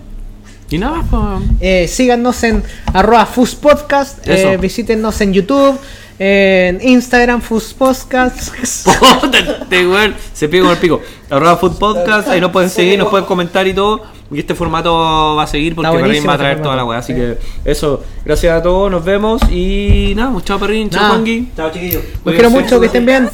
Y 0.69 0.77
nada 0.79 0.97
más, 0.97 1.05
pues. 1.09 1.49
Eh, 1.61 1.87
síganos 1.87 2.43
en 2.43 2.63
arroba 2.93 3.25
Podcast. 3.61 4.27
Eso. 4.27 4.49
Eh, 4.49 4.57
visítenos 4.57 5.21
en 5.21 5.31
YouTube, 5.33 5.77
en 6.19 6.79
Instagram, 6.81 7.41
Fus 7.41 7.73
Podcast. 7.73 8.49
Puta, 9.21 9.39
este 9.39 10.13
se 10.33 10.47
pega 10.47 10.63
con 10.63 10.71
el 10.71 10.77
pico. 10.77 11.01
Arroba 11.29 11.57
Food 11.57 11.77
Podcast, 11.77 12.27
ahí 12.27 12.39
nos 12.39 12.51
pueden 12.51 12.69
seguir, 12.69 12.99
nos 12.99 13.09
pueden 13.09 13.25
comentar 13.25 13.67
y 13.67 13.73
todo. 13.73 14.03
Y 14.31 14.39
este 14.39 14.55
formato 14.55 15.35
va 15.35 15.43
a 15.43 15.47
seguir 15.47 15.75
porque 15.75 15.91
Perrin 15.91 16.27
va 16.27 16.33
a 16.33 16.37
traer 16.37 16.53
este 16.53 16.63
toda 16.63 16.75
la 16.75 16.85
weá. 16.85 16.99
Así 16.99 17.13
sí. 17.13 17.19
que 17.19 17.37
eso, 17.65 18.03
gracias 18.25 18.59
a 18.59 18.63
todos, 18.63 18.89
nos 18.89 19.03
vemos. 19.03 19.41
Y 19.51 20.13
nada, 20.15 20.31
pues, 20.31 20.45
chao 20.45 20.59
Perrin, 20.59 20.89
chao 20.89 21.01
Nada. 21.01 21.13
Juangui. 21.15 21.49
Chao, 21.55 21.71
chiquillos. 21.71 22.03
Los 22.23 22.33
quiero 22.33 22.49
mucho, 22.49 22.79
que 22.79 22.87
estén 22.87 23.05
bien. 23.05 23.29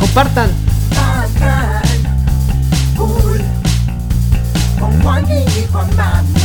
Compartan. 0.00 0.50
Con 2.96 3.44
y 5.24 5.72
Mamá. 5.72 6.43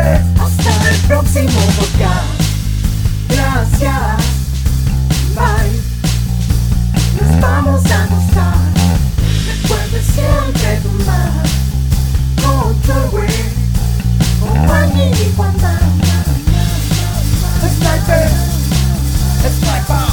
Sniper. 0.00 0.20
Hasta 0.40 0.90
el 0.90 0.96
próximo 1.06 1.60
podcast. 1.76 2.26
Gracias. 3.28 4.22
Bye. 5.34 5.80
Nos 7.20 7.40
vamos 7.40 7.82
a 7.86 8.06
gustar. 8.06 8.56
Recuerde 9.46 10.02
siempre 10.02 10.80
tomar. 10.82 11.30
Control 12.42 13.08
Way. 13.12 13.40
Con 14.40 14.66
Juan 14.66 14.96
y 14.96 15.32
Juan 15.36 15.56
Mamá. 15.60 15.78
Sniper. 17.60 18.30
Sniper. 19.58 20.10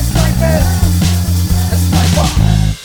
Sniper. 0.00 0.62
fuck. 2.14 2.81